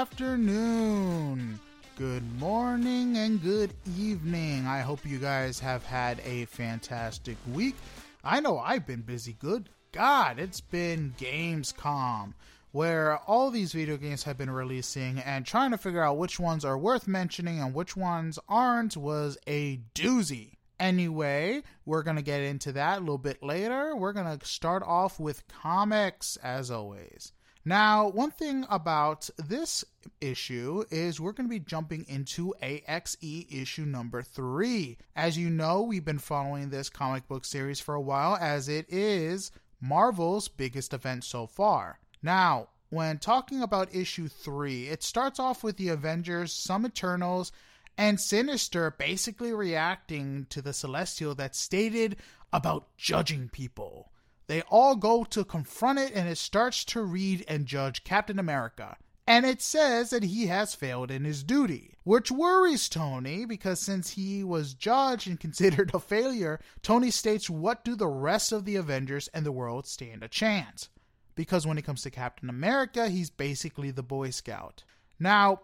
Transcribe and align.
Afternoon, 0.00 1.60
good 1.96 2.22
morning, 2.40 3.18
and 3.18 3.42
good 3.42 3.74
evening. 3.98 4.66
I 4.66 4.80
hope 4.80 5.04
you 5.04 5.18
guys 5.18 5.60
have 5.60 5.84
had 5.84 6.20
a 6.24 6.46
fantastic 6.46 7.36
week. 7.52 7.76
I 8.24 8.40
know 8.40 8.58
I've 8.58 8.86
been 8.86 9.02
busy. 9.02 9.34
Good 9.34 9.68
God, 9.92 10.38
it's 10.38 10.62
been 10.62 11.14
Gamescom, 11.18 12.32
where 12.72 13.18
all 13.26 13.50
these 13.50 13.74
video 13.74 13.98
games 13.98 14.22
have 14.22 14.38
been 14.38 14.48
releasing, 14.48 15.18
and 15.18 15.44
trying 15.44 15.72
to 15.72 15.76
figure 15.76 16.02
out 16.02 16.16
which 16.16 16.40
ones 16.40 16.64
are 16.64 16.78
worth 16.78 17.06
mentioning 17.06 17.60
and 17.60 17.74
which 17.74 17.94
ones 17.94 18.38
aren't 18.48 18.96
was 18.96 19.36
a 19.46 19.82
doozy. 19.94 20.54
Anyway, 20.78 21.62
we're 21.84 22.02
going 22.02 22.16
to 22.16 22.22
get 22.22 22.40
into 22.40 22.72
that 22.72 22.96
a 22.96 23.00
little 23.00 23.18
bit 23.18 23.42
later. 23.42 23.94
We're 23.94 24.14
going 24.14 24.38
to 24.38 24.46
start 24.46 24.82
off 24.82 25.20
with 25.20 25.46
comics, 25.46 26.38
as 26.42 26.70
always. 26.70 27.34
Now, 27.64 28.08
one 28.08 28.30
thing 28.30 28.64
about 28.70 29.28
this 29.36 29.84
issue 30.20 30.84
is 30.90 31.20
we're 31.20 31.32
going 31.32 31.46
to 31.48 31.54
be 31.54 31.60
jumping 31.60 32.06
into 32.08 32.54
AXE 32.62 33.46
issue 33.50 33.84
number 33.84 34.22
three. 34.22 34.96
As 35.14 35.36
you 35.36 35.50
know, 35.50 35.82
we've 35.82 36.04
been 36.04 36.18
following 36.18 36.70
this 36.70 36.88
comic 36.88 37.28
book 37.28 37.44
series 37.44 37.78
for 37.78 37.94
a 37.94 38.00
while, 38.00 38.36
as 38.40 38.68
it 38.68 38.86
is 38.88 39.52
Marvel's 39.78 40.48
biggest 40.48 40.94
event 40.94 41.24
so 41.24 41.46
far. 41.46 41.98
Now, 42.22 42.68
when 42.88 43.18
talking 43.18 43.62
about 43.62 43.94
issue 43.94 44.28
three, 44.28 44.88
it 44.88 45.02
starts 45.02 45.38
off 45.38 45.62
with 45.62 45.76
the 45.76 45.88
Avengers, 45.88 46.52
some 46.52 46.86
Eternals, 46.86 47.52
and 47.98 48.18
Sinister 48.18 48.90
basically 48.90 49.52
reacting 49.52 50.46
to 50.48 50.62
the 50.62 50.72
Celestial 50.72 51.34
that 51.34 51.54
stated 51.54 52.16
about 52.52 52.88
judging 52.96 53.50
people. 53.50 54.10
They 54.50 54.62
all 54.62 54.96
go 54.96 55.22
to 55.22 55.44
confront 55.44 56.00
it, 56.00 56.10
and 56.12 56.28
it 56.28 56.36
starts 56.36 56.84
to 56.86 57.04
read 57.04 57.44
and 57.46 57.66
judge 57.66 58.02
Captain 58.02 58.36
America. 58.36 58.96
And 59.24 59.46
it 59.46 59.62
says 59.62 60.10
that 60.10 60.24
he 60.24 60.48
has 60.48 60.74
failed 60.74 61.12
in 61.12 61.22
his 61.22 61.44
duty, 61.44 61.94
which 62.02 62.32
worries 62.32 62.88
Tony 62.88 63.44
because 63.44 63.78
since 63.78 64.10
he 64.10 64.42
was 64.42 64.74
judged 64.74 65.28
and 65.28 65.38
considered 65.48 65.92
a 65.94 66.00
failure, 66.00 66.58
Tony 66.82 67.12
states, 67.12 67.48
What 67.48 67.84
do 67.84 67.94
the 67.94 68.08
rest 68.08 68.50
of 68.50 68.64
the 68.64 68.74
Avengers 68.74 69.28
and 69.28 69.46
the 69.46 69.52
world 69.52 69.86
stand 69.86 70.24
a 70.24 70.28
chance? 70.28 70.88
Because 71.36 71.64
when 71.64 71.78
it 71.78 71.84
comes 71.84 72.02
to 72.02 72.10
Captain 72.10 72.50
America, 72.50 73.08
he's 73.08 73.30
basically 73.30 73.92
the 73.92 74.02
Boy 74.02 74.30
Scout. 74.30 74.82
Now, 75.20 75.60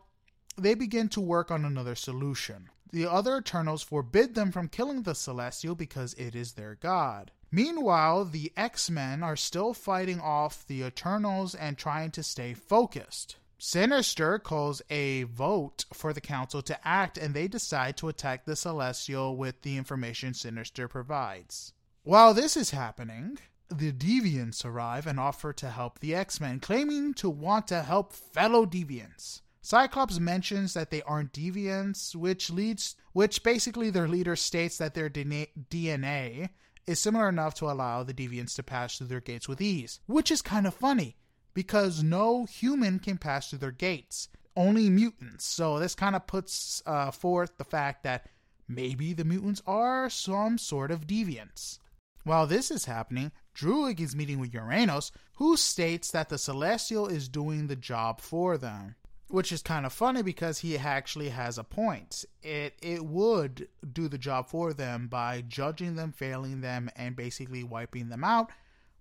they 0.56 0.74
begin 0.74 1.08
to 1.08 1.20
work 1.20 1.50
on 1.50 1.64
another 1.64 1.96
solution. 1.96 2.70
The 2.92 3.10
other 3.10 3.38
Eternals 3.38 3.82
forbid 3.82 4.36
them 4.36 4.52
from 4.52 4.68
killing 4.68 5.02
the 5.02 5.16
Celestial 5.16 5.74
because 5.74 6.14
it 6.14 6.36
is 6.36 6.52
their 6.52 6.76
god. 6.76 7.32
Meanwhile, 7.50 8.26
the 8.26 8.52
X 8.56 8.90
Men 8.90 9.22
are 9.22 9.36
still 9.36 9.72
fighting 9.72 10.20
off 10.20 10.66
the 10.66 10.82
Eternals 10.82 11.54
and 11.54 11.78
trying 11.78 12.10
to 12.12 12.22
stay 12.22 12.54
focused. 12.54 13.36
Sinister 13.58 14.38
calls 14.38 14.82
a 14.90 15.22
vote 15.22 15.86
for 15.92 16.12
the 16.12 16.20
Council 16.20 16.60
to 16.62 16.86
act, 16.86 17.16
and 17.16 17.32
they 17.32 17.48
decide 17.48 17.96
to 17.96 18.08
attack 18.08 18.44
the 18.44 18.56
Celestial 18.56 19.36
with 19.36 19.62
the 19.62 19.76
information 19.76 20.34
Sinister 20.34 20.88
provides. 20.88 21.72
While 22.02 22.34
this 22.34 22.56
is 22.56 22.70
happening, 22.70 23.38
the 23.68 23.92
Deviants 23.92 24.64
arrive 24.64 25.06
and 25.06 25.18
offer 25.18 25.52
to 25.54 25.70
help 25.70 26.00
the 26.00 26.14
X 26.14 26.40
Men, 26.40 26.60
claiming 26.60 27.14
to 27.14 27.30
want 27.30 27.68
to 27.68 27.82
help 27.82 28.12
fellow 28.12 28.66
Deviants. 28.66 29.40
Cyclops 29.62 30.20
mentions 30.20 30.74
that 30.74 30.90
they 30.90 31.02
aren't 31.02 31.32
deviants, 31.32 32.14
which 32.14 32.50
leads 32.50 32.94
which 33.12 33.42
basically 33.42 33.90
their 33.90 34.06
leader 34.06 34.36
states 34.36 34.78
that 34.78 34.94
their 34.94 35.10
DNA 35.10 36.50
is 36.86 37.00
similar 37.00 37.28
enough 37.28 37.54
to 37.54 37.70
allow 37.70 38.02
the 38.02 38.14
deviants 38.14 38.54
to 38.56 38.62
pass 38.62 38.96
through 38.96 39.08
their 39.08 39.20
gates 39.20 39.48
with 39.48 39.60
ease, 39.60 40.00
which 40.06 40.30
is 40.30 40.42
kind 40.42 40.66
of 40.66 40.74
funny 40.74 41.16
because 41.54 42.02
no 42.02 42.44
human 42.44 42.98
can 42.98 43.18
pass 43.18 43.48
through 43.48 43.58
their 43.58 43.70
gates, 43.70 44.28
only 44.56 44.90
mutants. 44.90 45.44
So 45.44 45.78
this 45.78 45.94
kind 45.94 46.14
of 46.14 46.26
puts 46.26 46.82
uh, 46.86 47.10
forth 47.10 47.56
the 47.56 47.64
fact 47.64 48.02
that 48.04 48.28
maybe 48.68 49.12
the 49.12 49.24
mutants 49.24 49.62
are 49.66 50.10
some 50.10 50.58
sort 50.58 50.90
of 50.90 51.06
deviants. 51.06 51.78
While 52.24 52.46
this 52.46 52.70
is 52.70 52.84
happening, 52.84 53.32
Druig 53.54 54.00
is 54.00 54.16
meeting 54.16 54.38
with 54.38 54.52
Uranos, 54.52 55.12
who 55.36 55.56
states 55.56 56.10
that 56.10 56.28
the 56.28 56.38
Celestial 56.38 57.06
is 57.06 57.28
doing 57.28 57.66
the 57.68 57.76
job 57.76 58.20
for 58.20 58.58
them 58.58 58.96
which 59.28 59.50
is 59.50 59.62
kind 59.62 59.84
of 59.84 59.92
funny 59.92 60.22
because 60.22 60.60
he 60.60 60.78
actually 60.78 61.30
has 61.30 61.58
a 61.58 61.64
point. 61.64 62.24
It 62.42 62.74
it 62.80 63.04
would 63.04 63.68
do 63.92 64.08
the 64.08 64.18
job 64.18 64.48
for 64.48 64.72
them 64.72 65.08
by 65.08 65.42
judging 65.46 65.96
them, 65.96 66.12
failing 66.12 66.60
them, 66.60 66.90
and 66.96 67.16
basically 67.16 67.64
wiping 67.64 68.08
them 68.08 68.24
out. 68.24 68.50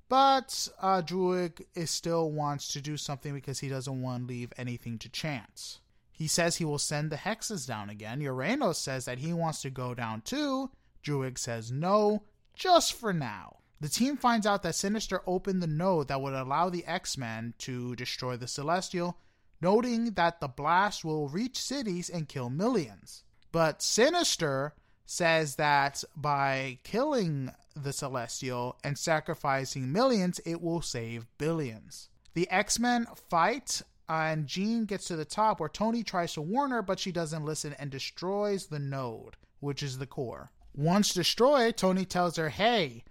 But 0.08 0.70
uh, 0.82 1.02
Druig 1.02 1.66
is 1.74 1.90
still 1.90 2.32
wants 2.32 2.68
to 2.74 2.82
do 2.82 2.96
something 2.96 3.34
because 3.34 3.60
he 3.60 3.70
doesn't 3.70 4.02
want 4.02 4.24
to 4.24 4.34
leave 4.34 4.54
anything 4.58 5.00
to 5.00 5.10
chance. 5.10 5.80
He 6.12 6.28
says 6.28 6.56
he 6.56 6.66
will 6.66 6.80
send 6.80 7.12
the 7.12 7.18
hexes 7.18 7.68
down 7.68 7.90
again. 7.90 8.22
Uranos 8.22 8.76
says 8.76 9.06
that 9.06 9.20
he 9.20 9.34
wants 9.34 9.62
to 9.64 9.70
go 9.70 9.94
down 9.94 10.22
too. 10.22 10.72
Druig 11.04 11.38
says 11.38 11.72
no, 11.72 12.24
just 12.54 12.94
for 12.94 13.14
now. 13.14 13.58
The 13.82 13.90
team 13.90 14.16
finds 14.16 14.48
out 14.48 14.64
that 14.64 14.76
Sinister 14.76 15.22
opened 15.28 15.62
the 15.62 15.68
node 15.68 16.08
that 16.08 16.22
would 16.22 16.34
allow 16.34 16.70
the 16.70 16.86
X 16.86 17.18
Men 17.18 17.54
to 17.60 17.96
destroy 17.96 18.38
the 18.38 18.48
Celestial, 18.48 19.18
noting 19.66 20.12
that 20.12 20.40
the 20.40 20.48
blast 20.48 21.04
will 21.04 21.28
reach 21.28 21.58
cities 21.60 22.08
and 22.08 22.30
kill 22.30 22.52
millions. 22.52 23.24
But 23.52 23.82
Sinister 23.82 24.76
says 25.08 25.56
that 25.56 26.04
by 26.16 26.78
killing 26.84 27.52
the 27.76 27.92
Celestial 27.92 28.78
and 28.84 28.96
sacrificing 28.96 29.92
millions, 29.92 30.40
it 30.46 30.62
will 30.62 30.84
save 30.84 31.26
billions. 31.40 32.10
The 32.36 32.48
X 32.52 32.80
Men 32.80 33.08
fight, 33.32 33.82
and 34.08 34.46
Jean 34.46 34.86
gets 34.86 35.08
to 35.08 35.16
the 35.16 35.26
top 35.26 35.60
where 35.60 35.68
Tony 35.68 36.04
tries 36.04 36.34
to 36.34 36.44
warn 36.44 36.70
her, 36.70 36.84
but 36.84 37.00
she 37.00 37.12
doesn't 37.12 37.44
listen 37.44 37.76
and 37.80 37.90
destroys 37.90 38.68
the 38.68 38.78
node, 38.78 39.36
which 39.62 39.82
is 39.82 39.98
the 39.98 40.06
core. 40.06 40.52
Once 40.76 41.12
destroyed, 41.12 41.76
Tony 41.76 42.06
tells 42.06 42.36
her, 42.36 42.50
hey, 42.50 43.04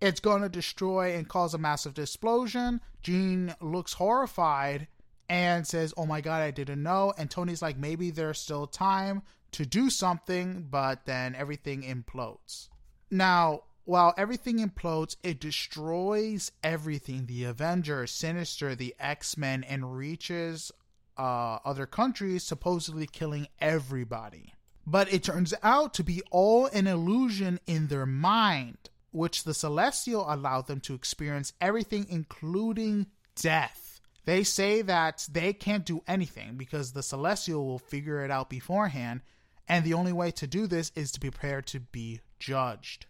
it's 0.00 0.20
going 0.20 0.40
to 0.40 0.48
destroy 0.48 1.14
and 1.14 1.28
cause 1.28 1.52
a 1.52 1.58
massive 1.58 1.98
explosion. 1.98 2.80
Jean 3.02 3.54
looks 3.60 3.92
horrified 3.92 4.88
and 5.28 5.66
says, 5.66 5.94
Oh 5.96 6.06
my 6.06 6.20
God, 6.20 6.42
I 6.42 6.50
didn't 6.50 6.82
know. 6.82 7.12
And 7.16 7.30
Tony's 7.30 7.62
like, 7.62 7.76
Maybe 7.76 8.10
there's 8.10 8.40
still 8.40 8.66
time 8.66 9.22
to 9.52 9.64
do 9.64 9.90
something, 9.90 10.66
but 10.70 11.06
then 11.06 11.34
everything 11.34 11.82
implodes. 11.82 12.68
Now, 13.10 13.62
while 13.84 14.14
everything 14.18 14.58
implodes, 14.58 15.16
it 15.22 15.40
destroys 15.40 16.50
everything 16.62 17.26
the 17.26 17.44
Avengers, 17.44 18.10
Sinister, 18.10 18.74
the 18.74 18.94
X 18.98 19.36
Men, 19.36 19.62
and 19.62 19.96
reaches 19.96 20.72
uh, 21.16 21.58
other 21.64 21.86
countries, 21.86 22.42
supposedly 22.42 23.06
killing 23.06 23.46
everybody. 23.60 24.52
But 24.86 25.12
it 25.12 25.22
turns 25.22 25.54
out 25.62 25.94
to 25.94 26.04
be 26.04 26.22
all 26.30 26.66
an 26.66 26.86
illusion 26.86 27.60
in 27.66 27.86
their 27.86 28.06
mind, 28.06 28.90
which 29.12 29.44
the 29.44 29.54
Celestial 29.54 30.26
allowed 30.28 30.66
them 30.66 30.80
to 30.80 30.94
experience 30.94 31.52
everything, 31.60 32.06
including 32.08 33.06
death. 33.36 33.85
They 34.26 34.42
say 34.42 34.82
that 34.82 35.26
they 35.30 35.52
can't 35.52 35.86
do 35.86 36.02
anything 36.06 36.56
because 36.56 36.92
the 36.92 37.02
Celestial 37.02 37.64
will 37.64 37.78
figure 37.78 38.24
it 38.24 38.30
out 38.30 38.50
beforehand, 38.50 39.22
and 39.68 39.84
the 39.84 39.94
only 39.94 40.12
way 40.12 40.32
to 40.32 40.48
do 40.48 40.66
this 40.66 40.90
is 40.96 41.12
to 41.12 41.20
prepare 41.20 41.62
to 41.62 41.80
be 41.80 42.20
judged. 42.40 43.06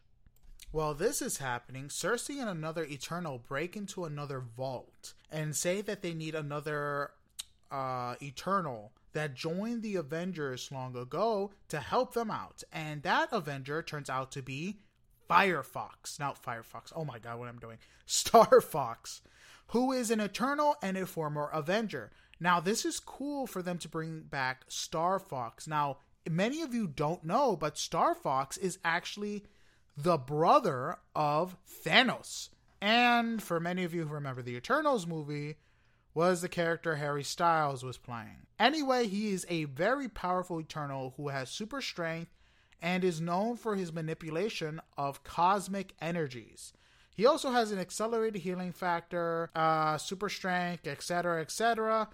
While 0.73 0.93
this 0.93 1.23
is 1.23 1.39
happening, 1.39 1.89
Cersei 1.89 2.39
and 2.39 2.51
another 2.51 2.85
Eternal 2.85 3.39
break 3.39 3.79
into 3.79 4.05
another 4.05 4.41
vault 4.41 5.15
and 5.33 5.57
say 5.57 5.81
that 5.81 6.03
they 6.03 6.13
need 6.13 6.35
another 6.35 7.13
uh, 7.71 8.17
Eternal 8.21 8.93
that 9.15 9.35
joined 9.35 9.83
the 9.83 9.97
Avengers 9.97 10.71
long 10.71 10.95
ago 10.95 11.51
to 11.69 11.81
help 11.81 12.13
them 12.13 12.31
out. 12.31 12.63
And 12.71 13.03
that 13.05 13.31
Avenger 13.33 13.81
turns 13.81 14.11
out 14.11 14.33
to 14.33 14.43
be 14.43 14.81
Firefox. 15.31 16.21
Not 16.21 16.43
Firefox. 16.43 16.93
Oh 16.95 17.07
my 17.07 17.19
god, 17.19 17.39
what 17.39 17.49
am 17.49 17.55
I'm 17.55 17.61
doing. 17.61 17.79
Star 18.07 18.61
Fox 18.61 19.23
who 19.69 19.93
is 19.93 20.11
an 20.11 20.21
Eternal 20.21 20.77
and 20.83 20.97
a 20.97 21.07
former 21.07 21.51
Avenger. 21.53 22.13
Now, 22.39 22.61
this 22.61 22.85
is 22.85 23.01
cool 23.01 23.47
for 23.47 23.63
them 23.63 23.79
to 23.79 23.89
bring 23.89 24.23
back 24.23 24.65
Star 24.69 25.19
Fox. 25.19 25.67
Now, 25.67 25.99
many 26.29 26.63
of 26.63 26.75
you 26.75 26.87
don't 26.87 27.25
know, 27.25 27.57
but 27.57 27.79
Star 27.79 28.15
Fox 28.15 28.57
is 28.57 28.79
actually 28.85 29.45
the 29.97 30.19
brother 30.19 30.99
of 31.15 31.57
Thanos. 31.85 32.51
And 32.81 33.43
for 33.43 33.59
many 33.59 33.85
of 33.85 33.95
you 33.95 34.07
who 34.07 34.15
remember 34.15 34.43
the 34.43 34.57
Eternals 34.57 35.07
movie, 35.07 35.57
was 36.17 36.41
the 36.41 36.49
character 36.49 36.97
Harry 36.97 37.23
Styles 37.23 37.85
was 37.85 37.99
playing. 37.99 38.47
Anyway, 38.59 39.07
he 39.07 39.33
is 39.33 39.45
a 39.51 39.65
very 39.65 40.09
powerful 40.09 40.59
Eternal 40.59 41.13
who 41.19 41.29
has 41.29 41.51
super 41.51 41.83
strength 41.83 42.31
and 42.81 43.05
is 43.05 43.21
known 43.21 43.55
for 43.55 43.77
his 43.77 43.93
manipulation 43.93 44.81
of 44.97 45.23
cosmic 45.25 45.93
energies. 46.01 46.73
He 47.17 47.25
also 47.25 47.51
has 47.51 47.73
an 47.73 47.79
accelerated 47.79 48.43
healing 48.43 48.73
factor, 48.73 49.51
uh, 49.57 49.97
super 49.97 50.29
strength, 50.29 50.87
etc., 50.87 51.41
etc. 51.41 52.09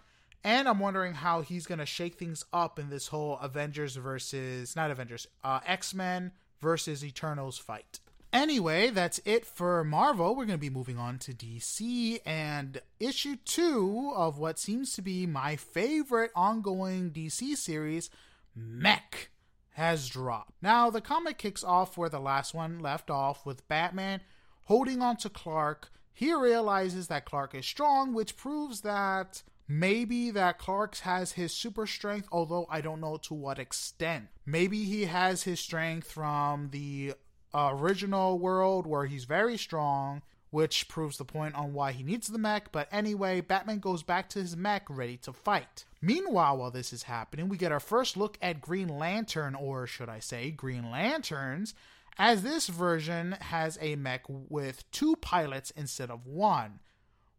And 0.44 0.68
I'm 0.68 0.78
wondering 0.78 1.14
how 1.14 1.40
he's 1.40 1.66
going 1.66 1.78
to 1.80 1.86
shake 1.86 2.16
things 2.16 2.44
up 2.52 2.78
in 2.78 2.88
this 2.88 3.08
whole 3.08 3.38
Avengers 3.38 3.96
versus, 3.96 4.76
not 4.76 4.90
Avengers, 4.90 5.26
uh, 5.42 5.60
X 5.66 5.92
Men 5.92 6.32
versus 6.60 7.04
Eternals 7.04 7.58
fight. 7.58 7.98
Anyway, 8.32 8.88
that's 8.88 9.20
it 9.24 9.44
for 9.44 9.84
Marvel. 9.84 10.30
We're 10.34 10.46
going 10.46 10.58
to 10.58 10.58
be 10.58 10.70
moving 10.70 10.98
on 10.98 11.18
to 11.18 11.32
DC 11.32 12.20
and 12.24 12.80
issue 12.98 13.36
two 13.44 14.12
of 14.16 14.38
what 14.38 14.58
seems 14.58 14.94
to 14.94 15.02
be 15.02 15.26
my 15.26 15.56
favorite 15.56 16.30
ongoing 16.34 17.10
DC 17.10 17.56
series, 17.56 18.08
Mech, 18.56 19.30
has 19.72 20.08
dropped. 20.08 20.54
Now, 20.62 20.88
the 20.88 21.02
comic 21.02 21.36
kicks 21.36 21.62
off 21.62 21.98
where 21.98 22.08
the 22.08 22.20
last 22.20 22.54
one 22.54 22.78
left 22.78 23.10
off 23.10 23.44
with 23.44 23.68
Batman 23.68 24.22
holding 24.64 25.02
on 25.02 25.16
to 25.18 25.28
Clark. 25.28 25.90
He 26.12 26.32
realizes 26.32 27.08
that 27.08 27.24
Clark 27.24 27.54
is 27.54 27.66
strong, 27.66 28.12
which 28.14 28.36
proves 28.36 28.82
that 28.82 29.42
maybe 29.66 30.30
that 30.30 30.58
Clark 30.58 30.96
has 30.98 31.32
his 31.32 31.52
super 31.52 31.86
strength, 31.86 32.28
although 32.30 32.66
I 32.70 32.80
don't 32.80 33.00
know 33.00 33.16
to 33.22 33.34
what 33.34 33.58
extent. 33.58 34.28
Maybe 34.44 34.84
he 34.84 35.06
has 35.06 35.44
his 35.44 35.60
strength 35.60 36.10
from 36.10 36.68
the 36.70 37.14
original 37.54 38.38
world 38.38 38.86
where 38.86 39.06
he's 39.06 39.24
very 39.24 39.56
strong, 39.56 40.22
which 40.50 40.86
proves 40.88 41.16
the 41.16 41.24
point 41.24 41.54
on 41.54 41.72
why 41.72 41.92
he 41.92 42.02
needs 42.02 42.28
the 42.28 42.38
mech. 42.38 42.70
But 42.72 42.88
anyway, 42.92 43.40
Batman 43.40 43.78
goes 43.78 44.02
back 44.02 44.28
to 44.30 44.38
his 44.38 44.56
mech 44.56 44.84
ready 44.90 45.16
to 45.18 45.32
fight. 45.32 45.86
Meanwhile, 46.02 46.58
while 46.58 46.70
this 46.70 46.92
is 46.92 47.04
happening, 47.04 47.48
we 47.48 47.56
get 47.56 47.72
our 47.72 47.80
first 47.80 48.16
look 48.16 48.36
at 48.42 48.60
Green 48.60 48.88
Lantern, 48.88 49.54
or 49.54 49.86
should 49.86 50.10
I 50.10 50.18
say, 50.18 50.50
Green 50.50 50.90
Lanterns, 50.90 51.74
as 52.18 52.42
this 52.42 52.68
version 52.68 53.36
has 53.40 53.78
a 53.80 53.96
mech 53.96 54.24
with 54.28 54.90
two 54.90 55.16
pilots 55.16 55.70
instead 55.72 56.10
of 56.10 56.26
one. 56.26 56.80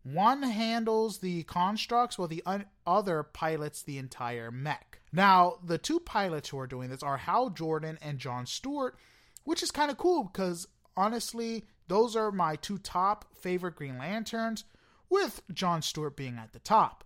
One 0.04 0.44
handles 0.44 1.20
the 1.20 1.44
constructs 1.44 2.18
while 2.18 2.28
the 2.28 2.44
un- 2.46 2.66
other 2.86 3.24
pilots 3.24 3.82
the 3.82 3.98
entire 3.98 4.52
mech. 4.52 5.00
Now, 5.14 5.60
the 5.64 5.78
two 5.78 6.00
pilots 6.00 6.50
who 6.50 6.60
are 6.60 6.68
doing 6.68 6.90
this 6.90 7.04
are 7.04 7.18
Hal 7.18 7.52
Jordan 7.52 7.98
and 8.02 8.20
John 8.20 8.46
Stewart, 8.46 8.98
which 9.46 9.64
is 9.64 9.72
kind 9.72 9.90
of 9.90 9.98
cool 9.98 10.26
because 10.26 10.68
honestly, 10.98 11.66
those 11.88 12.16
are 12.16 12.32
my 12.32 12.56
two 12.56 12.78
top 12.78 13.26
favorite 13.36 13.76
Green 13.76 13.98
Lanterns, 13.98 14.66
with 15.10 15.42
John 15.54 15.82
Stewart 15.82 16.18
being 16.18 16.38
at 16.38 16.54
the 16.54 16.60
top. 16.60 17.04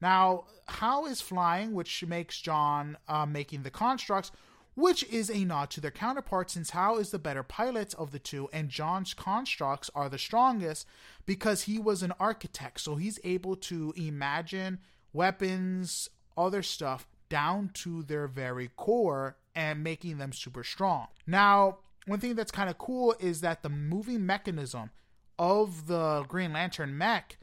Now, 0.00 0.44
Hal 0.66 1.06
is 1.06 1.20
flying, 1.20 1.74
which 1.74 2.04
makes 2.06 2.40
John 2.40 2.96
uh, 3.06 3.26
making 3.26 3.62
the 3.62 3.70
constructs, 3.70 4.32
which 4.74 5.04
is 5.04 5.30
a 5.30 5.44
nod 5.44 5.70
to 5.70 5.80
their 5.80 5.90
counterparts 5.90 6.54
since 6.54 6.70
Hal 6.70 6.98
is 6.98 7.10
the 7.10 7.18
better 7.18 7.42
pilot 7.42 7.94
of 7.94 8.12
the 8.12 8.18
two 8.18 8.48
and 8.52 8.68
John's 8.68 9.14
constructs 9.14 9.90
are 9.94 10.08
the 10.08 10.18
strongest 10.18 10.86
because 11.26 11.62
he 11.62 11.78
was 11.78 12.02
an 12.02 12.12
architect. 12.20 12.80
So 12.80 12.96
he's 12.96 13.18
able 13.24 13.56
to 13.56 13.92
imagine 13.96 14.78
weapons, 15.12 16.08
other 16.36 16.62
stuff 16.62 17.06
down 17.28 17.70
to 17.74 18.02
their 18.02 18.26
very 18.26 18.70
core 18.76 19.36
and 19.54 19.82
making 19.82 20.18
them 20.18 20.32
super 20.32 20.64
strong. 20.64 21.08
Now, 21.26 21.78
one 22.06 22.20
thing 22.20 22.34
that's 22.34 22.50
kind 22.50 22.70
of 22.70 22.78
cool 22.78 23.14
is 23.20 23.40
that 23.40 23.62
the 23.62 23.68
moving 23.68 24.26
mechanism 24.26 24.90
of 25.38 25.86
the 25.86 26.24
Green 26.28 26.52
Lantern 26.52 26.96
mech 26.96 27.38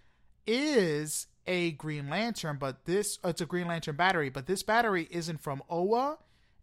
is 0.46 1.28
a 1.46 1.72
Green 1.72 2.10
Lantern, 2.10 2.58
but 2.60 2.86
this 2.86 3.20
it's 3.24 3.42
a 3.42 3.46
Green 3.46 3.68
Lantern 3.68 3.96
battery, 3.96 4.30
but 4.30 4.46
this 4.46 4.64
battery 4.64 5.08
isn't 5.10 5.42
from 5.42 5.64
Oa 5.70 6.18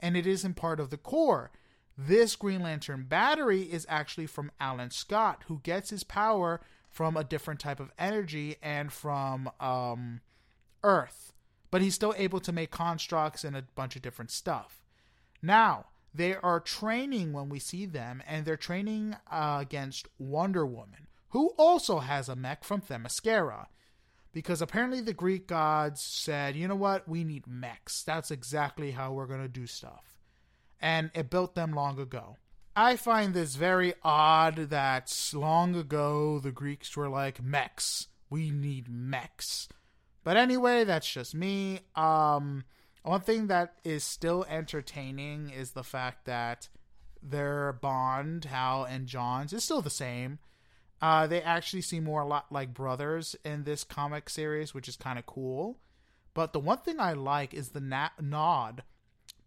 and 0.05 0.17
it 0.17 0.27
isn't 0.27 0.55
part 0.55 0.79
of 0.79 0.91
the 0.91 0.97
core. 0.97 1.51
This 1.99 2.37
Green 2.37 2.63
Lantern 2.63 3.07
battery 3.09 3.63
is 3.63 3.87
actually 3.89 4.27
from 4.27 4.53
Alan 4.61 4.91
Scott, 4.91 5.45
who 5.49 5.59
gets 5.63 5.91
his 5.91 6.05
power 6.05 6.61
from 6.91 7.17
a 7.17 7.25
different 7.25 7.59
type 7.59 7.81
of 7.81 7.91
energy 7.99 8.57
and 8.63 8.93
from 8.93 9.51
um, 9.59 10.21
Earth 10.85 11.35
but 11.75 11.83
he's 11.83 11.97
still 11.97 12.15
able 12.17 12.39
to 12.39 12.53
make 12.53 12.71
constructs 12.71 13.43
and 13.43 13.57
a 13.57 13.65
bunch 13.75 13.97
of 13.97 14.03
different 14.03 14.31
stuff. 14.31 14.81
Now, 15.43 15.87
they 16.15 16.37
are 16.37 16.61
training 16.61 17.33
when 17.33 17.49
we 17.49 17.59
see 17.59 17.85
them, 17.85 18.23
and 18.29 18.47
they're 18.47 18.57
training 18.57 19.17
uh, 19.29 19.59
against 19.61 20.07
Wonder 20.17 20.65
Woman, 20.65 21.09
who 21.31 21.49
also 21.59 21.99
has 21.99 22.29
a 22.29 22.37
mech 22.37 22.63
from 22.63 22.81
Themyscira. 22.81 23.67
Because 24.35 24.61
apparently 24.61 25.01
the 25.01 25.15
Greek 25.15 25.47
gods 25.47 26.03
said, 26.03 26.57
you 26.57 26.67
know 26.67 26.75
what, 26.75 27.09
we 27.09 27.23
need 27.23 27.47
mechs. 27.47 28.03
That's 28.03 28.33
exactly 28.33 28.91
how 28.91 29.13
we're 29.13 29.29
going 29.29 29.43
to 29.43 29.49
do 29.49 29.67
stuff. 29.67 30.19
And 30.81 31.11
it 31.15 31.31
built 31.31 31.55
them 31.55 31.73
long 31.73 32.01
ago. 32.01 32.37
I 32.77 32.97
find 32.97 33.33
this 33.33 33.55
very 33.55 33.95
odd 34.03 34.57
that 34.71 35.31
long 35.33 35.77
ago 35.77 36.41
the 36.41 36.51
Greeks 36.51 36.97
were 36.97 37.09
like, 37.09 37.41
mechs. 37.41 38.09
We 38.29 38.51
need 38.51 38.89
mechs. 38.89 39.69
But 40.25 40.37
anyway, 40.37 40.83
that's 40.83 41.11
just 41.11 41.35
me. 41.35 41.81
Um, 41.95 42.65
one 43.05 43.21
thing 43.21 43.47
that 43.47 43.75
is 43.85 44.03
still 44.03 44.45
entertaining 44.49 45.51
is 45.51 45.71
the 45.71 45.85
fact 45.85 46.25
that 46.25 46.69
their 47.23 47.73
bond, 47.75 48.47
Hal 48.47 48.85
and 48.85 49.07
John's, 49.07 49.53
is 49.53 49.63
still 49.63 49.81
the 49.81 49.91
same. 49.91 50.41
Uh, 51.05 51.27
they 51.27 51.43
actually 51.43 51.83
seem 51.83 52.03
more 52.03 52.23
a 52.23 52.27
lot 52.27 52.51
like 52.51 52.73
brothers 52.73 53.37
in 53.45 53.65
this 53.65 53.85
comic 53.85 54.31
series, 54.31 54.73
which 54.73 54.89
is 54.89 54.97
kind 54.97 55.19
of 55.19 55.27
cool. 55.27 55.79
But 56.33 56.55
the 56.55 56.59
one 56.59 56.79
thing 56.79 56.99
I 56.99 57.13
like 57.13 57.53
is 57.53 57.69
the 57.69 57.81
na- 57.83 58.17
nod 58.19 58.85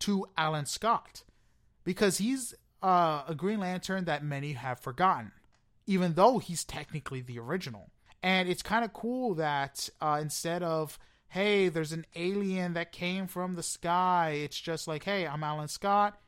to 0.01 0.27
Alan 0.37 0.67
Scott 0.67 1.23
because 1.83 2.19
he's 2.19 2.53
uh, 2.83 3.23
a 3.27 3.33
Green 3.33 3.59
Lantern 3.59 4.05
that 4.05 4.23
many 4.23 4.53
have 4.53 4.79
forgotten, 4.79 5.31
even 5.87 6.13
though 6.13 6.37
he's 6.37 6.63
technically 6.63 7.21
the 7.21 7.39
original. 7.39 7.89
And 8.21 8.47
it's 8.47 8.61
kind 8.61 8.85
of 8.85 8.93
cool 8.93 9.33
that 9.33 9.89
uh, 9.99 10.19
instead 10.21 10.61
of, 10.61 10.99
hey, 11.29 11.69
there's 11.69 11.91
an 11.91 12.05
alien 12.15 12.75
that 12.75 12.91
came 12.91 13.25
from 13.25 13.55
the 13.55 13.63
sky, 13.63 14.41
it's 14.43 14.61
just 14.61 14.87
like, 14.87 15.05
hey, 15.05 15.25
I'm 15.25 15.43
Alan 15.43 15.69
Scott. 15.69 16.21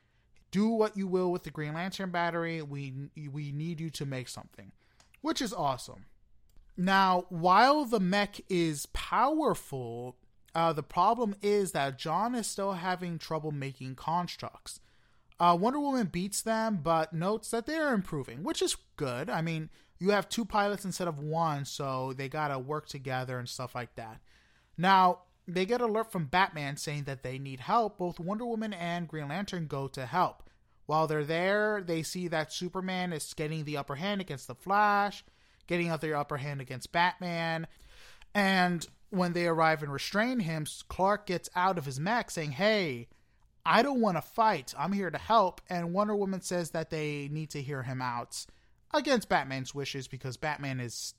Do 0.50 0.70
what 0.70 0.98
you 0.98 1.06
will 1.08 1.32
with 1.32 1.44
the 1.44 1.52
Green 1.52 1.76
Lantern 1.76 2.10
battery. 2.10 2.64
We 2.64 3.12
we 3.32 3.52
need 3.52 3.80
you 3.80 3.92
to 3.92 4.08
make 4.08 4.28
something, 4.28 4.72
which 5.22 5.42
is 5.42 5.54
awesome. 5.54 6.06
Now, 6.78 7.26
while 7.30 7.84
the 7.86 8.00
mech 8.00 8.40
is 8.50 8.86
powerful, 8.88 10.18
uh, 10.56 10.74
the 10.74 10.84
problem 10.84 11.36
is 11.42 11.74
that 11.74 11.98
John 11.98 12.36
is 12.36 12.48
still 12.48 12.74
having 12.74 13.18
trouble 13.20 13.52
making 13.52 13.96
constructs. 13.96 14.80
Uh, 15.40 15.58
Wonder 15.60 15.80
Woman 15.80 16.08
beats 16.08 16.42
them, 16.42 16.80
but 16.82 17.14
notes 17.14 17.52
that 17.52 17.66
they're 17.66 17.94
improving, 17.94 18.44
which 18.44 18.62
is 18.62 18.78
good. 18.98 19.30
I 19.30 19.42
mean, 19.42 19.70
you 20.00 20.12
have 20.12 20.30
two 20.30 20.46
pilots 20.46 20.86
instead 20.86 21.08
of 21.08 21.20
one, 21.20 21.66
so 21.66 22.14
they 22.14 22.30
gotta 22.30 22.60
work 22.60 22.88
together 22.88 23.40
and 23.40 23.48
stuff 23.48 23.76
like 23.76 23.96
that. 23.96 24.20
Now, 24.78 25.20
they 25.48 25.66
get 25.66 25.82
alert 25.82 26.12
from 26.12 26.26
Batman 26.26 26.78
saying 26.78 27.04
that 27.04 27.24
they 27.24 27.40
need 27.40 27.62
help. 27.62 27.98
Both 27.98 28.20
Wonder 28.20 28.46
Woman 28.46 28.74
and 28.74 29.08
Green 29.08 29.28
Lantern 29.28 29.68
go 29.68 29.88
to 29.90 30.06
help. 30.06 30.49
While 30.90 31.06
they're 31.06 31.24
there, 31.24 31.84
they 31.86 32.02
see 32.02 32.30
that 32.30 32.52
Superman 32.52 33.14
is 33.14 33.36
getting 33.36 33.64
the 33.64 33.78
upper 33.78 33.94
hand 33.94 34.22
against 34.22 34.48
the 34.48 34.56
Flash, 34.56 35.24
getting 35.68 35.96
the 35.96 36.18
upper 36.18 36.38
hand 36.38 36.62
against 36.62 36.92
Batman. 36.92 37.68
And 38.34 38.88
when 39.12 39.34
they 39.34 39.46
arrive 39.46 39.84
and 39.84 39.94
restrain 39.94 40.40
him, 40.40 40.66
Clark 40.88 41.28
gets 41.28 41.48
out 41.56 41.78
of 41.78 41.86
his 41.86 42.00
mech 42.00 42.32
saying, 42.32 42.54
Hey, 42.54 43.08
I 43.64 43.84
don't 43.84 44.02
want 44.02 44.18
to 44.18 44.24
fight. 44.24 44.74
I'm 44.80 44.92
here 44.92 45.12
to 45.12 45.18
help. 45.20 45.62
And 45.70 45.94
Wonder 45.94 46.16
Woman 46.16 46.42
says 46.42 46.72
that 46.72 46.90
they 46.90 47.30
need 47.32 47.52
to 47.52 47.62
hear 47.62 47.84
him 47.84 48.02
out 48.02 48.48
against 48.92 49.30
Batman's 49.30 49.76
wishes 49.76 50.08
because 50.08 50.38
Batman 50.38 50.80
is 50.80 51.14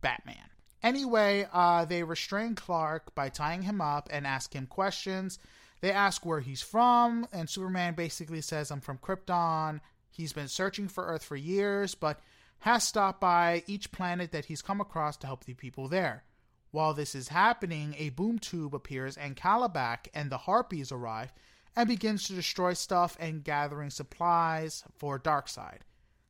Batman. 0.00 0.48
Anyway, 0.80 1.44
uh, 1.52 1.84
they 1.84 2.04
restrain 2.04 2.54
Clark 2.54 3.16
by 3.16 3.30
tying 3.30 3.62
him 3.62 3.80
up 3.80 4.08
and 4.12 4.28
ask 4.28 4.54
him 4.54 4.66
questions. 4.66 5.40
They 5.80 5.92
ask 5.92 6.26
where 6.26 6.40
he's 6.40 6.62
from, 6.62 7.28
and 7.32 7.48
Superman 7.48 7.94
basically 7.94 8.40
says, 8.40 8.70
I'm 8.70 8.80
from 8.80 8.98
Krypton. 8.98 9.80
He's 10.10 10.32
been 10.32 10.48
searching 10.48 10.88
for 10.88 11.06
Earth 11.06 11.24
for 11.24 11.36
years, 11.36 11.94
but 11.94 12.20
has 12.60 12.82
stopped 12.82 13.20
by 13.20 13.62
each 13.66 13.92
planet 13.92 14.32
that 14.32 14.46
he's 14.46 14.62
come 14.62 14.80
across 14.80 15.16
to 15.18 15.26
help 15.26 15.44
the 15.44 15.54
people 15.54 15.88
there. 15.88 16.24
While 16.70 16.94
this 16.94 17.14
is 17.14 17.28
happening, 17.28 17.94
a 17.96 18.10
boom 18.10 18.38
tube 18.38 18.74
appears, 18.74 19.16
and 19.16 19.36
Kalibak 19.36 20.08
and 20.12 20.30
the 20.30 20.38
Harpies 20.38 20.90
arrive 20.90 21.32
and 21.76 21.88
begins 21.88 22.26
to 22.26 22.34
destroy 22.34 22.72
stuff 22.72 23.16
and 23.20 23.44
gathering 23.44 23.90
supplies 23.90 24.82
for 24.96 25.18
Darkseid. 25.18 25.78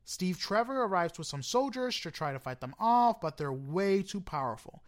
Steve 0.05 0.39
Trevor 0.39 0.85
arrives 0.85 1.19
with 1.19 1.27
some 1.27 1.43
soldiers 1.43 1.99
to 2.01 2.11
try 2.11 2.33
to 2.33 2.39
fight 2.39 2.61
them 2.61 2.75
off, 2.79 3.21
but 3.21 3.37
they're 3.37 3.53
way 3.53 4.03
too 4.03 4.21
powerful. 4.21 4.83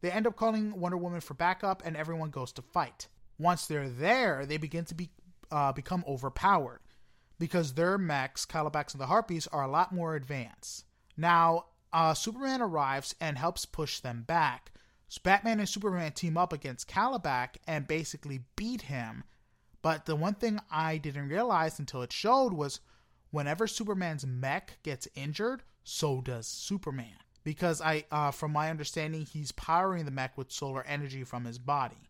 They 0.00 0.10
end 0.10 0.26
up 0.26 0.36
calling 0.36 0.78
Wonder 0.78 0.96
Woman 0.96 1.20
for 1.20 1.34
backup, 1.34 1.82
and 1.84 1.96
everyone 1.96 2.30
goes 2.30 2.52
to 2.52 2.62
fight. 2.62 3.08
Once 3.40 3.66
they're 3.66 3.88
there, 3.88 4.44
they 4.44 4.58
begin 4.58 4.84
to 4.84 4.94
be 4.94 5.10
uh, 5.50 5.72
become 5.72 6.04
overpowered 6.06 6.80
because 7.38 7.72
their 7.72 7.96
mechs, 7.96 8.44
Kalibaks 8.44 8.92
and 8.92 9.00
the 9.00 9.06
Harpies, 9.06 9.46
are 9.46 9.62
a 9.62 9.70
lot 9.70 9.94
more 9.94 10.14
advanced. 10.14 10.84
Now, 11.16 11.64
uh, 11.92 12.12
Superman 12.12 12.60
arrives 12.60 13.14
and 13.18 13.38
helps 13.38 13.64
push 13.64 14.00
them 14.00 14.24
back. 14.26 14.72
So 15.08 15.20
Batman 15.24 15.58
and 15.58 15.68
Superman 15.68 16.12
team 16.12 16.36
up 16.36 16.52
against 16.52 16.88
Kalibak 16.88 17.56
and 17.66 17.88
basically 17.88 18.44
beat 18.56 18.82
him. 18.82 19.24
But 19.82 20.04
the 20.04 20.14
one 20.14 20.34
thing 20.34 20.60
I 20.70 20.98
didn't 20.98 21.30
realize 21.30 21.78
until 21.78 22.02
it 22.02 22.12
showed 22.12 22.52
was 22.52 22.80
whenever 23.30 23.66
Superman's 23.66 24.26
mech 24.26 24.78
gets 24.82 25.08
injured, 25.14 25.62
so 25.82 26.20
does 26.20 26.46
Superman. 26.46 27.16
Because 27.42 27.80
I, 27.80 28.04
uh, 28.12 28.32
from 28.32 28.52
my 28.52 28.68
understanding, 28.68 29.22
he's 29.24 29.50
powering 29.52 30.04
the 30.04 30.10
mech 30.10 30.36
with 30.36 30.52
solar 30.52 30.84
energy 30.84 31.24
from 31.24 31.46
his 31.46 31.58
body. 31.58 32.09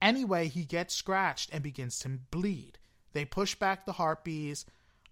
Anyway, 0.00 0.48
he 0.48 0.64
gets 0.64 0.94
scratched 0.94 1.50
and 1.52 1.62
begins 1.62 1.98
to 2.00 2.08
bleed. 2.08 2.78
They 3.12 3.24
push 3.24 3.54
back 3.54 3.84
the 3.84 3.92
harpies. 3.92 4.64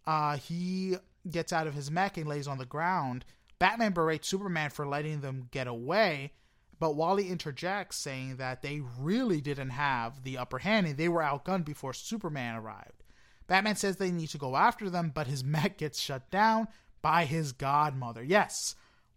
Uh, 0.07 0.37
he 0.37 0.97
gets 1.31 1.52
out 1.52 1.66
of 1.66 1.75
his 1.75 1.90
mech 1.90 2.16
and 2.16 2.28
lays 2.28 2.47
on 2.47 2.59
the 2.59 2.66
ground, 2.66 3.25
Batman 3.59 3.93
berates 3.93 4.28
Superman 4.28 4.71
for 4.71 4.87
letting 4.87 5.21
them 5.21 5.49
get 5.50 5.66
away, 5.66 6.33
but 6.78 6.95
Wally 6.95 7.28
interjects 7.28 7.97
saying 7.97 8.37
that 8.37 8.62
they 8.62 8.81
really 8.99 9.40
didn't 9.40 9.71
have 9.71 10.23
the 10.23 10.37
upper 10.37 10.59
hand 10.59 10.87
and 10.87 10.97
they 10.97 11.09
were 11.09 11.23
outgunned 11.23 11.64
before 11.64 11.95
Superman 11.95 12.57
arrived. 12.57 13.02
Batman 13.47 13.76
says 13.76 13.97
they 13.97 14.11
need 14.11 14.28
to 14.31 14.38
go 14.38 14.57
after 14.57 14.90
them, 14.90 15.11
but 15.14 15.26
his 15.26 15.45
mech 15.45 15.78
gets 15.78 15.99
shut 15.99 16.31
down 16.31 16.69
by 17.00 17.25
his 17.25 17.52
godmother. 17.52 18.23
Yes, 18.23 18.75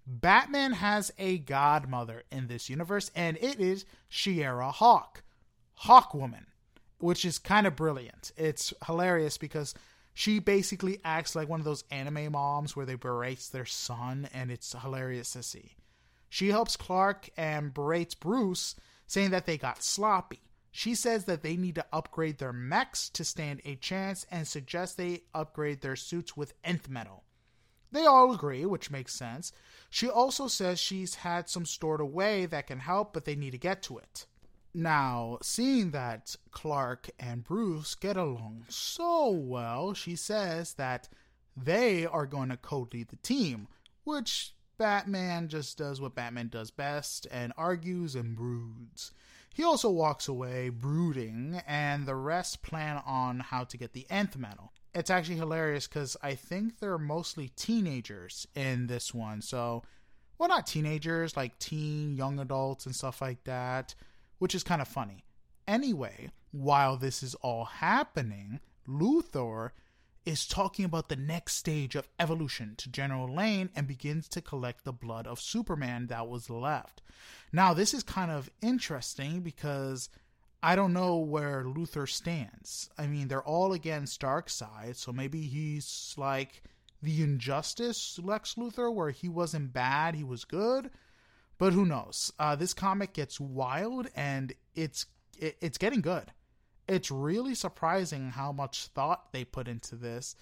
Batman 0.07 0.73
has 0.73 1.11
a 1.17 1.37
godmother 1.39 2.23
in 2.31 2.47
this 2.47 2.69
universe, 2.69 3.11
and 3.15 3.37
it 3.37 3.59
is 3.59 3.85
Shiera 4.09 4.71
Hawk, 4.71 5.23
Hawkwoman, 5.83 6.45
which 6.99 7.23
is 7.23 7.39
kind 7.39 7.65
of 7.65 7.75
brilliant. 7.75 8.31
It's 8.37 8.73
hilarious 8.85 9.37
because 9.37 9.73
she 10.13 10.39
basically 10.39 10.99
acts 11.05 11.35
like 11.35 11.47
one 11.47 11.61
of 11.61 11.65
those 11.65 11.85
anime 11.91 12.33
moms 12.33 12.75
where 12.75 12.85
they 12.85 12.95
berate 12.95 13.49
their 13.51 13.65
son, 13.65 14.27
and 14.33 14.51
it's 14.51 14.73
hilarious 14.73 15.31
to 15.33 15.43
see. 15.43 15.75
She 16.29 16.49
helps 16.49 16.75
Clark 16.75 17.29
and 17.37 17.73
berates 17.73 18.15
Bruce, 18.15 18.75
saying 19.07 19.31
that 19.31 19.45
they 19.45 19.57
got 19.57 19.81
sloppy. 19.81 20.41
She 20.71 20.93
says 20.93 21.25
that 21.25 21.41
they 21.41 21.55
need 21.55 21.75
to 21.75 21.85
upgrade 21.91 22.37
their 22.37 22.53
mechs 22.53 23.09
to 23.09 23.23
stand 23.23 23.61
a 23.65 23.75
chance 23.75 24.25
and 24.29 24.47
suggests 24.47 24.95
they 24.95 25.23
upgrade 25.33 25.81
their 25.81 25.95
suits 25.95 26.37
with 26.37 26.53
nth 26.63 26.89
metal. 26.89 27.23
They 27.91 28.05
all 28.05 28.31
agree, 28.31 28.65
which 28.65 28.91
makes 28.91 29.15
sense. 29.15 29.51
She 29.89 30.07
also 30.07 30.47
says 30.47 30.79
she's 30.79 31.15
had 31.15 31.49
some 31.49 31.65
stored 31.65 32.01
away 32.01 32.45
that 32.45 32.67
can 32.67 32.79
help, 32.79 33.13
but 33.13 33.25
they 33.25 33.35
need 33.35 33.51
to 33.51 33.57
get 33.57 33.81
to 33.83 33.97
it. 33.97 34.27
Now, 34.73 35.39
seeing 35.41 35.91
that 35.91 36.35
Clark 36.51 37.09
and 37.19 37.43
Bruce 37.43 37.95
get 37.95 38.17
along 38.17 38.65
so 38.69 39.29
well, 39.29 39.93
she 39.93 40.15
says 40.15 40.73
that 40.75 41.09
they 41.57 42.05
are 42.05 42.27
going 42.27 42.49
to 42.49 42.57
co 42.57 42.87
lead 42.93 43.09
the 43.09 43.15
team, 43.17 43.67
which 44.03 44.53
Batman 44.77 45.47
just 45.47 45.77
does 45.77 45.99
what 45.99 46.15
Batman 46.15 46.47
does 46.47 46.71
best 46.71 47.27
and 47.31 47.51
argues 47.57 48.15
and 48.15 48.35
broods. 48.35 49.11
He 49.53 49.63
also 49.63 49.89
walks 49.89 50.27
away 50.27 50.69
brooding, 50.69 51.61
and 51.67 52.05
the 52.05 52.15
rest 52.15 52.61
plan 52.61 53.01
on 53.05 53.41
how 53.41 53.65
to 53.65 53.77
get 53.77 53.93
the 53.93 54.05
nth 54.09 54.37
metal. 54.37 54.71
It's 54.93 55.09
actually 55.09 55.35
hilarious 55.35 55.87
because 55.87 56.15
I 56.23 56.35
think 56.35 56.79
they're 56.79 56.97
mostly 56.97 57.49
teenagers 57.49 58.47
in 58.55 58.87
this 58.87 59.13
one. 59.13 59.41
So, 59.41 59.83
well, 60.37 60.49
not 60.49 60.65
teenagers, 60.65 61.35
like 61.35 61.59
teen, 61.59 62.15
young 62.15 62.39
adults, 62.39 62.85
and 62.85 62.95
stuff 62.95 63.21
like 63.21 63.43
that, 63.43 63.95
which 64.39 64.55
is 64.55 64.63
kind 64.63 64.81
of 64.81 64.87
funny. 64.87 65.23
Anyway, 65.67 66.31
while 66.51 66.97
this 66.97 67.21
is 67.21 67.35
all 67.35 67.65
happening, 67.65 68.59
Luthor 68.87 69.71
is 70.25 70.47
talking 70.47 70.85
about 70.85 71.09
the 71.09 71.15
next 71.15 71.55
stage 71.55 71.95
of 71.95 72.09
evolution 72.19 72.75
to 72.77 72.89
General 72.89 73.33
Lane 73.33 73.69
and 73.75 73.87
begins 73.87 74.27
to 74.29 74.41
collect 74.41 74.83
the 74.83 74.91
blood 74.91 75.27
of 75.27 75.39
Superman 75.39 76.07
that 76.07 76.27
was 76.27 76.49
left. 76.49 77.01
Now, 77.51 77.73
this 77.73 77.93
is 77.93 78.03
kind 78.03 78.31
of 78.31 78.49
interesting 78.61 79.41
because 79.41 80.09
I 80.61 80.75
don't 80.75 80.93
know 80.93 81.17
where 81.17 81.63
Luthor 81.63 82.07
stands. 82.07 82.89
I 82.97 83.07
mean, 83.07 83.27
they're 83.27 83.41
all 83.41 83.73
against 83.73 84.21
Darkseid, 84.21 84.95
so 84.95 85.11
maybe 85.11 85.41
he's 85.41 86.13
like 86.17 86.63
the 87.01 87.23
injustice 87.23 88.19
Lex 88.21 88.55
Luthor, 88.55 88.93
where 88.93 89.11
he 89.11 89.29
wasn't 89.29 89.73
bad, 89.73 90.15
he 90.15 90.23
was 90.23 90.43
good. 90.45 90.91
But 91.59 91.73
who 91.73 91.85
knows? 91.85 92.33
Uh, 92.39 92.55
this 92.55 92.73
comic 92.73 93.13
gets 93.13 93.39
wild, 93.39 94.07
and 94.15 94.53
it's 94.73 95.05
it, 95.37 95.57
it's 95.61 95.77
getting 95.77 96.01
good 96.01 96.31
it's 96.89 97.11
really 97.11 97.53
surprising 97.53 98.31
how 98.31 98.51
much 98.51 98.87
thought 98.87 99.31
they 99.31 99.45
put 99.45 99.67
into 99.67 99.95
this. 99.95 100.35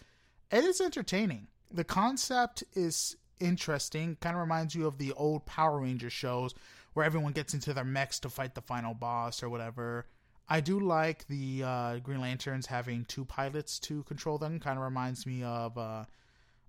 It 0.50 0.64
is 0.64 0.80
entertaining. 0.80 1.48
The 1.70 1.84
concept 1.84 2.64
is 2.74 3.18
interesting. 3.40 4.16
Kind 4.22 4.38
of 4.38 4.42
reminds 4.42 4.74
you 4.74 4.88
of 4.88 4.98
the 4.98 5.12
old 5.12 5.46
Power 5.46 5.82
Ranger 5.82 6.10
shows 6.10 6.56
where 6.94 7.06
everyone 7.06 7.34
gets 7.34 7.54
into 7.54 7.74
their 7.74 7.84
mechs 7.84 8.22
to 8.22 8.30
fight 8.30 8.56
the 8.56 8.62
final 8.62 8.94
boss 8.94 9.44
or 9.44 9.50
whatever. 9.50 10.08
I 10.48 10.62
do 10.62 10.80
like 10.80 11.28
the 11.28 11.64
uh, 11.64 12.00
Green 12.00 12.22
Lanterns 12.22 12.68
having 12.68 13.04
two 13.04 13.26
pilots 13.26 13.78
to 13.80 14.04
control 14.04 14.38
them. 14.38 14.62
Kind 14.62 14.80
of 14.80 14.86
reminds 14.86 15.26
me 15.26 15.44
of 15.44 15.78
uh, 15.78 16.06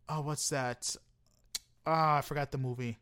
oh, 0.09 0.23
what's 0.23 0.49
that? 0.49 0.97
Ah, 1.87 2.17
oh, 2.17 2.19
I 2.19 2.21
forgot 2.23 2.50
the 2.50 2.59
movie. 2.59 2.99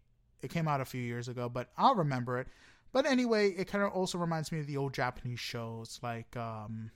It 0.46 0.52
came 0.52 0.68
out 0.68 0.80
a 0.80 0.84
few 0.84 1.02
years 1.02 1.26
ago, 1.26 1.48
but 1.48 1.70
I'll 1.76 1.96
remember 1.96 2.38
it. 2.38 2.46
But 2.92 3.04
anyway, 3.04 3.50
it 3.50 3.66
kind 3.66 3.82
of 3.82 3.90
also 3.90 4.16
reminds 4.16 4.52
me 4.52 4.60
of 4.60 4.68
the 4.68 4.76
old 4.76 4.94
Japanese 4.94 5.40
shows 5.40 5.98
like 6.04 6.36
um 6.36 6.92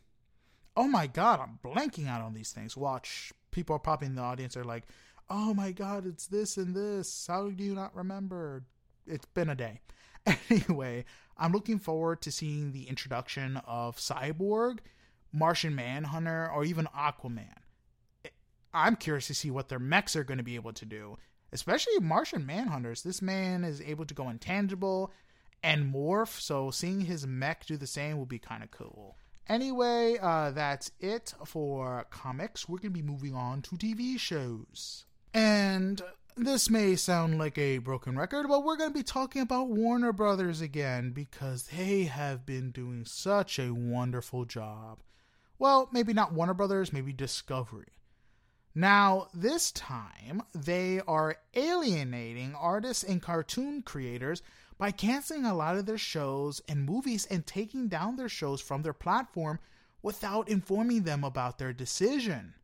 Oh 0.77 0.87
my 0.87 1.09
god, 1.09 1.41
I'm 1.41 1.59
blanking 1.65 2.07
out 2.07 2.23
on 2.23 2.33
these 2.33 2.53
things. 2.53 2.77
Watch 2.77 3.33
people 3.51 3.75
are 3.75 3.81
popping 3.81 4.11
in 4.11 4.15
the 4.15 4.23
audience 4.23 4.57
are 4.57 4.63
like, 4.63 4.85
"Oh 5.29 5.53
my 5.53 5.73
god, 5.73 6.07
it's 6.07 6.29
this 6.29 6.57
and 6.57 6.77
this. 6.77 7.27
How 7.27 7.51
do 7.51 7.65
you 7.65 7.75
not 7.75 7.93
remember?" 7.95 8.63
It's 9.05 9.27
been 9.27 9.51
a 9.51 9.57
day. 9.57 9.81
Anyway, 10.49 11.07
I'm 11.37 11.51
looking 11.51 11.81
forward 11.81 12.21
to 12.23 12.31
seeing 12.31 12.71
the 12.71 12.89
introduction 12.89 13.57
of 13.67 13.97
Cyborg, 13.97 14.79
Martian 15.33 15.75
Manhunter, 15.75 16.49
or 16.55 16.63
even 16.65 16.87
Aquaman. 16.97 17.57
I'm 18.73 18.95
curious 18.95 19.27
to 19.27 19.35
see 19.35 19.51
what 19.51 19.69
their 19.69 19.79
mechs 19.81 20.15
are 20.15 20.23
going 20.23 20.39
to 20.39 20.45
be 20.45 20.55
able 20.55 20.75
to 20.75 20.85
do, 20.85 21.19
especially 21.53 21.99
Martian 22.01 22.45
Manhunters. 22.45 23.03
This 23.03 23.21
man 23.21 23.65
is 23.65 23.81
able 23.81 24.05
to 24.07 24.15
go 24.15 24.29
intangible 24.29 25.13
and 25.63 25.93
morph, 25.93 26.41
so 26.41 26.71
seeing 26.71 27.03
his 27.03 27.27
mech 27.27 27.67
do 27.67 27.77
the 27.77 27.87
same 27.87 28.17
will 28.17 28.27
be 28.27 28.39
kind 28.39 28.63
of 28.63 28.71
cool. 28.71 29.17
Anyway, 29.49 30.17
uh, 30.21 30.51
that's 30.53 30.93
it 31.01 31.35
for 31.45 32.07
comics. 32.11 32.69
We're 32.69 32.79
going 32.79 32.93
to 32.93 33.03
be 33.03 33.03
moving 33.03 33.35
on 33.35 33.63
to 33.63 33.77
TV 33.77 34.19
shows. 34.19 35.07
And 35.35 36.01
this 36.37 36.71
may 36.71 36.97
sound 36.97 37.39
like 37.39 37.59
a 37.59 37.79
broken 37.79 38.17
record, 38.17 38.47
but 38.49 38.65
we're 38.65 38.77
going 38.77 38.91
to 38.91 38.99
be 38.99 39.03
talking 39.03 39.43
about 39.43 39.69
Warner 39.69 40.13
Brothers 40.13 40.61
again 40.61 41.11
because 41.11 41.65
they 41.65 42.05
have 42.05 42.47
been 42.47 42.71
doing 42.71 43.05
such 43.05 43.59
a 43.59 43.75
wonderful 43.75 44.45
job. 44.45 45.01
Well, 45.59 45.89
maybe 45.93 46.15
not 46.15 46.33
Warner 46.33 46.55
Brothers, 46.55 46.93
maybe 46.93 47.13
Discovery. 47.13 47.93
Now, 48.75 49.27
this 49.35 49.73
time, 49.73 50.43
they 50.55 51.01
are 51.01 51.39
alienating 51.55 52.55
artists 52.55 53.03
and 53.03 53.21
cartoon 53.21 53.83
creators 53.83 54.43
by 54.79 54.93
canceling 54.93 55.45
a 55.45 55.55
lot 55.55 55.77
of 55.77 55.87
their 55.87 55.99
shows 55.99 56.63
and 56.69 56.87
movies 56.87 57.27
and 57.27 57.47
taking 57.47 57.89
down 57.89 58.17
their 58.17 58.29
shows 58.29 58.61
from 58.61 58.83
their 58.83 58.93
platform 58.93 59.59
without 60.03 60.49
informing 60.49 61.03
them 61.03 61.25
about 61.25 61.59
their 61.59 61.73
decision. 61.73 62.55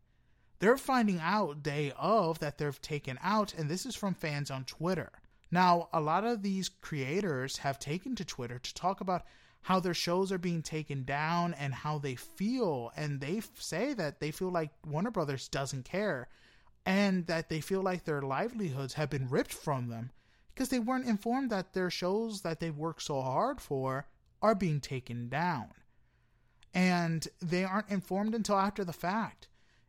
They're 0.61 0.79
finding 0.79 1.21
out 1.21 1.63
day 1.63 1.93
of 1.99 2.39
that 2.39 2.57
they've 2.57 2.81
taken 2.81 3.19
out, 3.23 3.53
and 3.53 3.69
this 3.69 3.85
is 3.85 3.95
from 3.95 4.15
fans 4.15 4.51
on 4.51 4.65
Twitter. 4.65 5.11
Now, 5.51 5.89
a 5.93 6.01
lot 6.01 6.25
of 6.25 6.43
these 6.43 6.69
creators 6.69 7.59
have 7.59 7.79
taken 7.79 8.15
to 8.17 8.25
Twitter 8.25 8.59
to 8.59 8.75
talk 8.75 9.01
about 9.01 9.25
how 9.67 9.81
their 9.81 9.95
shows 9.95 10.31
are 10.31 10.39
being 10.39 10.63
taken 10.63 11.03
down 11.03 11.53
and 11.55 11.75
how 11.75 11.99
they 11.99 12.15
feel, 12.15 12.93
and 12.97 13.21
they 13.21 13.43
say 13.59 13.95
that 13.95 14.21
they 14.21 14.31
feel 14.31 14.49
like 14.49 14.71
Warner 14.87 15.11
Brothers 15.11 15.49
doesn't 15.49 15.85
care 15.85 16.29
and 16.87 17.27
that 17.27 17.49
they 17.49 17.61
feel 17.61 17.83
like 17.83 18.05
their 18.05 18.23
livelihoods 18.23 18.95
have 18.95 19.11
been 19.11 19.29
ripped 19.29 19.53
from 19.53 19.89
them 19.89 20.13
because 20.55 20.69
they 20.69 20.79
weren't 20.79 21.09
informed 21.09 21.51
that 21.51 21.73
their 21.73 21.91
shows 21.91 22.43
that 22.43 22.61
they 22.61 22.71
worked 22.71 23.03
so 23.03 23.21
hard 23.21 23.61
for 23.61 24.07
are 24.41 24.55
being 24.55 24.81
taken 24.81 25.29
down. 25.29 25.71
And 26.73 27.27
they 27.43 27.65
aren't 27.65 27.91
informed 27.91 28.37
until 28.37 28.61
after 28.61 28.85
the 28.85 28.93
fact. 28.93 29.49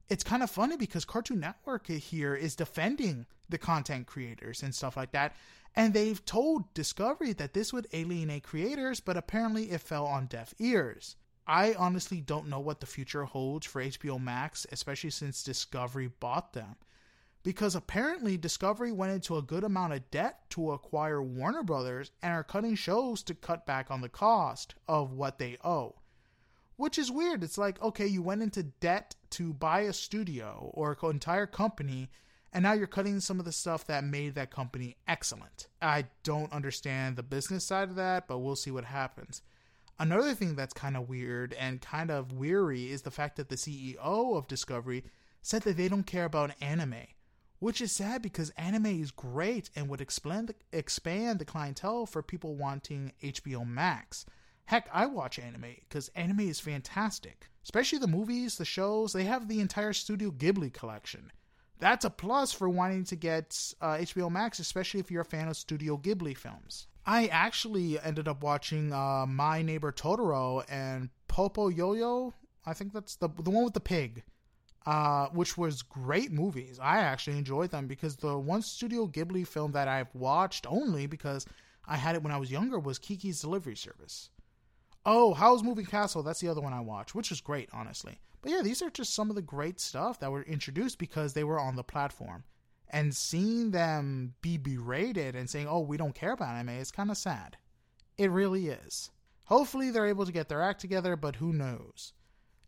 It's 0.10 0.24
kind 0.24 0.42
of 0.42 0.50
funny 0.50 0.76
because 0.76 1.06
Cartoon 1.06 1.42
Network 1.42 1.86
here 1.86 2.34
is 2.34 2.56
defending 2.56 3.28
the 3.50 3.58
content 3.58 4.08
creators 4.08 4.64
and 4.64 4.74
stuff 4.74 4.98
like 4.98 5.12
that. 5.12 5.36
And 5.76 5.94
they've 5.94 6.24
told 6.26 6.74
Discovery 6.74 7.34
that 7.34 7.54
this 7.54 7.72
would 7.72 7.88
alienate 7.94 8.44
creators, 8.44 9.00
but 9.00 9.18
apparently 9.18 9.72
it 9.72 9.82
fell 9.82 10.06
on 10.06 10.26
deaf 10.26 10.54
ears. 10.60 11.16
I 11.46 11.76
honestly 11.76 12.20
don't 12.20 12.50
know 12.50 12.60
what 12.60 12.80
the 12.80 12.86
future 12.86 13.26
holds 13.26 13.66
for 13.66 13.82
HBO 13.82 14.22
Max, 14.22 14.66
especially 14.72 15.12
since 15.12 15.44
Discovery 15.44 16.10
bought 16.20 16.54
them 16.54 16.76
because 17.48 17.76
apparently 17.76 18.36
Discovery 18.36 18.92
went 18.92 19.14
into 19.14 19.38
a 19.38 19.42
good 19.42 19.64
amount 19.64 19.94
of 19.94 20.12
debt 20.12 20.50
to 20.50 20.74
acquire 20.74 21.24
Warner 21.24 21.64
Brothers 21.64 22.12
and 22.22 22.34
are 22.34 22.44
cutting 22.44 22.76
shows 22.76 23.24
to 23.24 23.34
cut 23.34 23.66
back 23.66 23.90
on 23.90 24.02
the 24.02 24.10
cost 24.10 24.76
of 24.86 25.14
what 25.14 25.40
they 25.40 25.56
owe. 25.64 25.96
Which 26.76 26.98
is 26.98 27.10
weird. 27.10 27.46
It's 27.46 27.58
like, 27.58 27.82
okay, 27.82 28.06
you 28.06 28.22
went 28.22 28.42
into 28.42 28.64
debt 28.64 29.16
to 29.30 29.54
buy 29.54 29.84
a 29.84 29.94
studio 29.94 30.72
or 30.74 30.98
an 31.02 31.10
entire 31.10 31.48
company, 31.48 32.10
and 32.54 32.64
now 32.64 32.74
you're 32.74 32.88
cutting 32.88 33.20
some 33.20 33.40
of 33.40 33.46
the 33.46 33.52
stuff 33.52 33.86
that 33.88 34.04
made 34.04 34.36
that 34.36 34.52
company 34.52 34.98
excellent. 35.08 35.68
I 35.82 36.06
don't 36.24 36.52
understand 36.52 37.16
the 37.16 37.24
business 37.24 37.66
side 37.66 37.90
of 37.90 37.96
that, 37.96 38.28
but 38.28 38.40
we'll 38.40 38.56
see 38.56 38.72
what 38.72 38.86
happens. 38.86 39.42
Another 40.00 40.34
thing 40.34 40.56
that's 40.56 40.74
kind 40.74 40.96
of 40.96 41.10
weird 41.10 41.54
and 41.54 41.82
kind 41.82 42.12
of 42.12 42.32
weary 42.32 42.92
is 42.92 43.02
the 43.02 43.12
fact 43.12 43.36
that 43.38 43.50
the 43.50 43.56
CEO 43.56 43.98
of 44.38 44.48
Discovery 44.48 45.04
said 45.42 45.64
that 45.64 45.78
they 45.78 45.88
don't 45.88 46.04
care 46.04 46.26
about 46.26 46.54
anime 46.62 47.08
which 47.60 47.82
is 47.82 47.92
sad 47.92 48.22
because 48.22 48.52
anime 48.52 48.86
is 48.86 49.12
great 49.12 49.70
and 49.76 49.90
would 49.90 50.02
expand 50.02 50.50
the, 50.50 50.56
expand 50.78 51.40
the 51.40 51.46
clientele 51.46 52.06
for 52.06 52.22
people 52.22 52.56
wanting 52.56 53.14
HBO 53.24 53.68
Max. 53.68 54.26
Heck, 54.66 54.90
I 54.94 55.06
watch 55.06 55.40
anime 55.40 55.76
because 55.82 56.10
anime 56.10 56.42
is 56.42 56.60
fantastic, 56.60 57.50
especially 57.64 58.00
the 58.00 58.08
movies, 58.08 58.58
the 58.58 58.66
shows. 58.66 59.14
They 59.14 59.24
have 59.24 59.48
the 59.48 59.60
entire 59.60 59.94
Studio 59.94 60.30
Ghibli 60.30 60.74
collection. 60.74 61.32
That's 61.80 62.06
a 62.06 62.10
plus 62.10 62.52
for 62.52 62.70
wanting 62.70 63.04
to 63.06 63.16
get 63.16 63.74
uh, 63.82 63.98
HBO 63.98 64.32
Max, 64.32 64.60
especially 64.60 65.00
if 65.00 65.12
you're 65.12 65.22
a 65.22 65.26
fan 65.26 65.48
of 65.48 65.58
Studio 65.58 65.98
Ghibli 65.98 66.36
films. 66.36 66.88
I 67.06 67.28
actually 67.28 68.00
ended 68.00 68.28
up 68.28 68.44
watching 68.44 68.92
uh, 68.92 69.26
My 69.28 69.62
Neighbor 69.62 69.92
Totoro 69.92 70.64
and 70.70 71.10
Popo 71.28 71.70
Yo-Yo. 71.70 72.34
I 72.66 72.74
think 72.74 72.94
that's 72.94 73.16
the 73.16 73.30
the 73.30 73.50
one 73.50 73.64
with 73.64 73.74
the 73.74 73.80
pig, 73.80 74.24
uh, 74.86 75.28
which 75.28 75.58
was 75.58 75.82
great 75.84 76.32
movies. 76.32 76.80
I 76.82 77.00
actually 77.00 77.38
enjoyed 77.38 77.72
them 77.72 77.88
because 77.88 78.18
the 78.18 78.38
one 78.38 78.62
Studio 78.62 79.08
Ghibli 79.08 79.48
film 79.48 79.72
that 79.72 79.88
I've 79.88 80.14
watched 80.14 80.66
only 80.68 81.08
because 81.08 81.46
I 81.86 81.96
had 81.96 82.16
it 82.16 82.24
when 82.24 82.34
I 82.34 82.38
was 82.38 82.52
younger 82.52 82.78
was 82.78 83.00
Kiki's 83.00 83.40
Delivery 83.40 83.76
Service. 83.78 84.30
Oh, 85.06 85.34
Howl's 85.34 85.64
Moving 85.64 85.86
Castle. 85.86 86.24
That's 86.24 86.42
the 86.42 86.50
other 86.50 86.60
one 86.60 86.74
I 86.74 86.82
watched, 86.82 87.16
which 87.16 87.32
is 87.32 87.40
great, 87.40 87.70
honestly. 87.72 88.20
But 88.42 88.52
yeah, 88.52 88.62
these 88.62 88.82
are 88.82 88.90
just 88.90 89.14
some 89.14 89.30
of 89.30 89.36
the 89.36 89.42
great 89.42 89.80
stuff 89.80 90.20
that 90.20 90.32
were 90.32 90.44
introduced 90.44 91.00
because 91.00 91.34
they 91.34 91.44
were 91.44 91.60
on 91.60 91.76
the 91.76 91.84
platform. 91.84 92.44
And 92.90 93.16
seeing 93.16 93.72
them 93.72 94.36
be 94.42 94.58
berated 94.58 95.36
and 95.36 95.50
saying, 95.50 95.68
oh, 95.68 95.82
we 95.82 95.98
don't 95.98 96.16
care 96.16 96.32
about 96.32 96.56
anime 96.56 96.70
is 96.70 96.92
kind 96.92 97.12
of 97.12 97.18
sad. 97.18 97.58
It 98.18 98.32
really 98.32 98.70
is. 98.70 99.12
Hopefully, 99.46 99.92
they're 99.92 100.08
able 100.08 100.26
to 100.26 100.32
get 100.32 100.50
their 100.50 100.62
act 100.62 100.82
together, 100.82 101.16
but 101.16 101.38
who 101.38 101.54
knows? 101.54 102.14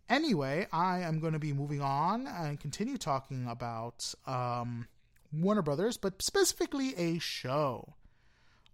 Anyway, 0.10 0.68
I 0.72 1.00
am 1.00 1.20
going 1.20 1.34
to 1.34 1.40
be 1.40 1.54
moving 1.54 1.82
on 1.82 2.26
and 2.26 2.60
continue 2.60 2.98
talking 2.98 3.48
about 3.48 4.14
um, 4.26 4.88
Warner 5.32 5.62
Brothers, 5.62 5.98
but 5.98 6.22
specifically 6.22 6.96
a 6.96 7.20
show. 7.20 7.96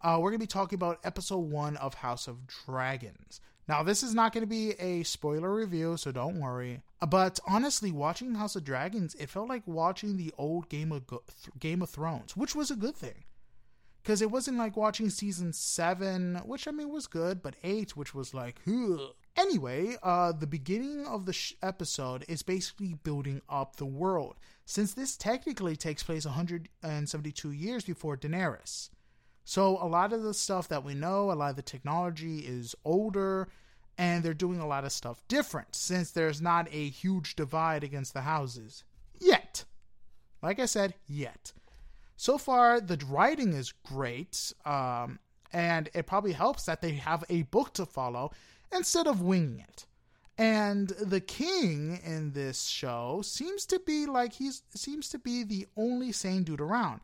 Uh, 0.02 0.18
we're 0.20 0.30
going 0.30 0.40
to 0.40 0.44
be 0.44 0.48
talking 0.48 0.78
about 0.78 1.00
episode 1.04 1.40
one 1.40 1.78
of 1.78 1.96
House 1.96 2.28
of 2.28 2.48
Dragons. 2.48 3.42
Now, 3.68 3.82
this 3.82 4.04
is 4.04 4.14
not 4.14 4.32
going 4.32 4.44
to 4.44 4.48
be 4.48 4.72
a 4.74 5.04
spoiler 5.04 5.54
review, 5.54 5.98
so 5.98 6.12
don't 6.12 6.40
worry. 6.40 6.82
But 7.08 7.40
honestly, 7.48 7.92
watching 7.92 8.36
House 8.36 8.56
of 8.56 8.64
Dragons, 8.64 9.16
it 9.16 9.30
felt 9.30 9.50
like 9.50 9.64
watching 9.66 10.18
the 10.18 10.34
old 10.38 10.70
Game 10.70 10.92
of 10.92 11.08
Go- 11.08 11.24
Game 11.60 11.82
of 11.82 11.90
Thrones, 11.90 12.38
which 12.38 12.56
was 12.56 12.70
a 12.70 12.76
good 12.76 12.96
thing. 12.96 13.26
Because 14.04 14.22
it 14.22 14.30
wasn't 14.30 14.60
like 14.60 14.78
watching 14.78 15.10
season 15.10 15.52
7, 15.52 16.36
which 16.46 16.68
I 16.68 16.72
mean 16.72 16.90
was 16.90 17.08
good, 17.08 17.42
but 17.42 17.56
8, 17.64 17.98
which 17.98 18.14
was 18.14 18.36
like, 18.36 18.60
Ugh. 18.68 19.00
Anyway, 19.36 19.98
uh, 20.04 20.32
the 20.32 20.48
beginning 20.48 21.06
of 21.08 21.26
the 21.26 21.34
sh- 21.34 21.54
episode 21.64 22.24
is 22.28 22.44
basically 22.44 22.94
building 22.94 23.42
up 23.50 23.76
the 23.78 23.86
world, 23.86 24.36
since 24.66 24.94
this 24.94 25.18
technically 25.18 25.76
takes 25.76 26.04
place 26.04 26.26
172 26.26 27.52
years 27.52 27.84
before 27.84 28.16
Daenerys. 28.16 28.90
So 29.46 29.78
a 29.82 29.88
lot 29.88 30.12
of 30.12 30.24
the 30.24 30.34
stuff 30.34 30.68
that 30.70 30.84
we 30.84 30.96
know, 30.96 31.32
a 31.32 31.34
lot 31.34 31.52
of 31.52 31.56
the 31.56 31.62
technology 31.62 32.40
is 32.40 32.76
older, 32.84 33.48
and 33.98 34.24
they're 34.24 34.34
doing 34.34 34.60
a 34.60 34.68
lot 34.68 34.84
of 34.84 34.92
stuff 34.92 35.22
different 35.28 35.76
since 35.76 36.12
there's 36.12 36.42
not 36.42 36.68
a 36.72 36.90
huge 36.90 37.36
divide 37.36 37.84
against 37.84 38.14
the 38.14 38.22
houses 38.22 38.84
yet. 39.20 39.64
Like 40.42 40.60
I 40.60 40.66
said, 40.66 40.96
yet. 41.08 41.54
So 42.18 42.38
far, 42.38 42.82
the 42.82 43.02
writing 43.08 43.54
is 43.54 43.72
great, 43.86 44.52
um, 44.66 45.20
and 45.54 45.90
it 45.94 46.08
probably 46.08 46.34
helps 46.34 46.66
that 46.66 46.82
they 46.82 46.94
have 46.94 47.24
a 47.30 47.44
book 47.44 47.74
to 47.76 47.86
follow 47.86 48.32
instead 48.74 49.06
of 49.06 49.22
winging 49.22 49.60
it. 49.60 49.86
And 50.38 50.90
the 50.90 51.22
king 51.22 52.00
in 52.04 52.32
this 52.32 52.64
show 52.64 53.22
seems 53.24 53.66
to 53.68 53.80
be 53.80 54.06
like 54.06 54.34
he's 54.34 54.64
seems 54.74 55.08
to 55.10 55.20
be 55.20 55.44
the 55.44 55.68
only 55.78 56.12
sane 56.12 56.44
dude 56.44 56.60
around. 56.60 57.02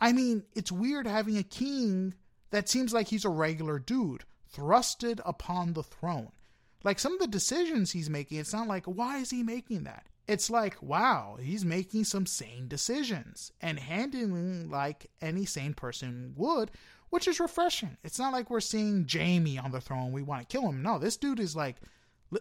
I 0.00 0.12
mean, 0.12 0.44
it's 0.54 0.72
weird 0.72 1.06
having 1.06 1.36
a 1.36 1.42
king 1.42 2.14
that 2.50 2.68
seems 2.68 2.92
like 2.92 3.08
he's 3.08 3.24
a 3.24 3.30
regular 3.30 3.78
dude 3.78 4.24
thrusted 4.54 5.20
upon 5.24 5.74
the 5.74 5.82
throne. 5.82 6.32
Like 6.82 6.98
some 6.98 7.12
of 7.12 7.18
the 7.18 7.26
decisions 7.26 7.92
he's 7.92 8.08
making, 8.08 8.38
it's 8.38 8.54
not 8.54 8.66
like, 8.66 8.86
why 8.86 9.18
is 9.18 9.30
he 9.30 9.42
making 9.42 9.84
that? 9.84 10.06
It's 10.26 10.48
like, 10.48 10.80
wow, 10.82 11.36
he's 11.40 11.64
making 11.64 12.04
some 12.04 12.24
sane 12.24 12.68
decisions 12.68 13.52
and 13.60 13.78
handling 13.78 14.70
like 14.70 15.10
any 15.20 15.44
sane 15.44 15.74
person 15.74 16.32
would, 16.36 16.70
which 17.10 17.28
is 17.28 17.40
refreshing. 17.40 17.96
It's 18.02 18.18
not 18.18 18.32
like 18.32 18.48
we're 18.48 18.60
seeing 18.60 19.06
Jaime 19.10 19.58
on 19.58 19.72
the 19.72 19.80
throne, 19.80 20.12
we 20.12 20.22
want 20.22 20.48
to 20.48 20.52
kill 20.52 20.68
him. 20.68 20.82
No, 20.82 20.98
this 20.98 21.16
dude 21.16 21.40
is 21.40 21.54
like, 21.54 21.76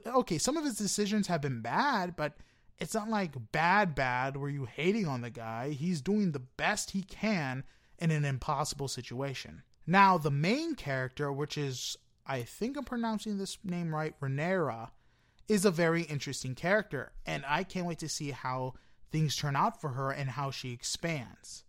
okay, 0.06 0.38
some 0.38 0.56
of 0.56 0.64
his 0.64 0.78
decisions 0.78 1.28
have 1.28 1.42
been 1.42 1.62
bad, 1.62 2.16
but 2.16 2.38
it's 2.80 2.94
not 2.94 3.10
like 3.10 3.52
bad 3.52 3.96
bad 3.96 4.38
where 4.38 4.50
you 4.50 4.66
hating 4.66 5.08
on 5.08 5.22
the 5.22 5.30
guy. 5.30 5.72
He's 5.72 6.02
doing 6.02 6.32
the 6.32 6.40
best 6.40 6.92
he 6.92 7.04
can 7.04 7.64
in 7.98 8.12
an 8.12 8.26
impossible 8.26 8.88
situation. 8.88 9.64
Now, 9.86 10.18
the 10.18 10.32
main 10.32 10.76
character, 10.76 11.32
which 11.32 11.58
is 11.58 11.98
I 12.26 12.44
think 12.44 12.78
I'm 12.78 12.84
pronouncing 12.84 13.38
this 13.38 13.58
name 13.64 13.94
right, 13.94 14.14
Renera, 14.22 14.92
is 15.48 15.66
a 15.66 15.72
very 15.72 16.04
interesting 16.04 16.54
character, 16.54 17.12
and 17.26 17.44
I 17.48 17.64
can't 17.64 17.88
wait 17.88 18.00
to 18.00 18.10
see 18.10 18.32
how 18.32 18.76
things 19.12 19.36
turn 19.36 19.56
out 19.56 19.82
for 19.82 19.90
her 19.90 20.12
and 20.12 20.30
how 20.30 20.52
she 20.52 20.72
expands. 20.72 21.64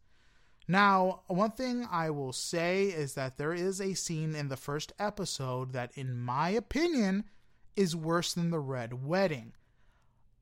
Now, 0.68 1.22
one 1.26 1.52
thing 1.52 1.88
I 1.90 2.10
will 2.10 2.34
say 2.34 2.84
is 2.84 3.14
that 3.14 3.38
there 3.38 3.54
is 3.54 3.80
a 3.80 3.94
scene 3.94 4.36
in 4.36 4.48
the 4.48 4.56
first 4.56 4.92
episode 4.98 5.72
that, 5.72 5.90
in 5.96 6.16
my 6.16 6.50
opinion, 6.50 7.24
is 7.74 7.96
worse 7.96 8.34
than 8.34 8.50
the 8.50 8.60
Red 8.60 9.04
Wedding. 9.04 9.54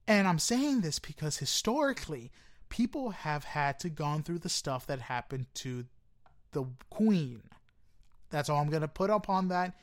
And 0.09 0.27
I'm 0.27 0.39
saying 0.39 0.81
this 0.81 0.99
because 0.99 1.37
historically, 1.37 2.33
people 2.71 3.11
have 3.11 3.45
had 3.45 3.79
to 3.81 3.91
gone 3.91 4.23
through 4.23 4.39
the 4.39 4.49
stuff 4.49 4.87
that 4.87 5.01
happened 5.01 5.47
to 5.57 5.85
the 6.53 6.65
queen. 6.89 7.43
That's 8.31 8.49
all 8.49 8.61
I'm 8.61 8.71
going 8.71 8.83
to 8.83 8.89
put 8.89 9.11
up 9.11 9.29
on 9.29 9.49
that. 9.49 9.75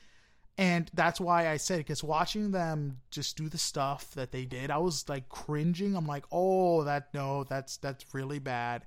And 0.57 0.89
that's 0.95 1.19
why 1.19 1.49
I 1.49 1.57
said 1.57 1.77
because 1.77 2.03
watching 2.03 2.51
them 2.51 3.01
just 3.11 3.37
do 3.37 3.49
the 3.49 3.57
stuff 3.59 4.15
that 4.15 4.31
they 4.31 4.45
did, 4.45 4.71
I 4.71 4.79
was 4.79 5.07
like 5.07 5.29
cringing. 5.29 5.95
I'm 5.95 6.07
like, 6.07 6.25
oh, 6.31 6.83
that 6.85 7.13
no, 7.13 7.43
that's 7.43 7.77
that's 7.77 8.13
really 8.13 8.39
bad. 8.39 8.83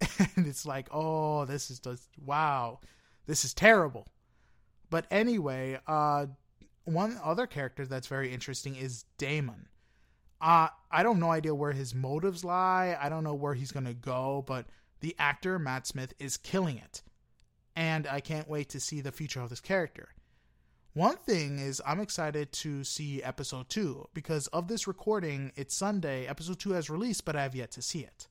And 0.36 0.46
it's 0.46 0.64
like, 0.64 0.88
oh, 0.92 1.44
this 1.44 1.70
is 1.70 1.80
just 1.80 2.08
wow, 2.24 2.78
this 3.26 3.44
is 3.44 3.52
terrible. 3.52 4.06
But 4.90 5.06
anyway, 5.10 5.80
uh, 5.86 6.26
one 6.84 7.18
other 7.22 7.46
character 7.46 7.84
that's 7.84 8.06
very 8.06 8.32
interesting 8.32 8.76
is 8.76 9.04
Daemon. 9.18 9.66
Uh, 10.40 10.68
I 10.90 11.02
don't 11.02 11.18
no 11.18 11.30
idea 11.30 11.54
where 11.54 11.72
his 11.72 11.94
motives 11.94 12.44
lie. 12.44 12.96
I 13.00 13.08
don't 13.08 13.24
know 13.24 13.34
where 13.34 13.54
he's 13.54 13.72
going 13.72 13.86
to 13.86 13.94
go, 13.94 14.44
but 14.46 14.66
the 15.00 15.14
actor, 15.18 15.58
Matt 15.58 15.86
Smith, 15.86 16.14
is 16.18 16.36
killing 16.36 16.78
it. 16.78 17.02
And 17.74 18.06
I 18.06 18.20
can't 18.20 18.48
wait 18.48 18.68
to 18.70 18.80
see 18.80 19.00
the 19.00 19.12
future 19.12 19.40
of 19.40 19.50
this 19.50 19.60
character. 19.60 20.08
One 20.94 21.16
thing 21.16 21.58
is, 21.58 21.82
I'm 21.86 22.00
excited 22.00 22.52
to 22.52 22.82
see 22.82 23.22
episode 23.22 23.68
2 23.68 24.08
because 24.14 24.46
of 24.48 24.68
this 24.68 24.86
recording, 24.86 25.52
it's 25.54 25.76
Sunday. 25.76 26.26
Episode 26.26 26.58
2 26.58 26.72
has 26.72 26.90
released, 26.90 27.24
but 27.24 27.36
I 27.36 27.42
have 27.42 27.54
yet 27.54 27.70
to 27.72 27.82
see 27.82 28.00
it. 28.00 28.26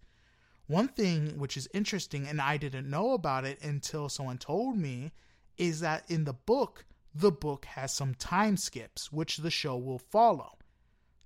One 0.65 0.89
thing 0.89 1.38
which 1.38 1.56
is 1.56 1.70
interesting, 1.74 2.28
and 2.28 2.41
I 2.41 2.58
didn't 2.58 2.89
know 2.89 3.13
about 3.13 3.46
it 3.46 3.62
until 3.63 4.10
someone 4.10 4.38
told 4.38 4.78
me, 4.78 5.13
is 5.58 5.80
that 5.80 6.10
in 6.10 6.26
the 6.26 6.34
book, 6.34 6.86
the 7.15 7.32
book 7.32 7.65
has 7.65 7.93
some 7.93 8.15
time 8.15 8.58
skips, 8.58 9.12
which 9.12 9.38
the 9.38 9.52
show 9.52 9.78
will 9.78 10.00
follow 10.00 10.57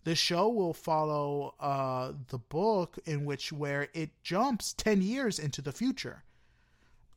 the 0.04 0.16
show 0.16 0.50
will 0.50 0.74
follow 0.74 1.56
uh, 1.60 2.14
the 2.30 2.38
book 2.38 2.98
in 3.06 3.26
which 3.26 3.52
where 3.52 3.88
it 3.94 4.10
jumps 4.24 4.74
10 4.74 5.02
years 5.02 5.40
into 5.40 5.62
the 5.62 5.72
future 5.72 6.24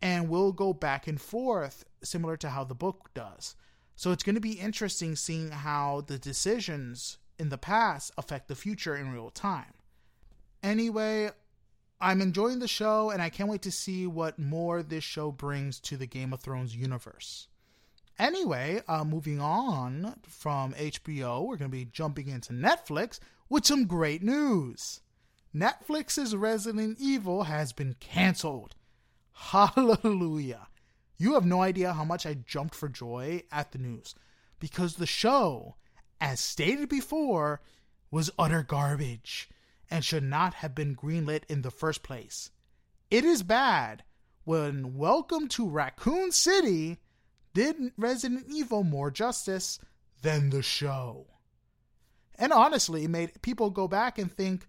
and 0.03 0.29
will 0.29 0.53
go 0.53 0.73
back 0.73 1.07
and 1.07 1.20
forth 1.20 1.85
similar 2.03 2.37
to 2.37 2.51
how 2.51 2.64
the 2.64 2.75
book 2.75 3.11
does. 3.14 3.57
So 3.97 4.12
it's 4.12 4.23
going 4.23 4.35
to 4.35 4.40
be 4.40 4.53
interesting 4.53 5.16
seeing 5.16 5.51
how 5.51 6.03
the 6.07 6.18
decisions 6.18 7.18
in 7.38 7.49
the 7.49 7.59
past 7.59 8.12
affect 8.18 8.49
the 8.49 8.55
future 8.55 8.97
in 8.97 9.12
real 9.12 9.31
time. 9.31 9.75
Anyway 10.62 11.31
i'm 12.01 12.20
enjoying 12.20 12.59
the 12.59 12.68
show 12.68 13.11
and 13.11 13.23
i 13.23 13.31
can't 13.31 13.49
wait 13.49 13.62
to 13.62 13.70
see 13.70 14.07
what 14.07 14.38
more 14.38 14.83
this 14.83 15.05
show 15.05 15.31
brings 15.31 15.81
to 15.81 15.97
the 15.97 16.07
game 16.07 16.33
of 16.33 16.40
thrones 16.40 16.77
universe 16.77 17.49
Anyway, 18.18 18.81
uh, 18.87 19.05
moving 19.05 19.40
on 19.40 20.14
from 20.22 20.72
HBO, 20.74 21.46
we're 21.46 21.57
going 21.57 21.70
to 21.70 21.77
be 21.77 21.85
jumping 21.85 22.29
into 22.29 22.53
Netflix 22.53 23.18
with 23.48 23.66
some 23.66 23.87
great 23.87 24.22
news. 24.22 25.00
Netflix's 25.55 26.35
Resident 26.37 26.98
Evil 27.00 27.44
has 27.44 27.72
been 27.72 27.96
canceled. 27.98 28.77
Hallelujah. 29.33 30.68
You 31.16 31.35
have 31.35 31.44
no 31.44 31.62
idea 31.62 31.92
how 31.92 32.05
much 32.05 32.24
I 32.24 32.35
jumped 32.35 32.74
for 32.74 32.88
joy 32.88 33.42
at 33.50 33.72
the 33.72 33.79
news 33.79 34.14
because 34.61 34.94
the 34.94 35.07
show, 35.07 35.77
as 36.20 36.38
stated 36.38 36.88
before, 36.88 37.61
was 38.11 38.31
utter 38.38 38.62
garbage 38.62 39.48
and 39.90 40.05
should 40.05 40.24
not 40.24 40.55
have 40.55 40.74
been 40.74 40.96
greenlit 40.96 41.42
in 41.48 41.62
the 41.62 41.70
first 41.70 42.03
place. 42.03 42.50
It 43.11 43.24
is 43.24 43.42
bad 43.42 44.05
when 44.44 44.96
Welcome 44.96 45.48
to 45.48 45.68
Raccoon 45.68 46.31
City 46.31 46.98
did 47.54 47.76
Resident 47.96 48.46
Evil 48.50 48.84
more 48.84 49.10
justice 49.10 49.78
than 50.22 50.50
the 50.50 50.62
show. 50.62 51.26
And 52.36 52.52
honestly, 52.52 53.06
made 53.06 53.40
people 53.42 53.70
go 53.70 53.86
back 53.88 54.18
and 54.18 54.30
think 54.30 54.66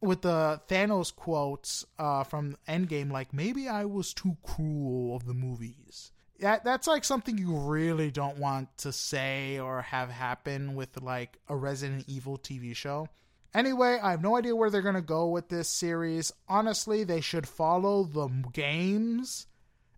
with 0.00 0.22
the 0.22 0.60
Thanos 0.68 1.14
quotes 1.14 1.84
uh, 1.98 2.24
from 2.24 2.56
Endgame, 2.68 3.10
like 3.10 3.34
maybe 3.34 3.68
I 3.68 3.84
was 3.84 4.14
too 4.14 4.36
cruel 4.42 5.16
of 5.16 5.26
the 5.26 5.34
movies. 5.34 6.12
That 6.38 6.64
that's 6.64 6.86
like 6.86 7.04
something 7.04 7.36
you 7.36 7.54
really 7.54 8.10
don't 8.10 8.38
want 8.38 8.68
to 8.78 8.92
say 8.92 9.58
or 9.58 9.82
have 9.82 10.08
happen 10.08 10.74
with 10.74 11.02
like 11.02 11.38
a 11.48 11.56
Resident 11.56 12.04
Evil 12.08 12.38
TV 12.38 12.74
show. 12.74 13.08
Anyway, 13.52 13.98
I 14.00 14.12
have 14.12 14.22
no 14.22 14.36
idea 14.36 14.54
where 14.54 14.70
they're 14.70 14.80
going 14.80 14.94
to 14.94 15.02
go 15.02 15.26
with 15.28 15.48
this 15.48 15.68
series. 15.68 16.32
Honestly, 16.48 17.04
they 17.04 17.20
should 17.20 17.48
follow 17.48 18.04
the 18.04 18.28
games 18.52 19.48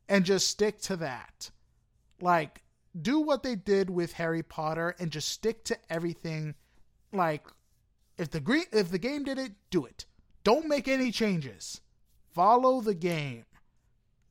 and 0.09 0.25
just 0.25 0.49
stick 0.49 0.81
to 0.83 0.97
that. 0.97 1.51
Like, 2.23 2.63
do 2.99 3.19
what 3.19 3.43
they 3.43 3.57
did 3.57 3.91
with 3.91 4.13
Harry 4.13 4.45
Potter 4.45 4.95
and 5.01 5.11
just 5.11 5.29
stick 5.29 5.65
to 5.65 5.77
everything. 5.91 6.55
Like, 7.13 7.45
if 8.17 8.31
the 8.31 8.39
green, 8.39 8.65
if 8.73 8.91
the 8.91 8.99
game 8.99 9.25
did 9.25 9.39
it, 9.39 9.53
do 9.71 9.85
it. 9.85 10.07
Don't 10.45 10.69
make 10.69 10.87
any 10.87 11.11
changes. 11.11 11.81
Follow 12.33 12.81
the 12.81 12.95
game. 12.95 13.45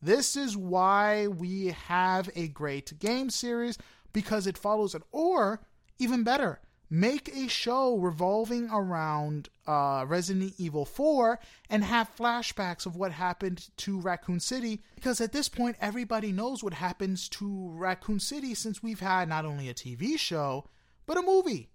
This 0.01 0.37
is 0.37 0.55
why 0.55 1.27
we 1.27 1.67
have 1.67 2.29
a 2.33 2.47
great 2.47 2.97
game 2.97 3.29
series 3.29 3.77
because 4.13 4.47
it 4.47 4.57
follows 4.57 4.95
it. 4.95 5.03
Or, 5.11 5.61
even 5.99 6.23
better, 6.23 6.61
make 6.93 7.33
a 7.33 7.47
show 7.47 7.95
revolving 7.95 8.69
around 8.69 9.47
uh, 9.65 10.03
Resident 10.05 10.53
Evil 10.57 10.83
4 10.83 11.39
and 11.69 11.85
have 11.85 12.13
flashbacks 12.17 12.85
of 12.85 12.97
what 12.97 13.13
happened 13.13 13.69
to 13.77 14.01
Raccoon 14.01 14.41
City 14.41 14.81
because 14.95 15.21
at 15.21 15.31
this 15.31 15.47
point 15.47 15.77
everybody 15.79 16.33
knows 16.33 16.61
what 16.61 16.73
happens 16.73 17.29
to 17.29 17.71
Raccoon 17.71 18.19
City 18.19 18.53
since 18.53 18.83
we've 18.83 18.99
had 18.99 19.29
not 19.29 19.45
only 19.45 19.69
a 19.69 19.73
TV 19.73 20.19
show 20.19 20.65
but 21.05 21.17
a 21.17 21.21
movie. 21.21 21.69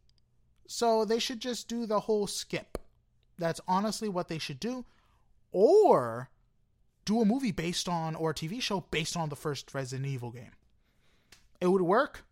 So 0.68 1.06
they 1.06 1.18
should 1.18 1.40
just 1.40 1.66
do 1.66 1.86
the 1.86 2.00
whole 2.00 2.26
skip. 2.26 2.76
That's 3.38 3.60
honestly 3.66 4.10
what 4.10 4.28
they 4.28 4.38
should 4.38 4.60
do. 4.60 4.84
Or 5.50 6.28
do 7.06 7.22
a 7.22 7.24
movie 7.24 7.52
based 7.52 7.88
on, 7.88 8.14
or 8.16 8.30
a 8.30 8.34
TV 8.34 8.60
show 8.60 8.80
based 8.90 9.16
on 9.16 9.30
the 9.30 9.36
first 9.36 9.72
Resident 9.72 10.08
Evil 10.08 10.30
game. 10.30 10.50
It 11.60 11.68
would 11.68 11.82
work, 11.82 12.25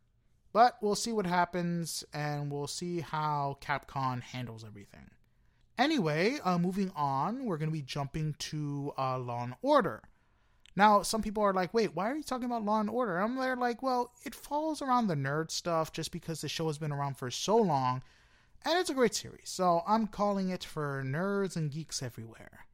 but 0.55 0.79
we'll 0.81 0.95
see 0.95 1.12
what 1.12 1.27
happens 1.27 2.05
and 2.14 2.51
we'll 2.51 2.69
see 2.69 3.01
how 3.01 3.59
Capcom 3.61 4.23
handles 4.23 4.64
everything. 4.64 5.11
Anyway, 5.77 6.38
uh, 6.45 6.57
moving 6.57 6.93
on, 6.95 7.45
we're 7.45 7.59
going 7.59 7.69
to 7.69 7.77
be 7.77 7.83
jumping 7.83 8.37
to 8.38 8.93
uh, 8.97 9.19
Law 9.19 9.43
and 9.43 9.55
Order. 9.62 10.01
Now, 10.77 11.03
some 11.03 11.23
people 11.23 11.43
are 11.43 11.53
like, 11.53 11.75
wait, 11.75 11.97
why 11.97 12.09
are 12.09 12.14
you 12.14 12.23
talking 12.23 12.47
about 12.47 12.64
Law 12.64 12.79
and 12.79 12.88
Order? 12.88 13.19
I'm 13.19 13.35
there 13.35 13.57
like, 13.57 13.83
well, 13.83 14.12
it 14.25 14.33
falls 14.33 14.81
around 14.81 15.09
the 15.09 15.17
nerd 15.17 15.51
stuff 15.51 15.93
just 15.93 16.12
because 16.12 16.40
the 16.40 16.49
show 16.49 16.69
has 16.69 16.79
been 16.79 16.93
around 16.93 17.17
for 17.17 17.33
so 17.33 17.57
long, 17.57 18.03
and 18.64 18.79
it's 18.79 18.90
a 18.90 18.95
great 18.95 19.14
series. 19.14 19.51
So 19.51 19.83
I'm 19.88 20.07
calling 20.07 20.51
it 20.51 20.62
for 20.62 21.03
nerds 21.05 21.57
and 21.57 21.71
geeks 21.71 22.01
everywhere. 22.01 22.67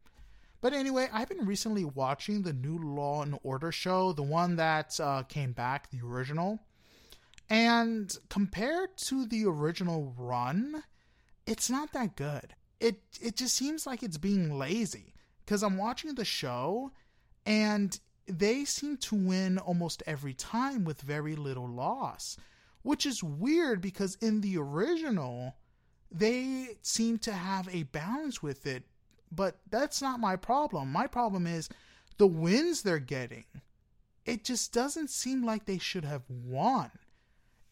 But 0.61 0.75
anyway, 0.75 1.09
I've 1.11 1.31
been 1.31 1.47
recently 1.47 1.87
watching 1.87 2.43
the 2.43 2.53
new 2.53 2.77
Law 2.77 3.23
and 3.23 3.39
Order 3.43 3.73
show, 3.73 4.13
the 4.13 4.23
one 4.23 4.57
that 4.57 5.01
uh, 5.01 5.23
came 5.23 5.53
back, 5.53 5.91
the 5.91 6.07
original. 6.07 6.61
And 7.51 8.17
compared 8.29 8.97
to 8.99 9.27
the 9.27 9.45
original 9.45 10.15
run, 10.17 10.85
it's 11.47 11.69
not 11.69 11.93
that 11.93 12.17
good. 12.17 12.55
It 12.79 13.03
it 13.21 13.37
just 13.37 13.57
seems 13.57 13.87
like 13.87 14.03
it's 14.03 14.17
being 14.17 14.57
lazy 14.57 15.15
because 15.45 15.63
I'm 15.63 15.77
watching 15.77 16.15
the 16.15 16.25
show 16.25 16.93
and 17.45 17.99
they 18.27 18.65
seem 18.65 18.97
to 18.99 19.17
win 19.17 19.59
almost 19.59 20.03
every 20.07 20.33
time 20.33 20.85
with 20.85 21.03
very 21.03 21.35
little 21.35 21.69
loss, 21.69 22.37
which 22.83 23.05
is 23.05 23.23
weird 23.23 23.81
because 23.81 24.15
in 24.17 24.41
the 24.41 24.57
original 24.57 25.57
they 26.11 26.79
seem 26.83 27.19
to 27.19 27.33
have 27.33 27.69
a 27.69 27.83
balance 27.85 28.43
with 28.43 28.67
it 28.67 28.85
but 29.33 29.59
that's 29.71 30.03
not 30.03 30.21
my 30.21 30.37
problem. 30.37 30.91
My 30.91 31.07
problem 31.07 31.47
is 31.47 31.69
the 32.19 32.27
wins 32.27 32.83
they're 32.83 32.99
getting. 32.99 33.45
It 34.25 34.45
just 34.45 34.73
doesn't 34.73 35.11
seem 35.11 35.45
like 35.45 35.65
they 35.65 35.79
should 35.79 36.05
have 36.05 36.23
won. 36.29 36.91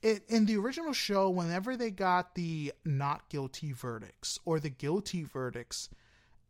It, 0.01 0.25
in 0.29 0.47
the 0.47 0.57
original 0.57 0.93
show, 0.93 1.29
whenever 1.29 1.77
they 1.77 1.91
got 1.91 2.35
the 2.35 2.73
not 2.85 3.29
guilty 3.29 3.73
verdicts 3.73 4.39
or 4.45 4.61
the 4.61 4.71
guilty 4.71 5.25
verdicts, 5.25 5.89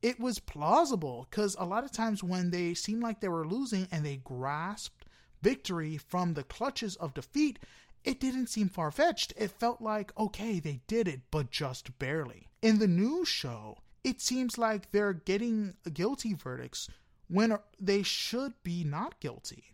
it 0.02 0.20
was 0.20 0.38
plausible 0.38 1.26
because 1.30 1.56
a 1.58 1.64
lot 1.64 1.84
of 1.84 1.90
times 1.90 2.22
when 2.22 2.50
they 2.50 2.74
seemed 2.74 3.02
like 3.02 3.20
they 3.20 3.28
were 3.28 3.46
losing 3.46 3.88
and 3.90 4.04
they 4.04 4.16
grasped 4.16 5.06
victory 5.42 5.96
from 5.96 6.34
the 6.34 6.44
clutches 6.44 6.96
of 6.96 7.14
defeat, 7.14 7.58
it 8.04 8.20
didn't 8.20 8.48
seem 8.48 8.68
far 8.68 8.90
fetched. 8.90 9.32
It 9.36 9.50
felt 9.50 9.80
like, 9.80 10.16
okay, 10.18 10.60
they 10.60 10.80
did 10.86 11.08
it, 11.08 11.22
but 11.30 11.50
just 11.50 11.98
barely. 11.98 12.48
In 12.62 12.78
the 12.78 12.86
new 12.86 13.24
show, 13.24 13.78
it 14.04 14.20
seems 14.20 14.58
like 14.58 14.90
they're 14.90 15.12
getting 15.12 15.74
guilty 15.92 16.34
verdicts 16.34 16.88
when 17.28 17.58
they 17.80 18.02
should 18.02 18.54
be 18.62 18.84
not 18.84 19.20
guilty. 19.20 19.64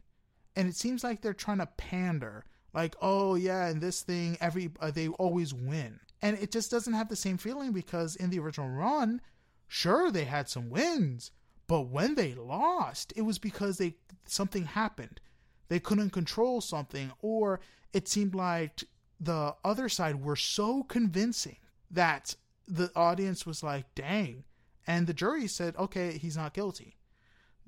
And 0.56 0.68
it 0.68 0.76
seems 0.76 1.04
like 1.04 1.20
they're 1.20 1.34
trying 1.34 1.58
to 1.58 1.66
pander, 1.66 2.44
like, 2.74 2.96
oh 3.00 3.34
yeah, 3.36 3.66
and 3.66 3.80
this 3.80 4.02
thing, 4.02 4.36
every 4.40 4.70
uh, 4.80 4.90
they 4.90 5.08
always 5.08 5.54
win, 5.54 6.00
and 6.20 6.38
it 6.38 6.50
just 6.50 6.70
doesn't 6.70 6.94
have 6.94 7.08
the 7.08 7.16
same 7.16 7.38
feeling 7.38 7.72
because 7.72 8.16
in 8.16 8.30
the 8.30 8.38
original 8.40 8.68
run, 8.68 9.20
sure 9.68 10.10
they 10.10 10.24
had 10.24 10.48
some 10.48 10.70
wins, 10.70 11.30
but 11.66 11.82
when 11.82 12.14
they 12.14 12.34
lost, 12.34 13.12
it 13.16 13.22
was 13.22 13.38
because 13.38 13.78
they 13.78 13.94
something 14.26 14.64
happened, 14.64 15.20
they 15.68 15.80
couldn't 15.80 16.10
control 16.10 16.60
something, 16.60 17.12
or 17.22 17.60
it 17.92 18.08
seemed 18.08 18.34
like 18.34 18.84
the 19.20 19.54
other 19.64 19.88
side 19.88 20.22
were 20.22 20.36
so 20.36 20.82
convincing 20.82 21.56
that 21.90 22.34
the 22.66 22.90
audience 22.96 23.46
was 23.46 23.62
like, 23.62 23.94
dang. 23.94 24.44
And 24.86 25.06
the 25.06 25.14
jury 25.14 25.46
said, 25.46 25.76
okay, 25.76 26.18
he's 26.18 26.36
not 26.36 26.54
guilty. 26.54 26.96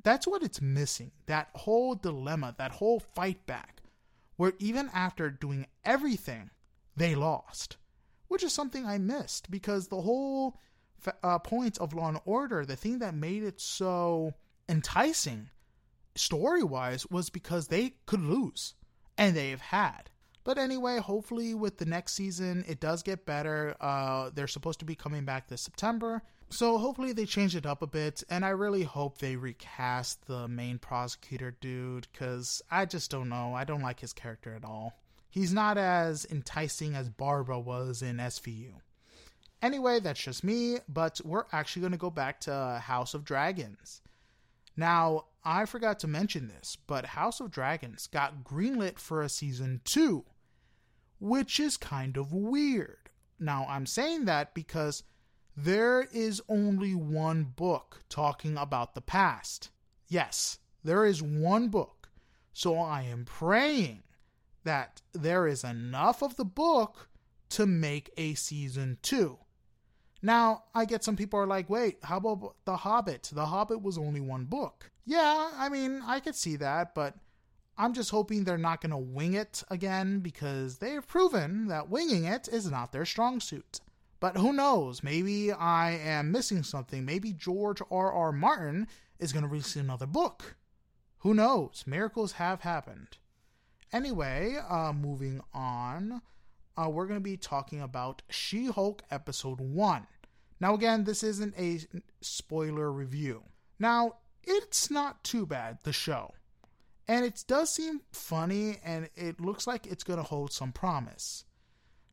That's 0.03 0.27
what 0.27 0.43
it's 0.43 0.61
missing. 0.61 1.13
That 1.27 1.49
whole 1.55 1.95
dilemma, 1.95 2.55
that 2.59 2.73
whole 2.73 3.01
fight 3.01 3.47
back, 3.47 3.76
where 4.37 4.53
even 4.59 4.91
after 4.95 5.31
doing 5.31 5.67
everything, 5.85 6.51
they 6.97 7.15
lost, 7.15 7.77
which 8.29 8.43
is 8.43 8.53
something 8.53 8.87
I 8.87 8.99
missed 8.99 9.51
because 9.51 9.89
the 9.89 10.01
whole 10.03 10.59
uh, 11.23 11.39
point 11.39 11.79
of 11.79 11.93
Law 11.93 12.09
and 12.09 12.21
Order, 12.25 12.65
the 12.65 12.77
thing 12.77 12.99
that 12.99 13.15
made 13.15 13.43
it 13.43 13.61
so 13.61 14.35
enticing 14.69 15.51
story 16.15 16.63
wise, 16.63 17.07
was 17.11 17.31
because 17.31 17.69
they 17.69 17.95
could 18.07 18.23
lose, 18.23 18.75
and 19.19 19.37
they've 19.37 19.61
had. 19.61 20.11
But 20.45 20.59
anyway, 20.59 20.99
hopefully 20.99 21.55
with 21.55 21.79
the 21.79 21.87
next 21.87 22.13
season, 22.13 22.65
it 22.69 22.81
does 22.81 23.03
get 23.03 23.27
better. 23.27 23.75
Uh, 23.81 24.31
they're 24.33 24.47
supposed 24.47 24.79
to 24.79 24.85
be 24.85 24.95
coming 24.95 25.25
back 25.25 25.49
this 25.49 25.63
September. 25.63 26.23
So 26.49 26.79
hopefully 26.79 27.13
they 27.13 27.27
change 27.27 27.57
it 27.57 27.67
up 27.67 27.83
a 27.83 27.87
bit, 27.87 28.23
and 28.31 28.45
I 28.45 28.51
really 28.51 28.85
hope 28.85 29.19
they 29.19 29.37
recast 29.37 30.27
the 30.27 30.47
main 30.47 30.79
prosecutor 30.79 31.57
dude, 31.61 32.07
because 32.13 32.63
I 32.71 32.87
just 32.87 33.11
don't 33.11 33.29
know. 33.29 33.53
I 33.55 33.65
don't 33.65 33.83
like 33.83 34.01
his 34.01 34.13
character 34.13 34.55
at 34.55 34.65
all. 34.65 34.95
He's 35.29 35.53
not 35.53 35.77
as 35.77 36.25
enticing 36.31 36.95
as 36.95 37.09
Barbara 37.09 37.59
was 37.59 38.01
in 38.01 38.17
SVU. 38.17 38.75
Anyway, 39.61 40.01
that's 40.01 40.23
just 40.23 40.45
me, 40.45 40.79
but 40.89 41.21
we're 41.25 41.45
actually 41.53 41.81
going 41.81 41.93
to 41.93 41.99
go 41.99 42.11
back 42.11 42.41
to 42.41 42.81
House 42.83 43.13
of 43.13 43.25
Dragons. 43.25 44.01
Now, 44.77 45.25
I 45.45 45.65
forgot 45.65 45.99
to 46.01 46.07
mention 46.07 46.49
this, 46.49 46.77
but 46.87 47.07
House 47.07 47.41
of 47.41 47.51
Dragons 47.51 48.07
got 48.07 48.45
greenlit 48.45 48.99
for 48.99 49.23
a 49.23 49.29
season 49.29 49.81
2 49.85 50.25
which 51.19 51.59
is 51.59 51.77
kind 51.77 52.17
of 52.17 52.33
weird. 52.33 53.11
Now, 53.39 53.67
I'm 53.69 53.87
saying 53.87 54.25
that 54.27 54.55
because 54.55 55.03
there 55.57 56.07
is 56.13 56.43
only 56.49 56.95
one 56.95 57.45
book 57.45 58.03
talking 58.09 58.57
about 58.59 58.95
the 58.95 59.01
past. 59.01 59.71
Yes, 60.07 60.59
there 60.85 61.07
is 61.07 61.23
one 61.23 61.69
book. 61.69 62.09
So 62.53 62.79
I 62.79 63.03
am 63.03 63.25
praying 63.25 64.03
that 64.65 65.03
there 65.13 65.47
is 65.47 65.65
enough 65.65 66.23
of 66.23 66.37
the 66.37 66.45
book 66.45 67.09
to 67.51 67.67
make 67.67 68.11
a 68.17 68.35
season 68.35 68.99
two. 69.03 69.39
Now, 70.23 70.65
I 70.75 70.85
get 70.85 71.05
some 71.05 71.17
people 71.17 71.39
are 71.39 71.47
like, 71.47 71.71
wait, 71.71 71.99
how 72.03 72.17
about 72.17 72.57
The 72.65 72.77
Hobbit? 72.77 73.31
The 73.33 73.47
Hobbit 73.47 73.83
was 73.83 73.99
only 73.99 74.21
one 74.21 74.45
book. 74.45 74.91
Yeah, 75.05 75.51
I 75.55 75.69
mean, 75.69 76.03
I 76.05 76.21
could 76.21 76.35
see 76.35 76.57
that, 76.57 76.95
but 76.95 77.15
I'm 77.79 77.93
just 77.93 78.11
hoping 78.11 78.45
they're 78.45 78.59
not 78.59 78.81
going 78.81 78.91
to 78.91 78.97
wing 78.97 79.35
it 79.35 79.63
again 79.71 80.21
because 80.21 80.79
they 80.79 80.91
have 80.93 81.07
proven 81.07 81.69
that 81.69 81.89
winging 81.91 82.25
it 82.25 82.49
is 82.49 82.71
not 82.71 82.91
their 82.93 83.05
strong 83.05 83.39
suit. 83.39 83.81
But 84.19 84.37
who 84.37 84.53
knows? 84.53 85.03
Maybe 85.03 85.53
I 85.53 85.93
am 85.93 86.33
missing 86.33 86.63
something. 86.63 87.05
Maybe 87.05 87.33
George 87.33 87.83
R. 87.91 88.13
R. 88.13 88.33
Martin 88.33 88.89
is 89.19 89.33
going 89.33 89.43
to 89.43 89.49
release 89.49 89.77
another 89.77 90.07
book. 90.07 90.57
Who 91.19 91.35
knows? 91.35 91.85
Miracles 91.87 92.33
have 92.33 92.61
happened. 92.61 93.19
Anyway, 93.93 94.57
uh, 94.69 94.93
moving 94.93 95.41
on, 95.53 96.23
uh, 96.77 96.89
we're 96.89 97.07
going 97.07 97.21
to 97.21 97.25
be 97.25 97.37
talking 97.37 97.81
about 97.81 98.23
She 98.29 98.67
Hulk 98.67 99.03
Episode 99.11 99.61
1. 99.61 100.07
Now, 100.61 100.75
again, 100.75 101.05
this 101.05 101.23
isn't 101.23 101.55
a 101.59 101.81
spoiler 102.21 102.91
review. 102.91 103.45
Now, 103.79 104.17
it's 104.43 104.91
not 104.91 105.23
too 105.25 105.47
bad, 105.47 105.79
the 105.83 105.93
show. 105.93 106.33
And 107.09 107.25
it 107.25 107.45
does 107.47 107.71
seem 107.71 108.01
funny 108.13 108.79
and 108.85 109.09
it 109.15 109.41
looks 109.41 109.67
like 109.67 109.87
it's 109.87 110.05
going 110.05 110.19
to 110.19 110.25
hold 110.25 110.53
some 110.53 110.73
promise. 110.73 111.45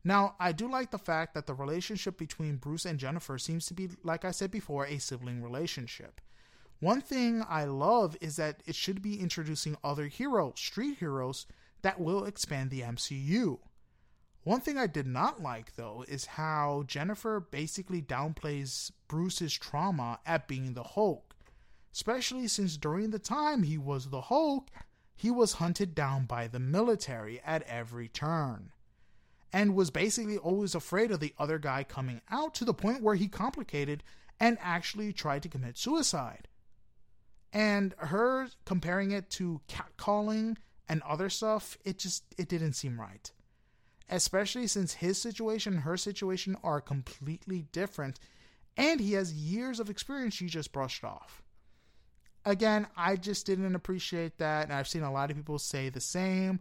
Now, 0.06 0.36
I 0.38 0.52
do 0.52 0.70
like 0.70 0.90
the 0.90 0.98
fact 0.98 1.32
that 1.32 1.46
the 1.46 1.54
relationship 1.54 2.18
between 2.18 2.56
Bruce 2.56 2.84
and 2.84 2.98
Jennifer 2.98 3.38
seems 3.38 3.64
to 3.66 3.74
be, 3.74 3.88
like 4.02 4.22
I 4.26 4.32
said 4.32 4.50
before, 4.50 4.84
a 4.84 4.98
sibling 4.98 5.42
relationship. 5.42 6.20
One 6.78 7.00
thing 7.00 7.42
I 7.48 7.64
love 7.64 8.14
is 8.20 8.36
that 8.36 8.62
it 8.66 8.74
should 8.74 9.00
be 9.00 9.18
introducing 9.18 9.78
other 9.82 10.08
heroes, 10.08 10.60
street 10.60 10.98
heroes, 10.98 11.46
that 11.80 12.00
will 12.00 12.26
expand 12.26 12.70
the 12.70 12.82
MCU. 12.82 13.60
One 14.42 14.60
thing 14.60 14.76
I 14.76 14.86
did 14.86 15.06
not 15.06 15.40
like, 15.40 15.76
though, 15.76 16.04
is 16.06 16.26
how 16.26 16.84
Jennifer 16.86 17.40
basically 17.40 18.02
downplays 18.02 18.90
Bruce's 19.08 19.54
trauma 19.54 20.20
at 20.26 20.46
being 20.46 20.74
the 20.74 20.82
Hulk, 20.82 21.34
especially 21.94 22.46
since 22.48 22.76
during 22.76 23.08
the 23.08 23.18
time 23.18 23.62
he 23.62 23.78
was 23.78 24.10
the 24.10 24.20
Hulk, 24.20 24.68
he 25.16 25.30
was 25.30 25.54
hunted 25.54 25.94
down 25.94 26.26
by 26.26 26.46
the 26.46 26.58
military 26.58 27.40
at 27.40 27.62
every 27.62 28.08
turn 28.08 28.73
and 29.54 29.76
was 29.76 29.88
basically 29.88 30.36
always 30.36 30.74
afraid 30.74 31.12
of 31.12 31.20
the 31.20 31.32
other 31.38 31.60
guy 31.60 31.84
coming 31.84 32.20
out 32.28 32.54
to 32.54 32.64
the 32.64 32.74
point 32.74 33.00
where 33.00 33.14
he 33.14 33.28
complicated 33.28 34.02
and 34.40 34.58
actually 34.60 35.12
tried 35.12 35.44
to 35.44 35.48
commit 35.48 35.78
suicide. 35.78 36.48
And 37.52 37.94
her 37.98 38.48
comparing 38.64 39.12
it 39.12 39.30
to 39.30 39.60
catcalling 39.68 40.56
and 40.88 41.00
other 41.02 41.30
stuff, 41.30 41.78
it 41.84 42.00
just 42.00 42.24
it 42.36 42.48
didn't 42.48 42.72
seem 42.72 43.00
right. 43.00 43.30
Especially 44.10 44.66
since 44.66 44.94
his 44.94 45.22
situation 45.22 45.74
and 45.74 45.82
her 45.82 45.96
situation 45.96 46.56
are 46.64 46.80
completely 46.80 47.66
different 47.70 48.18
and 48.76 49.00
he 49.00 49.12
has 49.12 49.32
years 49.32 49.78
of 49.78 49.88
experience 49.88 50.34
she 50.34 50.46
just 50.46 50.72
brushed 50.72 51.04
off. 51.04 51.44
Again, 52.44 52.88
I 52.96 53.14
just 53.14 53.46
didn't 53.46 53.76
appreciate 53.76 54.38
that, 54.38 54.64
and 54.64 54.72
I've 54.72 54.88
seen 54.88 55.04
a 55.04 55.12
lot 55.12 55.30
of 55.30 55.36
people 55.36 55.60
say 55.60 55.90
the 55.90 56.00
same. 56.00 56.58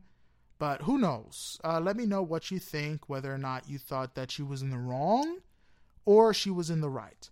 But 0.63 0.83
who 0.83 0.97
knows? 0.97 1.59
Uh, 1.61 1.81
let 1.81 1.97
me 1.97 2.05
know 2.05 2.21
what 2.21 2.49
you 2.49 2.57
think, 2.57 3.09
whether 3.09 3.33
or 3.33 3.37
not 3.37 3.67
you 3.67 3.77
thought 3.77 4.15
that 4.15 4.31
she 4.31 4.43
was 4.43 4.61
in 4.61 4.69
the 4.69 4.77
wrong 4.77 5.39
or 6.05 6.33
she 6.33 6.49
was 6.49 6.69
in 6.69 6.79
the 6.79 6.89
right. 6.89 7.29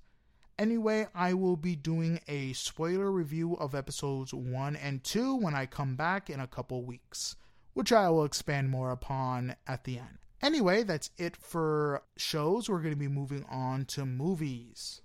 Anyway, 0.60 1.08
I 1.16 1.34
will 1.34 1.56
be 1.56 1.78
doing 1.78 2.20
a 2.28 2.52
spoiler 2.52 3.10
review 3.10 3.54
of 3.54 3.74
episodes 3.74 4.34
1 4.34 4.76
and 4.76 5.02
2 5.06 5.34
when 5.38 5.56
I 5.56 5.66
come 5.66 5.96
back 5.96 6.30
in 6.30 6.42
a 6.42 6.46
couple 6.46 6.84
weeks, 6.84 7.38
which 7.74 7.94
I 7.94 8.10
will 8.10 8.26
expand 8.26 8.70
more 8.70 8.92
upon 8.92 9.56
at 9.66 9.86
the 9.86 9.98
end. 9.98 10.18
Anyway, 10.42 10.84
that's 10.84 11.12
it 11.18 11.38
for 11.38 12.04
shows. 12.18 12.68
We're 12.68 12.82
going 12.82 12.94
to 12.94 13.00
be 13.00 13.08
moving 13.08 13.46
on 13.50 13.86
to 13.86 14.06
movies. 14.06 15.00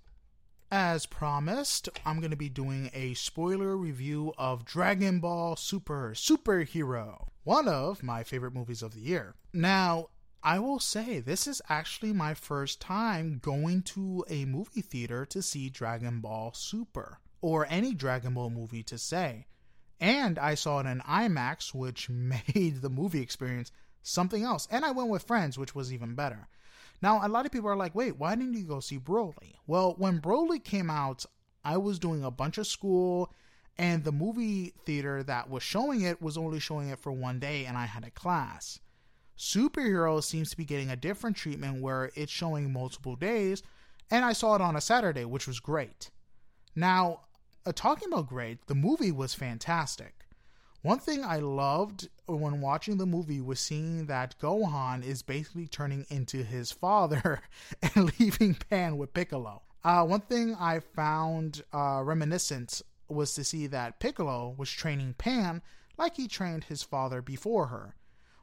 As 0.69 1.05
promised, 1.05 1.87
I'm 2.05 2.19
going 2.19 2.31
to 2.31 2.35
be 2.35 2.49
doing 2.49 2.91
a 2.93 3.13
spoiler 3.13 3.77
review 3.77 4.33
of 4.37 4.65
Dragon 4.65 5.21
Ball 5.21 5.55
Super 5.55 6.11
Superhero, 6.13 7.29
one 7.47 7.69
of 7.69 8.03
my 8.03 8.23
favorite 8.23 8.53
movies 8.53 8.81
of 8.81 8.93
the 8.93 8.99
year. 8.99 9.33
Now, 9.53 10.09
I 10.43 10.59
will 10.59 10.81
say 10.81 11.21
this 11.21 11.47
is 11.47 11.61
actually 11.69 12.11
my 12.11 12.33
first 12.33 12.81
time 12.81 13.39
going 13.41 13.83
to 13.83 14.25
a 14.27 14.43
movie 14.43 14.81
theater 14.81 15.25
to 15.27 15.41
see 15.41 15.69
Dragon 15.69 16.19
Ball 16.19 16.51
Super, 16.53 17.19
or 17.39 17.65
any 17.69 17.93
Dragon 17.93 18.33
Ball 18.33 18.49
movie 18.49 18.83
to 18.83 18.97
say. 18.97 19.45
And 19.97 20.37
I 20.37 20.55
saw 20.55 20.79
it 20.79 20.87
in 20.87 20.99
IMAX, 20.99 21.73
which 21.73 22.09
made 22.55 22.81
the 22.81 22.89
movie 22.89 23.21
experience 23.21 23.71
something 24.03 24.43
else. 24.43 24.67
And 24.69 24.83
I 24.83 24.91
went 24.91 25.07
with 25.07 25.23
friends, 25.23 25.57
which 25.57 25.73
was 25.73 25.93
even 25.93 26.15
better. 26.15 26.49
Now, 27.01 27.25
a 27.25 27.29
lot 27.29 27.45
of 27.45 27.53
people 27.53 27.69
are 27.69 27.77
like, 27.77 27.95
wait, 27.95 28.17
why 28.17 28.35
didn't 28.35 28.55
you 28.55 28.65
go 28.65 28.81
see 28.81 28.99
Broly? 28.99 29.55
Well, 29.65 29.95
when 29.97 30.19
Broly 30.19 30.61
came 30.61 30.89
out, 30.89 31.25
I 31.63 31.77
was 31.77 31.97
doing 31.97 32.25
a 32.25 32.31
bunch 32.31 32.57
of 32.57 32.67
school, 32.67 33.31
and 33.77 34.03
the 34.03 34.11
movie 34.11 34.73
theater 34.85 35.23
that 35.23 35.49
was 35.49 35.63
showing 35.63 36.01
it 36.01 36.21
was 36.21 36.37
only 36.37 36.59
showing 36.59 36.89
it 36.89 36.99
for 36.99 37.11
one 37.11 37.39
day, 37.39 37.65
and 37.65 37.77
I 37.77 37.85
had 37.85 38.03
a 38.03 38.11
class. 38.11 38.79
Superhero 39.37 40.23
seems 40.23 40.49
to 40.49 40.57
be 40.57 40.65
getting 40.65 40.89
a 40.89 40.95
different 40.95 41.37
treatment 41.37 41.81
where 41.81 42.11
it's 42.15 42.31
showing 42.31 42.73
multiple 42.73 43.15
days, 43.15 43.61
and 44.09 44.25
I 44.25 44.33
saw 44.33 44.55
it 44.55 44.61
on 44.61 44.75
a 44.75 44.81
Saturday, 44.81 45.25
which 45.25 45.47
was 45.47 45.59
great. 45.59 46.09
Now, 46.75 47.21
uh, 47.65 47.71
talking 47.75 48.11
about 48.11 48.27
great, 48.27 48.65
the 48.67 48.75
movie 48.75 49.11
was 49.11 49.33
fantastic. 49.33 50.13
One 50.81 50.99
thing 50.99 51.23
I 51.23 51.37
loved 51.37 52.07
when 52.27 52.61
watching 52.61 52.97
the 52.97 53.05
movie 53.05 53.41
was 53.41 53.59
seeing 53.59 54.05
that 54.05 54.39
Gohan 54.39 55.03
is 55.03 55.21
basically 55.21 55.67
turning 55.67 56.05
into 56.09 56.43
his 56.43 56.71
father 56.71 57.41
and 57.81 58.11
leaving 58.19 58.55
Pan 58.55 58.97
with 58.97 59.13
Piccolo. 59.13 59.63
Uh, 59.83 60.03
one 60.03 60.21
thing 60.21 60.55
I 60.59 60.79
found 60.79 61.63
uh, 61.73 62.01
reminiscent 62.03 62.81
was 63.07 63.33
to 63.35 63.43
see 63.43 63.67
that 63.67 63.99
Piccolo 63.99 64.53
was 64.57 64.69
training 64.69 65.15
Pan 65.17 65.61
like 65.97 66.15
he 66.15 66.27
trained 66.27 66.65
his 66.65 66.83
father 66.83 67.21
before 67.21 67.67
her. 67.67 67.95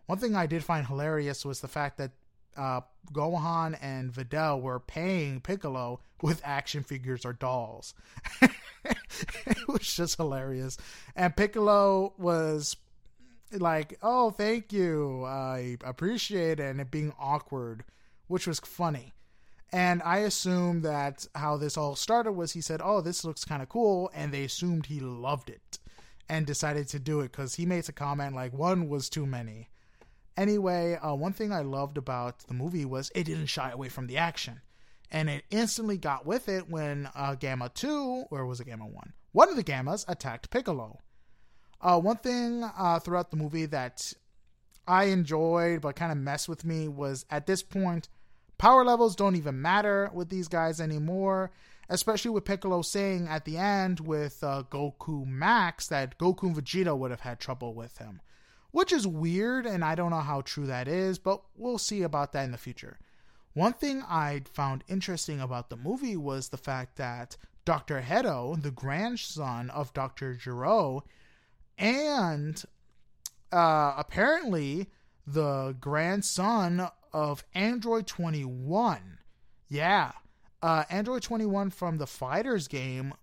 One 0.06 0.18
thing 0.18 0.34
I 0.34 0.46
did 0.46 0.64
find 0.64 0.86
hilarious 0.86 1.44
was 1.44 1.60
the 1.60 1.68
fact 1.68 1.98
that 1.98 2.12
uh, 2.56 2.82
Gohan 3.12 3.76
and 3.80 4.12
Videl 4.12 4.60
were 4.60 4.80
paying 4.80 5.40
Piccolo 5.40 6.00
with 6.22 6.40
action 6.44 6.82
figures 6.82 7.24
or 7.24 7.32
dolls. 7.32 7.94
it 8.42 9.68
was 9.68 9.94
just 9.94 10.16
hilarious. 10.16 10.76
And 11.16 11.36
Piccolo 11.36 12.14
was 12.18 12.76
like, 13.52 13.98
"Oh, 14.02 14.30
thank 14.30 14.72
you, 14.72 15.24
I 15.24 15.78
appreciate 15.84 16.60
it," 16.60 16.70
and 16.70 16.80
it 16.80 16.90
being 16.90 17.12
awkward, 17.18 17.84
which 18.26 18.46
was 18.46 18.60
funny. 18.60 19.12
And 19.72 20.02
I 20.02 20.18
assume 20.18 20.82
that 20.82 21.26
how 21.34 21.56
this 21.56 21.76
all 21.76 21.96
started 21.96 22.32
was 22.32 22.52
he 22.52 22.60
said, 22.60 22.80
"Oh, 22.82 23.00
this 23.00 23.24
looks 23.24 23.44
kind 23.44 23.62
of 23.62 23.68
cool," 23.68 24.10
and 24.14 24.32
they 24.32 24.44
assumed 24.44 24.86
he 24.86 25.00
loved 25.00 25.50
it 25.50 25.78
and 26.28 26.46
decided 26.46 26.88
to 26.88 26.98
do 26.98 27.20
it 27.20 27.32
because 27.32 27.56
he 27.56 27.66
made 27.66 27.88
a 27.88 27.92
comment 27.92 28.34
like 28.34 28.52
one 28.52 28.88
was 28.88 29.08
too 29.08 29.26
many. 29.26 29.68
Anyway, 30.36 30.94
uh, 30.94 31.14
one 31.14 31.32
thing 31.32 31.52
I 31.52 31.60
loved 31.60 31.96
about 31.96 32.40
the 32.46 32.54
movie 32.54 32.84
was 32.84 33.10
it 33.14 33.24
didn't 33.24 33.46
shy 33.46 33.70
away 33.70 33.88
from 33.88 34.06
the 34.06 34.16
action. 34.16 34.60
And 35.10 35.30
it 35.30 35.44
instantly 35.50 35.96
got 35.96 36.26
with 36.26 36.48
it 36.48 36.68
when 36.68 37.08
uh, 37.14 37.36
Gamma 37.36 37.68
2, 37.68 38.26
or 38.30 38.46
was 38.46 38.58
it 38.58 38.66
Gamma 38.66 38.86
1? 38.86 39.12
One 39.32 39.48
of 39.48 39.56
the 39.56 39.62
Gammas 39.62 40.04
attacked 40.08 40.50
Piccolo. 40.50 40.98
Uh, 41.80 42.00
one 42.00 42.16
thing 42.16 42.64
uh, 42.64 42.98
throughout 42.98 43.30
the 43.30 43.36
movie 43.36 43.66
that 43.66 44.12
I 44.88 45.04
enjoyed 45.04 45.82
but 45.82 45.96
kind 45.96 46.10
of 46.10 46.18
messed 46.18 46.48
with 46.48 46.64
me 46.64 46.88
was 46.88 47.26
at 47.30 47.46
this 47.46 47.62
point, 47.62 48.08
power 48.58 48.84
levels 48.84 49.16
don't 49.16 49.36
even 49.36 49.60
matter 49.60 50.10
with 50.12 50.28
these 50.28 50.48
guys 50.48 50.80
anymore. 50.80 51.50
Especially 51.90 52.30
with 52.30 52.46
Piccolo 52.46 52.80
saying 52.80 53.28
at 53.28 53.44
the 53.44 53.58
end 53.58 54.00
with 54.00 54.42
uh, 54.42 54.62
Goku 54.70 55.26
Max 55.26 55.86
that 55.88 56.16
Goku 56.16 56.44
and 56.44 56.56
Vegeta 56.56 56.96
would 56.96 57.10
have 57.10 57.20
had 57.20 57.38
trouble 57.38 57.74
with 57.74 57.98
him 57.98 58.22
which 58.74 58.92
is 58.92 59.06
weird, 59.06 59.66
and 59.66 59.84
I 59.84 59.94
don't 59.94 60.10
know 60.10 60.18
how 60.18 60.40
true 60.40 60.66
that 60.66 60.88
is, 60.88 61.16
but 61.16 61.40
we'll 61.54 61.78
see 61.78 62.02
about 62.02 62.32
that 62.32 62.42
in 62.42 62.50
the 62.50 62.58
future. 62.58 62.98
One 63.52 63.72
thing 63.72 64.02
I 64.02 64.42
found 64.52 64.82
interesting 64.88 65.40
about 65.40 65.70
the 65.70 65.76
movie 65.76 66.16
was 66.16 66.48
the 66.48 66.56
fact 66.56 66.96
that 66.96 67.36
Dr. 67.64 68.00
Hedo, 68.02 68.60
the 68.60 68.72
grandson 68.72 69.70
of 69.70 69.92
Dr. 69.92 70.34
Gero, 70.34 71.04
and 71.78 72.64
uh, 73.52 73.94
apparently 73.96 74.90
the 75.24 75.76
grandson 75.80 76.88
of 77.14 77.42
Android 77.54 78.06
21. 78.06 79.20
Yeah, 79.70 80.12
uh, 80.62 80.84
Android 80.90 81.22
21 81.22 81.70
from 81.70 81.96
the 81.96 82.04
FighterZ 82.04 82.68
game, 82.68 83.14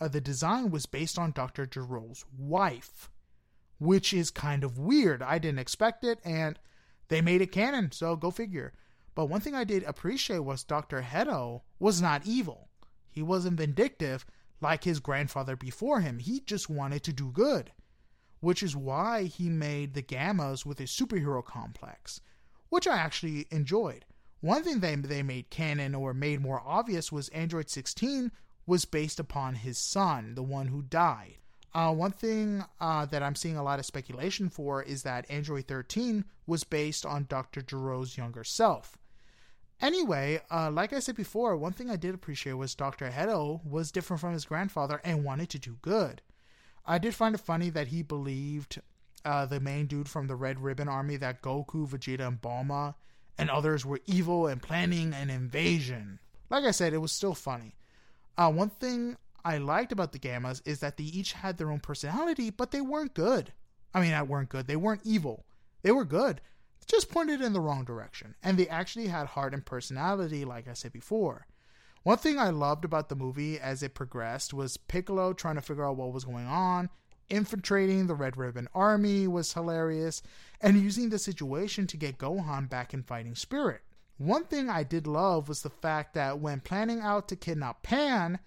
uh, 0.00 0.08
the 0.08 0.22
design 0.22 0.70
was 0.70 0.86
based 0.86 1.18
on 1.18 1.32
Dr. 1.32 1.66
Gero's 1.66 2.24
wife 2.38 3.10
which 3.82 4.14
is 4.14 4.30
kind 4.30 4.62
of 4.62 4.78
weird. 4.78 5.22
I 5.22 5.38
didn't 5.38 5.58
expect 5.58 6.04
it, 6.04 6.20
and 6.24 6.58
they 7.08 7.20
made 7.20 7.42
it 7.42 7.50
canon, 7.50 7.90
so 7.90 8.14
go 8.14 8.30
figure. 8.30 8.72
But 9.14 9.26
one 9.26 9.40
thing 9.40 9.56
I 9.56 9.64
did 9.64 9.82
appreciate 9.82 10.38
was 10.38 10.62
Dr. 10.62 11.02
Hedo 11.02 11.62
was 11.80 12.00
not 12.00 12.24
evil. 12.24 12.68
He 13.10 13.22
wasn't 13.22 13.58
vindictive 13.58 14.24
like 14.60 14.84
his 14.84 15.00
grandfather 15.00 15.56
before 15.56 16.00
him. 16.00 16.20
He 16.20 16.40
just 16.40 16.70
wanted 16.70 17.02
to 17.02 17.12
do 17.12 17.32
good, 17.32 17.72
which 18.40 18.62
is 18.62 18.76
why 18.76 19.24
he 19.24 19.48
made 19.48 19.94
the 19.94 20.02
Gammas 20.02 20.64
with 20.64 20.78
a 20.78 20.84
superhero 20.84 21.44
complex, 21.44 22.20
which 22.72 22.88
I 22.88 22.96
actually 22.96 23.46
enjoyed. 23.50 24.06
One 24.40 24.62
thing 24.64 24.80
they, 24.80 24.94
they 24.96 25.22
made 25.22 25.50
canon 25.50 25.94
or 25.94 26.14
made 26.14 26.40
more 26.40 26.62
obvious 26.64 27.12
was 27.12 27.28
Android 27.28 27.68
16 27.68 28.32
was 28.66 28.86
based 28.86 29.20
upon 29.20 29.56
his 29.56 29.76
son, 29.76 30.36
the 30.36 30.42
one 30.42 30.68
who 30.68 30.80
died. 30.80 31.34
Uh, 31.74 31.92
one 31.92 32.12
thing 32.12 32.64
uh, 32.80 33.04
that 33.04 33.22
I'm 33.22 33.34
seeing 33.34 33.58
a 33.58 33.62
lot 33.62 33.78
of 33.78 33.84
speculation 33.84 34.48
for 34.48 34.82
is 34.82 35.02
that 35.02 35.30
Android 35.30 35.68
13 35.68 36.24
was 36.46 36.64
based 36.64 37.04
on 37.04 37.26
Dr. 37.28 37.60
Gero's 37.60 38.16
younger 38.16 38.42
self. 38.42 38.96
Anyway, 39.82 40.40
uh, 40.50 40.70
like 40.70 40.94
I 40.94 41.00
said 41.00 41.16
before, 41.16 41.54
one 41.58 41.74
thing 41.74 41.90
I 41.90 41.96
did 41.96 42.14
appreciate 42.14 42.54
was 42.54 42.74
Dr. 42.74 43.10
Hedo 43.10 43.62
was 43.66 43.92
different 43.92 44.22
from 44.22 44.32
his 44.32 44.46
grandfather 44.46 44.98
and 45.04 45.24
wanted 45.24 45.50
to 45.50 45.58
do 45.58 45.76
good. 45.82 46.22
I 46.86 46.96
did 46.96 47.14
find 47.14 47.34
it 47.34 47.38
funny 47.42 47.68
that 47.68 47.88
he 47.88 48.02
believed 48.02 48.80
uh, 49.24 49.46
the 49.46 49.60
main 49.60 49.86
dude 49.86 50.08
from 50.08 50.26
the 50.26 50.36
Red 50.36 50.60
Ribbon 50.60 50.88
Army 50.88 51.16
that 51.16 51.42
Goku, 51.42 51.88
Vegeta, 51.88 52.26
and 52.26 52.40
Bulma 52.40 52.94
and 53.38 53.50
others 53.50 53.84
were 53.84 54.00
evil 54.06 54.46
and 54.46 54.62
planning 54.62 55.14
an 55.14 55.30
invasion. 55.30 56.18
Like 56.50 56.64
I 56.64 56.70
said, 56.70 56.92
it 56.92 56.98
was 56.98 57.12
still 57.12 57.34
funny. 57.34 57.74
Uh, 58.36 58.50
one 58.50 58.70
thing 58.70 59.16
I 59.44 59.58
liked 59.58 59.92
about 59.92 60.12
the 60.12 60.18
Gammas 60.18 60.62
is 60.64 60.80
that 60.80 60.96
they 60.96 61.04
each 61.04 61.32
had 61.32 61.58
their 61.58 61.70
own 61.70 61.80
personality, 61.80 62.50
but 62.50 62.70
they 62.70 62.80
weren't 62.80 63.14
good. 63.14 63.52
I 63.94 64.00
mean, 64.00 64.12
they 64.12 64.22
weren't 64.22 64.48
good. 64.48 64.66
They 64.66 64.76
weren't 64.76 65.02
evil. 65.04 65.44
They 65.82 65.92
were 65.92 66.04
good, 66.04 66.40
just 66.86 67.10
pointed 67.10 67.40
in 67.40 67.52
the 67.52 67.60
wrong 67.60 67.84
direction. 67.84 68.34
And 68.42 68.56
they 68.56 68.68
actually 68.68 69.08
had 69.08 69.26
heart 69.28 69.54
and 69.54 69.64
personality, 69.64 70.44
like 70.44 70.68
I 70.68 70.74
said 70.74 70.92
before. 70.92 71.46
One 72.04 72.18
thing 72.18 72.38
I 72.38 72.50
loved 72.50 72.84
about 72.84 73.08
the 73.08 73.16
movie 73.16 73.60
as 73.60 73.82
it 73.82 73.94
progressed 73.94 74.52
was 74.52 74.76
Piccolo 74.76 75.32
trying 75.32 75.54
to 75.54 75.60
figure 75.60 75.86
out 75.86 75.96
what 75.96 76.12
was 76.12 76.24
going 76.24 76.46
on, 76.46 76.90
infiltrating 77.32 78.06
the 78.06 78.14
Red 78.14 78.36
Ribbon 78.36 78.68
Army 78.74 79.26
was 79.26 79.54
hilarious, 79.54 80.22
and 80.60 80.80
using 80.80 81.08
the 81.08 81.18
situation 81.18 81.86
to 81.88 81.96
get 81.96 82.18
Gohan 82.18 82.68
back 82.68 82.92
in 82.92 83.02
fighting 83.02 83.34
spirit. 83.34 83.80
One 84.18 84.44
thing 84.44 84.68
I 84.68 84.84
did 84.84 85.06
love 85.06 85.48
was 85.48 85.62
the 85.62 85.70
fact 85.70 86.14
that 86.14 86.38
when 86.38 86.60
planning 86.60 87.00
out 87.00 87.28
to 87.28 87.36
kidnap 87.36 87.82
Pan 87.82 88.38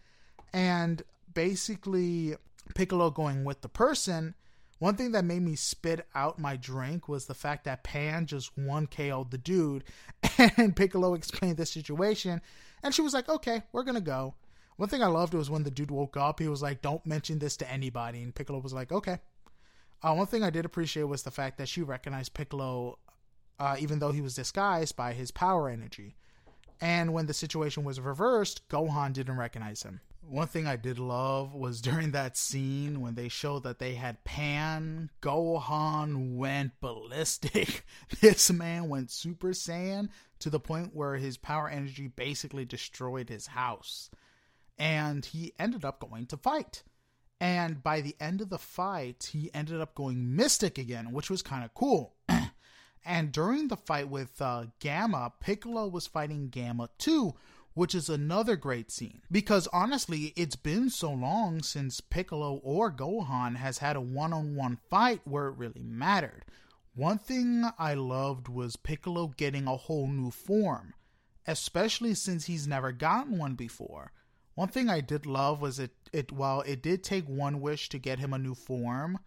and 0.54 1.02
basically 1.34 2.36
Piccolo 2.76 3.10
going 3.10 3.44
with 3.44 3.62
the 3.62 3.70
person, 3.70 4.36
one 4.78 4.96
thing 4.96 5.12
that 5.14 5.26
made 5.26 5.42
me 5.42 5.56
spit 5.56 6.06
out 6.14 6.38
my 6.38 6.56
drink 6.56 7.10
was 7.10 7.26
the 7.26 7.34
fact 7.34 7.66
that 7.66 7.84
Pan 7.84 8.28
just 8.28 8.56
one 8.56 8.86
KO'd 8.86 9.32
the 9.32 9.38
dude, 9.40 9.84
and 10.38 10.76
Piccolo 10.76 11.16
explained 11.16 11.58
the 11.58 11.66
situation, 11.66 12.40
and 12.84 12.94
she 12.94 13.02
was 13.02 13.14
like, 13.14 13.28
"Okay, 13.28 13.64
we're 13.72 13.84
gonna 13.84 14.00
go." 14.00 14.36
One 14.78 14.90
thing 14.90 15.02
I 15.02 15.08
loved 15.08 15.34
was 15.34 15.50
when 15.50 15.64
the 15.64 15.72
dude 15.72 15.92
woke 15.92 16.18
up, 16.18 16.40
he 16.40 16.48
was 16.48 16.62
like, 16.62 16.82
"Don't 16.82 17.06
mention 17.06 17.40
this 17.40 17.56
to 17.58 17.72
anybody," 17.72 18.22
and 18.22 18.36
Piccolo 18.36 18.60
was 18.60 18.74
like, 18.74 18.92
"Okay." 18.92 19.20
Uh, 20.04 20.14
one 20.14 20.28
thing 20.28 20.44
I 20.44 20.50
did 20.50 20.66
appreciate 20.66 21.04
was 21.04 21.24
the 21.24 21.32
fact 21.32 21.58
that 21.58 21.70
she 21.70 21.82
recognized 21.82 22.34
Piccolo, 22.34 23.00
uh, 23.58 23.78
even 23.80 24.00
though 24.00 24.12
he 24.12 24.22
was 24.22 24.36
disguised 24.36 24.96
by 24.96 25.14
his 25.14 25.32
power 25.32 25.70
energy. 25.70 26.16
And 26.82 27.14
when 27.14 27.26
the 27.26 27.34
situation 27.34 27.84
was 27.84 28.00
reversed, 28.00 28.68
Gohan 28.70 29.14
didn't 29.14 29.38
recognize 29.38 29.84
him. 29.84 30.02
One 30.28 30.48
thing 30.48 30.68
I 30.68 30.76
did 30.76 31.00
love 31.00 31.54
was 31.54 31.82
during 31.82 32.12
that 32.12 32.36
scene 32.36 33.00
when 33.00 33.16
they 33.16 33.30
showed 33.30 33.64
that 33.64 33.80
they 33.80 33.96
had 33.96 34.24
Pan, 34.24 35.10
Gohan 35.22 36.36
went 36.36 36.80
ballistic. 36.82 37.86
this 38.22 38.52
man 38.52 38.90
went 38.90 39.12
Super 39.12 39.50
Saiyan 39.50 40.10
to 40.40 40.50
the 40.50 40.60
point 40.60 40.96
where 40.96 41.16
his 41.16 41.38
power 41.38 41.70
energy 41.70 42.08
basically 42.08 42.66
destroyed 42.66 43.30
his 43.30 43.48
house. 43.48 44.10
And 44.78 45.26
he 45.26 45.54
ended 45.58 45.86
up 45.86 46.00
going 46.00 46.26
to 46.28 46.38
fight. 46.38 46.84
And 47.40 47.84
by 47.84 48.02
the 48.02 48.16
end 48.20 48.42
of 48.42 48.50
the 48.50 48.58
fight, 48.58 49.30
he 49.34 49.54
ended 49.54 49.82
up 49.82 49.96
going 49.96 50.36
Mystic 50.36 50.78
again, 50.78 51.12
which 51.12 51.30
was 51.30 51.42
kind 51.42 51.66
of 51.66 51.74
cool. 51.74 52.16
and 53.06 53.32
during 53.32 53.68
the 53.68 53.78
fight 53.78 54.10
with 54.10 54.42
uh, 54.42 54.66
Gamma, 54.80 55.34
Piccolo 55.40 55.88
was 55.88 56.08
fighting 56.08 56.50
Gamma 56.50 56.90
too, 56.98 57.36
which 57.74 57.94
is 57.94 58.10
another 58.10 58.56
great 58.56 58.90
scene. 58.90 59.22
Because 59.30 59.68
honestly, 59.74 60.34
it's 60.38 60.56
been 60.56 60.90
so 60.90 61.12
long 61.12 61.62
since 61.62 62.00
Piccolo 62.00 62.62
or 62.64 62.92
Gohan 62.92 63.58
has 63.58 63.80
had 63.80 63.98
a 63.98 64.02
one 64.02 64.32
on 64.32 64.56
one 64.56 64.78
fight 64.90 65.22
where 65.26 65.48
it 65.48 65.58
really 65.58 65.84
mattered. 65.84 66.46
One 66.96 67.18
thing 67.18 67.70
I 67.78 67.94
loved 67.96 68.48
was 68.48 68.78
Piccolo 68.78 69.28
getting 69.28 69.68
a 69.68 69.76
whole 69.76 70.08
new 70.08 70.32
form, 70.32 70.94
especially 71.46 72.14
since 72.14 72.46
he's 72.46 72.66
never 72.66 72.94
gotten 72.94 73.38
one 73.38 73.56
before. 73.56 74.14
One 74.56 74.70
thing 74.70 74.90
I 74.90 75.02
did 75.02 75.26
love 75.26 75.62
was 75.62 75.80
it, 75.80 75.92
it 76.12 76.32
while 76.32 76.62
it 76.62 76.82
did 76.82 77.04
take 77.04 77.28
one 77.28 77.62
wish 77.62 77.90
to 77.90 78.00
get 78.00 78.20
him 78.20 78.34
a 78.34 78.38
new 78.40 78.56
form, 78.56 79.20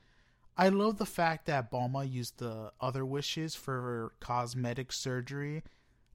I 0.56 0.70
love 0.70 0.98
the 0.98 1.06
fact 1.06 1.46
that 1.46 1.70
Bulma 1.70 2.10
used 2.10 2.38
the 2.38 2.72
other 2.80 3.06
wishes 3.06 3.54
for 3.54 4.12
cosmetic 4.20 4.90
surgery 4.90 5.62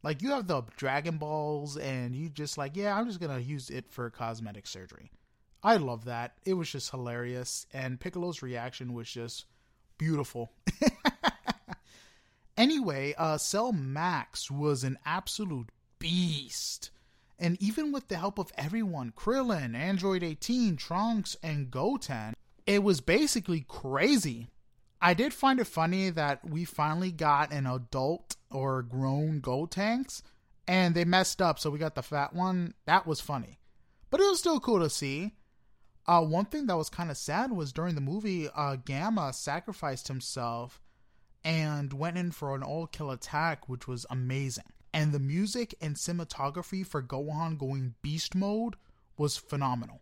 like 0.04 0.21
you 0.21 0.32
have 0.32 0.47
the 0.47 0.63
Dragon 0.76 1.17
Balls, 1.17 1.78
and 1.78 2.13
you 2.13 2.30
just 2.30 2.58
like, 2.58 2.76
yeah, 2.76 2.95
I'm 2.95 3.08
just 3.08 3.21
gonna 3.21 3.39
use 3.39 3.69
it 3.69 3.89
for 3.89 4.10
cosmetic 4.10 4.67
surgery. 4.67 5.10
I 5.63 5.78
love 5.78 6.04
that. 6.06 6.34
It 6.45 6.56
was 6.56 6.69
just 6.69 6.91
hilarious, 6.91 7.65
and 7.73 7.99
Piccolo's 7.99 8.41
reaction 8.41 8.93
was 8.93 9.10
just 9.10 9.45
beautiful. 9.97 10.52
anyway, 12.58 13.15
uh, 13.17 13.38
Cell 13.38 13.71
Max 13.71 14.52
was 14.52 14.84
an 14.84 14.99
absolute 15.06 15.69
beast. 15.99 16.91
And 17.39 17.62
even 17.62 17.91
with 17.91 18.08
the 18.08 18.17
help 18.17 18.38
of 18.38 18.52
everyone 18.58 19.13
Krillin, 19.15 19.76
Android 19.76 20.24
18, 20.24 20.78
Trunks, 20.78 21.36
and 21.43 21.69
Goten 21.69 22.34
it 22.65 22.84
was 22.84 23.02
basically 23.02 23.65
crazy. 23.67 24.48
I 25.02 25.13
did 25.13 25.34
find 25.34 25.60
it 25.60 25.67
funny 25.67 26.10
that 26.12 26.48
we 26.50 26.63
finally 26.63 27.12
got 27.12 27.52
an 27.52 27.67
adult 27.67 28.38
or 28.50 28.82
grown 28.82 29.41
Gotenks 29.41 30.22
and 30.65 30.96
they 30.96 31.04
messed 31.04 31.41
up, 31.41 31.60
so 31.60 31.69
we 31.69 31.78
got 31.78 31.96
the 31.96 32.02
fat 32.02 32.34
one. 32.34 32.74
That 32.86 33.06
was 33.06 33.19
funny. 33.19 33.60
But 34.10 34.22
it 34.22 34.30
was 34.30 34.39
still 34.39 34.62
cool 34.62 34.80
to 34.80 34.89
see. 34.89 35.34
Uh, 36.06 36.22
one 36.22 36.46
thing 36.46 36.67
that 36.67 36.78
was 36.78 36.89
kind 36.89 37.12
of 37.12 37.17
sad 37.17 37.52
was 37.52 37.74
during 37.74 37.96
the 37.96 38.02
movie, 38.02 38.48
uh, 38.56 38.78
Gamma 38.78 39.34
sacrificed 39.34 40.08
himself 40.08 40.82
and 41.43 41.91
went 41.91 42.17
in 42.17 42.32
for 42.32 42.56
an 42.56 42.63
all 42.63 42.88
kill 42.88 43.12
attack, 43.12 43.67
which 43.67 43.88
was 43.88 44.06
amazing. 44.10 44.72
And 44.93 45.12
the 45.12 45.19
music 45.19 45.73
and 45.82 45.95
cinematography 45.95 46.86
for 46.86 47.01
Gohan 47.01 47.58
going 47.58 47.95
beast 48.03 48.36
mode 48.36 48.75
was 49.17 49.38
phenomenal. 49.38 50.01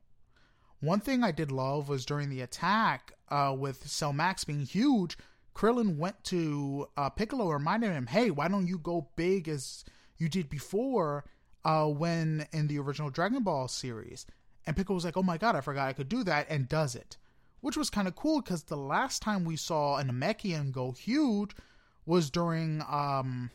One 0.81 0.99
thing 0.99 1.23
I 1.23 1.31
did 1.31 1.51
love 1.51 1.87
was 1.87 2.05
during 2.05 2.29
the 2.29 2.41
attack 2.41 3.13
uh, 3.29 3.55
with 3.57 3.87
Cell 3.87 4.13
Max 4.13 4.43
being 4.43 4.65
huge, 4.65 5.17
Krillin 5.55 5.97
went 5.97 6.23
to 6.25 6.87
uh, 6.97 7.09
Piccolo, 7.09 7.49
reminded 7.49 7.91
him, 7.91 8.07
"Hey, 8.07 8.31
why 8.31 8.47
don't 8.47 8.67
you 8.67 8.77
go 8.77 9.09
big 9.15 9.47
as 9.47 9.85
you 10.17 10.27
did 10.27 10.49
before 10.49 11.25
uh, 11.63 11.85
when 11.87 12.47
in 12.51 12.67
the 12.67 12.79
original 12.79 13.09
Dragon 13.09 13.43
Ball 13.43 13.67
series?" 13.67 14.25
And 14.65 14.75
Piccolo 14.75 14.95
was 14.95 15.05
like, 15.05 15.17
"Oh 15.17 15.23
my 15.23 15.37
god, 15.37 15.55
I 15.55 15.61
forgot 15.61 15.87
I 15.87 15.93
could 15.93 16.09
do 16.09 16.23
that," 16.23 16.47
and 16.49 16.67
does 16.67 16.95
it, 16.95 17.17
which 17.59 17.77
was 17.77 17.89
kind 17.89 18.07
of 18.07 18.15
cool 18.15 18.41
because 18.41 18.63
the 18.63 18.77
last 18.77 19.21
time 19.21 19.45
we 19.45 19.55
saw 19.55 19.97
an 19.97 20.07
Namekian 20.07 20.71
go 20.71 20.91
huge 20.91 21.51
was 22.05 22.29
during 22.31 22.81
um, 22.89 23.51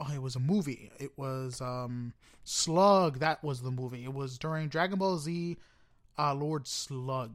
oh, 0.00 0.12
it 0.12 0.22
was 0.22 0.36
a 0.36 0.40
movie. 0.40 0.90
It 0.98 1.16
was 1.16 1.60
um, 1.60 2.14
Slug. 2.44 3.18
That 3.18 3.44
was 3.44 3.60
the 3.60 3.70
movie. 3.70 4.04
It 4.04 4.14
was 4.14 4.38
during 4.38 4.68
Dragon 4.68 4.98
Ball 4.98 5.18
Z 5.18 5.56
uh, 6.18 6.34
Lord 6.34 6.66
Slug. 6.66 7.34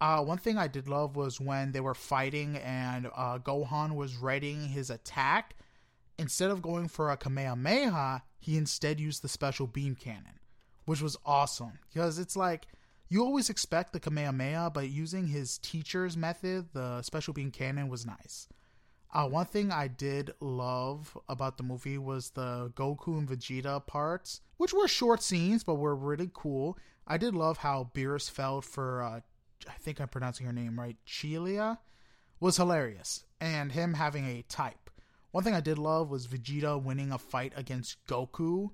Uh, 0.00 0.22
one 0.22 0.38
thing 0.38 0.58
I 0.58 0.68
did 0.68 0.88
love 0.88 1.16
was 1.16 1.40
when 1.40 1.72
they 1.72 1.80
were 1.80 1.94
fighting 1.94 2.56
and 2.58 3.08
uh, 3.14 3.38
Gohan 3.38 3.94
was 3.94 4.16
readying 4.16 4.68
his 4.68 4.90
attack. 4.90 5.54
Instead 6.18 6.50
of 6.50 6.62
going 6.62 6.88
for 6.88 7.10
a 7.10 7.16
Kamehameha, 7.16 8.22
he 8.38 8.56
instead 8.56 9.00
used 9.00 9.22
the 9.22 9.28
special 9.28 9.66
beam 9.66 9.94
cannon, 9.94 10.38
which 10.84 11.00
was 11.00 11.16
awesome 11.24 11.78
because 11.88 12.18
it's 12.18 12.36
like 12.36 12.66
you 13.08 13.24
always 13.24 13.50
expect 13.50 13.92
the 13.92 14.00
Kamehameha, 14.00 14.70
but 14.70 14.90
using 14.90 15.26
his 15.26 15.58
teacher's 15.58 16.16
method, 16.16 16.68
the 16.72 17.02
special 17.02 17.34
beam 17.34 17.50
cannon 17.50 17.88
was 17.88 18.06
nice. 18.06 18.48
Uh, 19.14 19.28
one 19.28 19.46
thing 19.46 19.70
I 19.70 19.86
did 19.86 20.32
love 20.40 21.16
about 21.28 21.56
the 21.56 21.62
movie 21.62 21.98
was 21.98 22.30
the 22.30 22.72
Goku 22.74 23.16
and 23.16 23.28
Vegeta 23.28 23.86
parts, 23.86 24.40
which 24.56 24.74
were 24.74 24.88
short 24.88 25.22
scenes 25.22 25.62
but 25.62 25.76
were 25.76 25.94
really 25.94 26.30
cool. 26.34 26.76
I 27.06 27.16
did 27.16 27.32
love 27.32 27.58
how 27.58 27.90
Beerus 27.94 28.28
felt 28.28 28.64
for, 28.64 29.02
uh, 29.02 29.20
I 29.68 29.72
think 29.78 30.00
I'm 30.00 30.08
pronouncing 30.08 30.46
her 30.46 30.52
name 30.52 30.80
right, 30.80 30.96
Chilia, 31.06 31.78
was 32.40 32.56
hilarious, 32.56 33.24
and 33.40 33.70
him 33.70 33.94
having 33.94 34.26
a 34.26 34.42
type. 34.48 34.90
One 35.30 35.44
thing 35.44 35.54
I 35.54 35.60
did 35.60 35.78
love 35.78 36.10
was 36.10 36.26
Vegeta 36.26 36.82
winning 36.82 37.12
a 37.12 37.18
fight 37.18 37.52
against 37.54 38.04
Goku, 38.06 38.70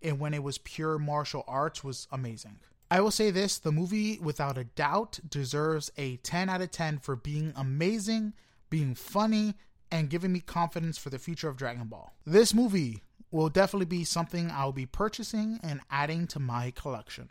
and 0.00 0.18
when 0.18 0.32
it 0.32 0.42
was 0.42 0.56
pure 0.56 0.98
martial 0.98 1.44
arts 1.46 1.84
was 1.84 2.08
amazing. 2.10 2.58
I 2.90 3.02
will 3.02 3.10
say 3.10 3.30
this 3.30 3.58
the 3.58 3.72
movie, 3.72 4.18
without 4.18 4.56
a 4.56 4.64
doubt, 4.64 5.20
deserves 5.28 5.90
a 5.98 6.16
10 6.16 6.48
out 6.48 6.62
of 6.62 6.70
10 6.70 7.00
for 7.00 7.16
being 7.16 7.52
amazing, 7.54 8.32
being 8.70 8.94
funny, 8.94 9.54
and 9.94 10.10
giving 10.10 10.32
me 10.32 10.40
confidence 10.40 10.98
for 10.98 11.08
the 11.08 11.20
future 11.20 11.48
of 11.48 11.56
Dragon 11.56 11.86
Ball. 11.86 12.12
This 12.26 12.52
movie 12.52 13.04
will 13.30 13.48
definitely 13.48 13.86
be 13.86 14.02
something 14.02 14.50
I'll 14.50 14.72
be 14.72 14.86
purchasing 14.86 15.60
and 15.62 15.82
adding 15.88 16.26
to 16.28 16.40
my 16.40 16.72
collection. 16.72 17.28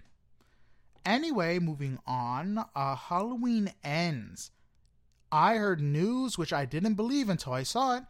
Anyway, 1.06 1.60
moving 1.60 2.00
on, 2.08 2.64
uh, 2.74 2.96
Halloween 2.96 3.74
ends. 3.84 4.52
I 5.30 5.58
heard 5.58 5.82
news, 5.82 6.38
which 6.38 6.54
I 6.54 6.64
didn't 6.64 6.94
believe 6.94 7.28
until 7.28 7.52
I 7.52 7.64
saw 7.64 7.98
it, 7.98 8.04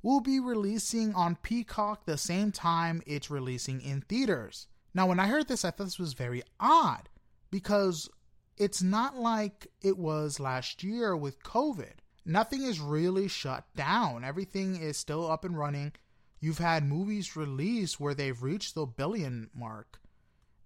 will 0.00 0.22
be 0.22 0.40
releasing 0.40 1.14
on 1.14 1.36
Peacock 1.36 2.06
the 2.06 2.16
same 2.16 2.50
time 2.50 3.02
it's 3.06 3.30
releasing 3.30 3.82
in 3.82 4.00
theaters. 4.00 4.68
Now, 4.94 5.06
when 5.06 5.20
I 5.20 5.26
heard 5.26 5.48
this, 5.48 5.66
I 5.66 5.70
thought 5.70 5.84
this 5.84 5.98
was 5.98 6.14
very 6.14 6.42
odd 6.58 7.10
because 7.50 8.08
it's 8.56 8.82
not 8.82 9.18
like 9.18 9.66
it 9.82 9.98
was 9.98 10.40
last 10.40 10.82
year 10.82 11.14
with 11.14 11.42
COVID. 11.42 11.98
Nothing 12.28 12.62
is 12.62 12.78
really 12.78 13.26
shut 13.26 13.64
down, 13.74 14.22
everything 14.22 14.76
is 14.76 14.98
still 14.98 15.30
up 15.30 15.44
and 15.44 15.58
running. 15.58 15.92
You've 16.40 16.58
had 16.58 16.84
movies 16.84 17.34
released 17.34 17.98
where 17.98 18.14
they've 18.14 18.40
reached 18.40 18.74
the 18.76 18.86
billion 18.86 19.50
mark 19.52 19.98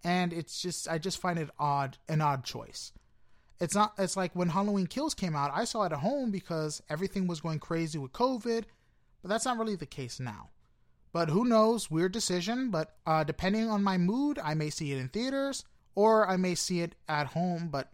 and 0.04 0.32
it's 0.32 0.60
just 0.60 0.88
I 0.88 0.98
just 0.98 1.18
find 1.18 1.38
it 1.38 1.50
odd 1.58 1.98
an 2.08 2.20
odd 2.20 2.44
choice. 2.44 2.92
It's 3.60 3.74
not 3.74 3.94
it's 3.96 4.16
like 4.16 4.34
when 4.34 4.48
Halloween 4.48 4.86
Kills 4.86 5.14
came 5.14 5.36
out, 5.36 5.52
I 5.54 5.64
saw 5.64 5.84
it 5.84 5.92
at 5.92 5.98
home 5.98 6.30
because 6.30 6.82
everything 6.90 7.26
was 7.26 7.40
going 7.40 7.60
crazy 7.60 7.98
with 7.98 8.12
COVID, 8.12 8.64
but 9.22 9.28
that's 9.28 9.44
not 9.44 9.58
really 9.58 9.76
the 9.76 9.86
case 9.86 10.18
now. 10.18 10.50
But 11.12 11.28
who 11.28 11.44
knows? 11.44 11.90
Weird 11.90 12.12
decision, 12.12 12.70
but 12.70 12.96
uh, 13.06 13.22
depending 13.22 13.68
on 13.68 13.84
my 13.84 13.98
mood, 13.98 14.38
I 14.42 14.54
may 14.54 14.70
see 14.70 14.92
it 14.92 14.98
in 14.98 15.08
theaters 15.08 15.64
or 15.94 16.28
I 16.28 16.36
may 16.36 16.54
see 16.54 16.80
it 16.80 16.94
at 17.08 17.28
home, 17.28 17.68
but 17.68 17.92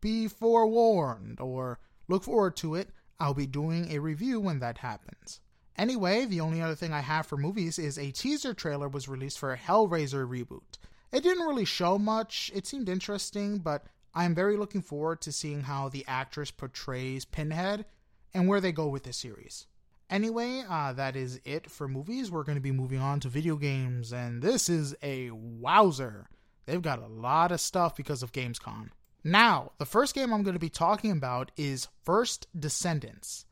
be 0.00 0.26
forewarned 0.26 1.38
or 1.40 1.78
look 2.10 2.24
forward 2.24 2.56
to 2.56 2.74
it. 2.74 2.90
I'll 3.18 3.34
be 3.34 3.46
doing 3.46 3.90
a 3.90 3.98
review 4.00 4.40
when 4.40 4.58
that 4.58 4.78
happens. 4.78 5.40
Anyway, 5.76 6.26
the 6.26 6.40
only 6.40 6.60
other 6.60 6.74
thing 6.74 6.92
I 6.92 7.00
have 7.00 7.26
for 7.26 7.36
movies 7.36 7.78
is 7.78 7.98
a 7.98 8.10
teaser 8.10 8.52
trailer 8.52 8.88
was 8.88 9.08
released 9.08 9.38
for 9.38 9.52
a 9.52 9.58
Hellraiser 9.58 10.28
reboot. 10.28 10.78
It 11.12 11.22
didn't 11.22 11.46
really 11.46 11.64
show 11.64 11.98
much. 11.98 12.50
It 12.54 12.66
seemed 12.66 12.88
interesting, 12.88 13.58
but 13.58 13.86
I'm 14.14 14.34
very 14.34 14.56
looking 14.56 14.82
forward 14.82 15.20
to 15.22 15.32
seeing 15.32 15.62
how 15.62 15.88
the 15.88 16.04
actress 16.06 16.50
portrays 16.50 17.24
Pinhead 17.24 17.86
and 18.34 18.48
where 18.48 18.60
they 18.60 18.72
go 18.72 18.88
with 18.88 19.04
the 19.04 19.12
series. 19.12 19.66
Anyway, 20.08 20.64
uh, 20.68 20.92
that 20.92 21.14
is 21.14 21.40
it 21.44 21.70
for 21.70 21.86
movies. 21.86 22.30
We're 22.30 22.42
going 22.42 22.56
to 22.56 22.62
be 22.62 22.72
moving 22.72 22.98
on 22.98 23.20
to 23.20 23.28
video 23.28 23.56
games, 23.56 24.12
and 24.12 24.42
this 24.42 24.68
is 24.68 24.94
a 25.02 25.30
wowzer. 25.30 26.28
They've 26.66 26.82
got 26.82 27.02
a 27.02 27.06
lot 27.06 27.52
of 27.52 27.60
stuff 27.60 27.96
because 27.96 28.22
of 28.22 28.32
Gamescom. 28.32 28.90
Now, 29.22 29.72
the 29.78 29.84
first 29.84 30.14
game 30.14 30.32
I'm 30.32 30.42
going 30.42 30.54
to 30.54 30.60
be 30.60 30.70
talking 30.70 31.10
about 31.10 31.50
is 31.56 31.88
First 32.04 32.46
Descendants. 32.58 33.46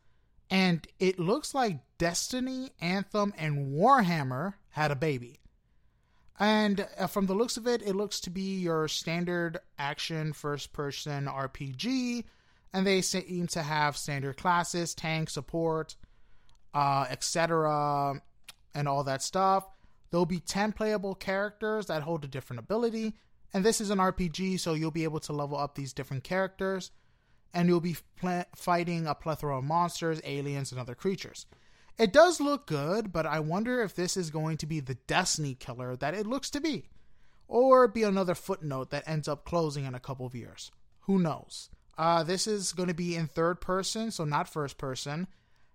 And 0.50 0.86
it 0.98 1.18
looks 1.18 1.54
like 1.54 1.80
Destiny, 1.98 2.70
Anthem, 2.80 3.34
and 3.36 3.74
Warhammer 3.74 4.54
had 4.70 4.90
a 4.90 4.96
baby. 4.96 5.40
And 6.38 6.86
uh, 6.96 7.06
from 7.06 7.26
the 7.26 7.34
looks 7.34 7.56
of 7.56 7.66
it, 7.66 7.82
it 7.82 7.96
looks 7.96 8.20
to 8.20 8.30
be 8.30 8.58
your 8.58 8.88
standard 8.88 9.58
action 9.78 10.32
first 10.32 10.72
person 10.72 11.26
RPG. 11.26 12.24
And 12.72 12.86
they 12.86 13.02
seem 13.02 13.46
to 13.48 13.62
have 13.62 13.96
standard 13.96 14.36
classes, 14.36 14.94
tank, 14.94 15.30
support, 15.30 15.96
uh, 16.72 17.06
etc., 17.10 18.22
and 18.74 18.88
all 18.88 19.04
that 19.04 19.22
stuff. 19.22 19.68
There'll 20.10 20.26
be 20.26 20.40
10 20.40 20.72
playable 20.72 21.14
characters 21.14 21.86
that 21.86 22.02
hold 22.02 22.24
a 22.24 22.28
different 22.28 22.60
ability. 22.60 23.14
And 23.52 23.64
this 23.64 23.80
is 23.80 23.90
an 23.90 23.98
RPG, 23.98 24.60
so 24.60 24.74
you'll 24.74 24.90
be 24.90 25.04
able 25.04 25.20
to 25.20 25.32
level 25.32 25.56
up 25.56 25.74
these 25.74 25.92
different 25.92 26.24
characters. 26.24 26.90
And 27.54 27.68
you'll 27.68 27.80
be 27.80 27.96
pl- 28.16 28.44
fighting 28.54 29.06
a 29.06 29.14
plethora 29.14 29.58
of 29.58 29.64
monsters, 29.64 30.20
aliens, 30.24 30.70
and 30.70 30.80
other 30.80 30.94
creatures. 30.94 31.46
It 31.98 32.12
does 32.12 32.40
look 32.40 32.66
good, 32.66 33.12
but 33.12 33.26
I 33.26 33.40
wonder 33.40 33.82
if 33.82 33.94
this 33.94 34.16
is 34.16 34.30
going 34.30 34.58
to 34.58 34.66
be 34.66 34.80
the 34.80 34.94
Destiny 34.94 35.54
killer 35.54 35.96
that 35.96 36.14
it 36.14 36.26
looks 36.26 36.50
to 36.50 36.60
be. 36.60 36.90
Or 37.48 37.88
be 37.88 38.02
another 38.02 38.34
footnote 38.34 38.90
that 38.90 39.08
ends 39.08 39.26
up 39.26 39.44
closing 39.44 39.84
in 39.84 39.94
a 39.94 40.00
couple 40.00 40.26
of 40.26 40.34
years. 40.34 40.70
Who 41.02 41.18
knows? 41.18 41.70
Uh, 41.96 42.22
this 42.22 42.46
is 42.46 42.72
going 42.72 42.88
to 42.88 42.94
be 42.94 43.16
in 43.16 43.26
third 43.26 43.60
person, 43.60 44.10
so 44.10 44.24
not 44.24 44.48
first 44.48 44.78
person, 44.78 45.26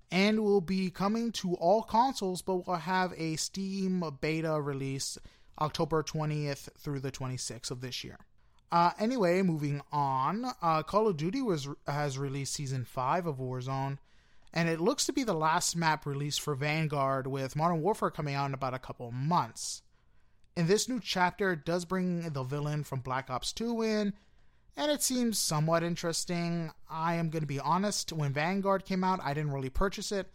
and 0.09 0.43
will 0.43 0.61
be 0.61 0.89
coming 0.89 1.32
to 1.34 1.55
all 1.55 1.82
consoles, 1.82 2.41
but 2.41 2.67
will 2.67 2.76
have 2.76 3.13
a 3.17 3.36
Steam 3.36 4.03
beta 4.21 4.61
release 4.61 5.17
October 5.60 6.04
20th 6.04 6.70
through 6.78 6.99
the 6.99 7.12
26th 7.12 7.72
of 7.72 7.82
this 7.82 8.04
year. 8.04 8.18
Uh, 8.72 8.91
anyway, 8.97 9.41
moving 9.43 9.82
on, 9.91 10.45
uh, 10.62 10.82
Call 10.82 11.08
of 11.08 11.16
Duty 11.16 11.43
was 11.43 11.68
has 11.88 12.18
released 12.18 12.54
season 12.54 12.86
five 12.86 13.28
of 13.28 13.38
Warzone, 13.38 13.99
and 14.51 14.68
it 14.68 14.82
looks 14.82 15.06
to 15.06 15.14
be 15.14 15.24
the 15.24 15.36
last 15.36 15.76
map 15.76 16.08
released 16.08 16.41
for 16.41 16.56
Vanguard, 16.56 17.28
with 17.28 17.56
Modern 17.56 17.82
Warfare 17.82 18.10
coming 18.10 18.34
out 18.34 18.47
in 18.47 18.54
about 18.56 18.74
a 18.74 18.80
couple 18.80 19.12
months. 19.12 19.84
In 20.56 20.66
this 20.66 20.89
new 20.89 20.99
chapter, 20.99 21.51
it 21.51 21.66
does 21.66 21.86
bring 21.86 22.22
the 22.30 22.43
villain 22.43 22.84
from 22.84 23.01
Black 23.01 23.30
Ops 23.30 23.54
2 23.54 23.84
in, 23.84 24.14
and 24.76 24.91
it 24.91 25.04
seems 25.04 25.38
somewhat 25.38 25.84
interesting. 25.84 26.72
I 26.89 27.16
am 27.16 27.30
going 27.30 27.41
to 27.41 27.47
be 27.47 27.60
honest, 27.60 28.12
when 28.12 28.34
Vanguard 28.34 28.86
came 28.86 29.04
out, 29.04 29.20
I 29.24 29.36
didn't 29.36 29.51
really 29.51 29.70
purchase 29.70 30.12
it 30.12 30.34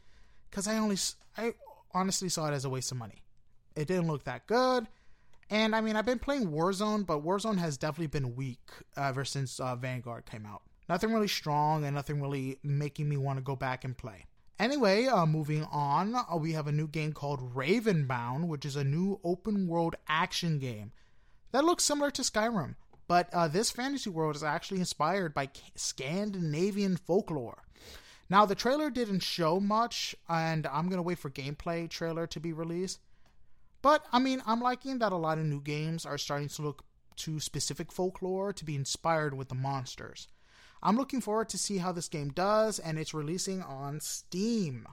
because 0.49 0.69
I 0.69 0.79
only 0.79 0.97
I 1.37 1.55
honestly 1.93 2.29
saw 2.29 2.49
it 2.49 2.55
as 2.55 2.64
a 2.64 2.71
waste 2.71 2.93
of 2.93 2.99
money. 2.99 3.25
It 3.75 3.89
didn't 3.89 4.07
look 4.07 4.25
that 4.25 4.47
good. 4.47 4.87
And 5.51 5.74
I 5.74 5.80
mean, 5.80 5.96
I've 5.96 6.07
been 6.07 6.18
playing 6.18 6.49
Warzone, 6.49 7.07
but 7.07 7.24
Warzone 7.24 7.59
has 7.59 7.78
definitely 7.78 8.09
been 8.09 8.36
weak 8.36 8.70
ever 8.96 9.24
since 9.24 9.59
uh, 9.61 9.76
Vanguard 9.76 10.26
came 10.26 10.44
out. 10.44 10.62
Nothing 10.88 11.12
really 11.12 11.28
strong 11.28 11.84
and 11.84 11.94
nothing 11.94 12.20
really 12.20 12.59
making 12.62 13.09
me 13.09 13.16
want 13.16 13.38
to 13.38 13.42
go 13.42 13.57
back 13.57 13.84
and 13.84 13.96
play. 13.96 14.26
Anyway, 14.59 15.07
uh, 15.07 15.24
moving 15.24 15.64
on, 15.70 16.16
uh, 16.16 16.36
we 16.36 16.53
have 16.53 16.66
a 16.66 16.72
new 16.72 16.88
game 16.88 17.12
called 17.12 17.55
Ravenbound, 17.55 18.49
which 18.49 18.64
is 18.64 18.74
a 18.74 18.84
new 18.84 19.20
open 19.22 19.68
world 19.68 19.94
action 20.09 20.59
game 20.59 20.92
that 21.53 21.64
looks 21.64 21.84
similar 21.84 22.11
to 22.11 22.22
Skyrim, 22.22 22.74
but 23.07 23.32
uh, 23.32 23.49
this 23.49 23.70
fantasy 23.70 24.11
world 24.11 24.36
is 24.36 24.42
actually 24.42 24.80
inspired 24.80 25.32
by 25.32 25.49
Scandinavian 25.76 26.96
folklore. 26.96 27.62
Now, 28.28 28.44
the 28.44 28.55
trailer 28.55 28.90
didn't 28.90 29.20
show 29.20 29.61
much, 29.61 30.14
and 30.28 30.66
I'm 30.66 30.88
gonna 30.88 31.03
wait 31.03 31.18
for 31.18 31.30
gameplay 31.30 31.88
trailer 31.88 32.26
to 32.26 32.40
be 32.40 32.53
released. 32.53 33.01
But 33.83 34.05
I 34.12 34.18
mean, 34.18 34.43
I'm 34.47 34.61
liking 34.61 34.99
that 34.99 35.12
a 35.12 35.16
lot 35.16 35.39
of 35.39 35.45
new 35.45 35.61
games 35.61 36.05
are 36.05 36.18
starting 36.18 36.49
to 36.49 36.62
look 36.62 36.85
to 37.16 37.41
specific 37.41 37.93
folklore 37.93 38.53
to 38.53 38.64
be 38.64 38.74
inspired 38.74 39.35
with 39.35 39.49
the 39.49 39.55
monsters. 39.55 40.29
I'm 40.83 40.97
looking 40.97 41.20
forward 41.20 41.49
to 41.51 41.59
see 41.59 41.79
how 41.79 41.93
this 41.93 42.09
game 42.09 42.31
does, 42.31 42.79
and 42.79 42.99
it's 42.99 43.14
releasing 43.14 43.62
on 43.62 44.01
Steam. 44.01 44.87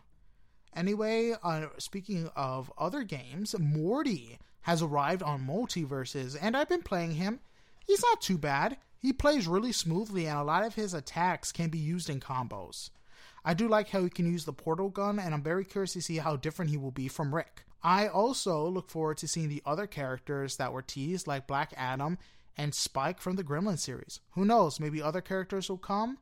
Anyway, 0.75 1.35
uh, 1.43 1.67
speaking 1.77 2.29
of 2.35 2.71
other 2.77 3.03
games, 3.03 3.57
Morty 3.57 4.39
has 4.61 4.81
arrived 4.81 5.21
on 5.21 5.45
MultiVersus, 5.45 6.35
and 6.41 6.57
I've 6.57 6.69
been 6.69 6.81
playing 6.81 7.13
him. 7.13 7.39
He's 7.85 8.01
not 8.01 8.21
too 8.21 8.37
bad. 8.37 8.77
He 8.97 9.13
plays 9.13 9.47
really 9.47 9.71
smoothly, 9.71 10.25
and 10.25 10.39
a 10.39 10.43
lot 10.43 10.65
of 10.65 10.73
his 10.73 10.93
attacks 10.95 11.51
can 11.51 11.69
be 11.69 11.77
used 11.77 12.09
in 12.09 12.19
combos. 12.19 12.89
I 13.45 13.53
do 13.53 13.67
like 13.67 13.89
how 13.89 14.01
he 14.03 14.09
can 14.09 14.25
use 14.25 14.45
the 14.45 14.53
portal 14.53 14.89
gun, 14.89 15.19
and 15.19 15.33
I'm 15.35 15.43
very 15.43 15.63
curious 15.63 15.93
to 15.93 16.01
see 16.01 16.17
how 16.17 16.35
different 16.35 16.71
he 16.71 16.77
will 16.77 16.91
be 16.91 17.07
from 17.07 17.35
Rick. 17.35 17.63
I 17.85 18.07
also 18.07 18.67
look 18.67 18.89
forward 18.89 19.17
to 19.17 19.27
seeing 19.27 19.47
the 19.47 19.61
other 19.63 19.85
characters 19.85 20.57
that 20.57 20.73
were 20.73 20.81
teased, 20.81 21.27
like 21.27 21.45
Black 21.45 21.71
Adam 21.77 22.17
and 22.57 22.73
Spike 22.73 23.21
from 23.21 23.35
the 23.35 23.43
Gremlin 23.43 23.77
series. 23.77 24.21
Who 24.31 24.43
knows? 24.43 24.79
Maybe 24.79 25.03
other 25.03 25.21
characters 25.21 25.69
will 25.69 25.77
come. 25.77 26.17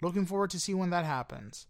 Looking 0.00 0.24
forward 0.24 0.48
to 0.50 0.58
see 0.58 0.72
when 0.72 0.88
that 0.88 1.04
happens. 1.04 1.66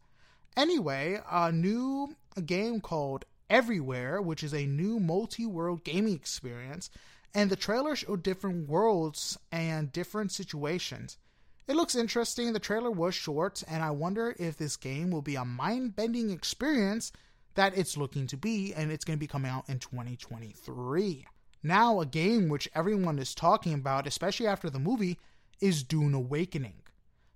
Anyway, 0.56 1.20
a 1.28 1.50
new 1.50 2.14
game 2.46 2.80
called 2.80 3.24
Everywhere, 3.50 4.22
which 4.22 4.44
is 4.44 4.54
a 4.54 4.64
new 4.64 5.00
multi-world 5.00 5.82
gaming 5.82 6.14
experience, 6.14 6.88
and 7.34 7.50
the 7.50 7.56
trailer 7.56 7.96
showed 7.96 8.22
different 8.22 8.68
worlds 8.68 9.36
and 9.50 9.90
different 9.90 10.30
situations. 10.30 11.18
It 11.66 11.74
looks 11.74 11.96
interesting. 11.96 12.52
The 12.52 12.60
trailer 12.60 12.92
was 12.92 13.16
short, 13.16 13.64
and 13.66 13.82
I 13.82 13.90
wonder 13.90 14.36
if 14.38 14.56
this 14.56 14.76
game 14.76 15.10
will 15.10 15.20
be 15.20 15.34
a 15.34 15.44
mind-bending 15.44 16.30
experience 16.30 17.10
that 17.54 17.76
it's 17.76 17.96
looking 17.96 18.26
to 18.28 18.36
be, 18.36 18.72
and 18.74 18.90
it's 18.90 19.04
going 19.04 19.18
to 19.18 19.20
be 19.20 19.26
coming 19.26 19.50
out 19.50 19.68
in 19.68 19.78
2023. 19.78 21.26
Now, 21.62 22.00
a 22.00 22.06
game 22.06 22.48
which 22.48 22.68
everyone 22.74 23.18
is 23.18 23.34
talking 23.34 23.74
about, 23.74 24.06
especially 24.06 24.46
after 24.46 24.68
the 24.68 24.78
movie, 24.78 25.18
is 25.60 25.82
Dune 25.82 26.14
Awakening. 26.14 26.82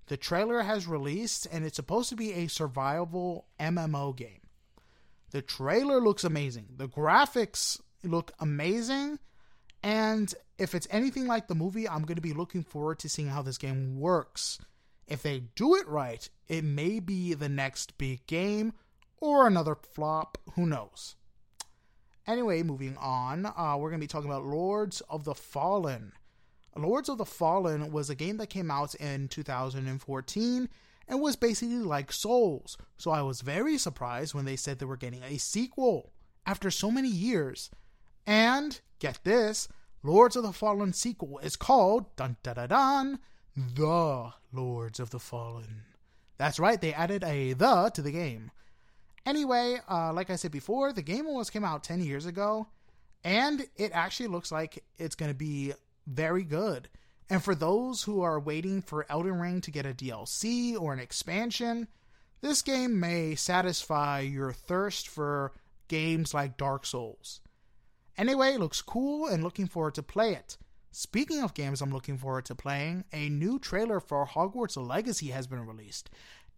The 0.07 0.17
trailer 0.17 0.63
has 0.63 0.87
released, 0.87 1.47
and 1.51 1.65
it's 1.65 1.77
supposed 1.77 2.09
to 2.11 2.17
be 2.17 2.33
a 2.33 2.49
survival 2.49 3.47
MMO 3.61 4.17
game. 4.17 4.41
The 5.31 5.43
trailer 5.43 6.01
looks 6.01 6.25
amazing. 6.25 6.67
The 6.77 6.89
graphics 6.89 7.81
look 8.03 8.33
amazing. 8.39 9.19
And 9.83 10.33
if 10.59 10.75
it's 10.75 10.89
anything 10.91 11.27
like 11.27 11.49
the 11.49 11.55
movie, 11.55 11.89
I'm 11.89 12.03
going 12.03 12.17
to 12.17 12.23
be 12.23 12.33
looking 12.33 12.63
forward 12.63 12.99
to 13.01 13.09
seeing 13.09 13.29
how 13.29 13.43
this 13.43 13.59
game 13.59 13.99
works. 13.99 14.59
If 15.07 15.23
they 15.23 15.45
do 15.55 15.77
it 15.77 15.87
right, 15.87 16.29
it 16.49 16.65
may 16.65 16.99
be 16.99 17.35
the 17.35 17.49
next 17.49 17.97
big 17.99 18.27
game 18.27 18.73
or 19.27 19.47
another 19.47 19.75
flop. 19.75 20.39
Who 20.55 20.67
knows? 20.67 21.17
Anyway, 22.27 22.63
moving 22.63 22.97
on, 22.97 23.47
uh, 23.47 23.77
we're 23.79 23.91
going 23.91 24.01
to 24.01 24.05
be 24.05 24.09
talking 24.09 24.31
about 24.31 24.45
Lords 24.45 25.01
of 25.09 25.25
the 25.25 25.35
Fallen. 25.35 26.13
Lords 26.77 27.09
of 27.09 27.19
the 27.19 27.25
Fallen 27.25 27.93
was 27.93 28.11
a 28.11 28.15
game 28.15 28.37
that 28.37 28.51
came 28.51 28.71
out 28.71 28.95
in 28.97 29.29
2014 29.29 30.69
and 31.09 31.21
was 31.21 31.37
basically 31.37 31.77
like 31.77 32.13
Souls. 32.13 32.77
So 32.99 33.11
I 33.11 33.23
was 33.23 33.41
very 33.41 33.79
surprised 33.79 34.35
when 34.35 34.45
they 34.45 34.57
said 34.57 34.79
they 34.79 34.87
were 34.87 34.97
getting 34.97 35.23
a 35.23 35.39
sequel 35.39 36.13
after 36.45 36.71
so 36.71 36.91
many 36.91 37.09
years. 37.09 37.71
And 38.27 38.81
get 38.99 39.21
this, 39.25 39.69
Lords 40.03 40.37
of 40.37 40.43
the 40.43 40.53
Fallen 40.53 40.93
sequel 40.93 41.39
is 41.39 41.57
called 41.57 42.15
dun 42.17 42.37
dun 42.43 42.57
dun 42.57 42.69
dun 42.69 43.19
The 43.57 44.33
Lords 44.53 45.01
of 45.01 45.11
the 45.11 45.21
Fallen. 45.21 45.83
That's 46.39 46.59
right, 46.59 46.81
they 46.81 46.93
added 46.93 47.25
a 47.25 47.55
the 47.55 47.91
to 47.95 48.03
the 48.03 48.13
game. 48.13 48.51
Anyway, 49.27 49.81
uh, 49.91 50.13
like 50.13 50.31
I 50.31 50.37
said 50.37 50.53
before, 50.53 50.93
the 50.93 51.03
game 51.03 51.27
almost 51.27 51.53
came 51.53 51.65
out 51.65 51.83
10 51.83 52.01
years 52.01 52.27
ago, 52.27 52.69
and 53.25 53.67
it 53.77 53.91
actually 53.93 54.29
looks 54.29 54.53
like 54.53 54.85
it's 54.99 55.17
going 55.17 55.31
to 55.31 55.37
be 55.37 55.73
very 56.07 56.45
good. 56.45 56.89
And 57.29 57.43
for 57.43 57.57
those 57.57 58.05
who 58.05 58.23
are 58.23 58.39
waiting 58.39 58.81
for 58.81 59.05
Elden 59.09 59.41
Ring 59.41 59.61
to 59.63 59.73
get 59.73 59.85
a 59.85 59.93
DLC 59.93 60.81
or 60.81 60.93
an 60.93 61.01
expansion, 61.01 61.89
this 62.41 62.63
game 62.63 63.01
may 63.01 63.35
satisfy 63.35 64.21
your 64.21 64.53
thirst 64.53 65.09
for 65.09 65.53
games 65.89 66.33
like 66.33 66.57
Dark 66.57 66.87
Souls. 66.87 67.41
Anyway, 68.17 68.55
it 68.55 68.61
looks 68.61 68.81
cool 68.81 69.27
and 69.27 69.43
looking 69.43 69.67
forward 69.67 69.95
to 69.97 70.03
play 70.05 70.35
it. 70.35 70.57
Speaking 70.93 71.43
of 71.43 71.53
games 71.53 71.83
I'm 71.83 71.93
looking 71.93 72.17
forward 72.17 72.45
to 72.47 72.55
playing, 72.55 73.05
a 73.13 73.29
new 73.29 73.59
trailer 73.59 73.99
for 73.99 74.27
Hogwarts 74.27 74.77
Legacy 74.77 75.27
has 75.29 75.47
been 75.47 75.67
released. 75.67 76.09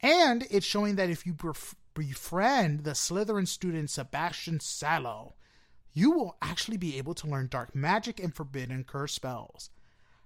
And 0.00 0.46
it's 0.50 0.66
showing 0.66 0.96
that 0.96 1.10
if 1.10 1.26
you 1.26 1.34
pref- 1.34 1.74
befriend 1.98 2.84
the 2.84 2.92
Slytherin 2.92 3.48
student 3.48 3.90
Sebastian 3.90 4.60
Sallow, 4.60 5.34
you 5.92 6.12
will 6.12 6.36
actually 6.40 6.76
be 6.76 6.96
able 6.96 7.12
to 7.14 7.26
learn 7.26 7.48
dark 7.48 7.74
magic 7.74 8.20
and 8.20 8.32
forbidden 8.32 8.84
curse 8.84 9.12
spells. 9.12 9.70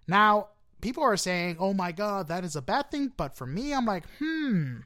Now, 0.06 0.48
people 0.82 1.02
are 1.02 1.16
saying, 1.16 1.56
oh 1.58 1.72
my 1.72 1.90
god, 1.90 2.28
that 2.28 2.44
is 2.44 2.54
a 2.54 2.62
bad 2.62 2.90
thing, 2.90 3.12
but 3.16 3.34
for 3.34 3.46
me, 3.46 3.72
I'm 3.72 3.86
like, 3.86 4.04
hmm, 4.18 4.80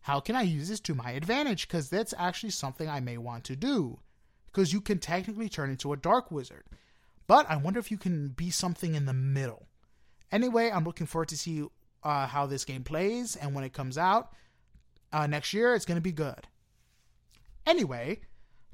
how 0.00 0.20
can 0.20 0.34
I 0.34 0.40
use 0.40 0.70
this 0.70 0.80
to 0.80 0.94
my 0.94 1.10
advantage? 1.10 1.68
Because 1.68 1.90
that's 1.90 2.14
actually 2.16 2.50
something 2.50 2.88
I 2.88 3.00
may 3.00 3.18
want 3.18 3.44
to 3.44 3.56
do. 3.56 3.98
Because 4.46 4.72
you 4.72 4.80
can 4.80 4.98
technically 4.98 5.50
turn 5.50 5.68
into 5.68 5.92
a 5.92 5.96
dark 5.96 6.30
wizard. 6.30 6.64
But 7.26 7.48
I 7.50 7.58
wonder 7.58 7.78
if 7.78 7.90
you 7.90 7.98
can 7.98 8.28
be 8.28 8.50
something 8.50 8.94
in 8.94 9.04
the 9.04 9.12
middle. 9.12 9.66
Anyway, 10.32 10.70
I'm 10.70 10.84
looking 10.84 11.06
forward 11.06 11.28
to 11.28 11.38
see 11.38 11.64
uh, 12.02 12.26
how 12.26 12.46
this 12.46 12.64
game 12.64 12.82
plays, 12.82 13.36
and 13.36 13.54
when 13.54 13.62
it 13.62 13.74
comes 13.74 13.98
out 13.98 14.32
uh, 15.12 15.26
next 15.26 15.52
year, 15.52 15.74
it's 15.74 15.84
going 15.84 15.96
to 15.96 16.00
be 16.00 16.12
good. 16.12 16.46
Anyway, 17.66 18.20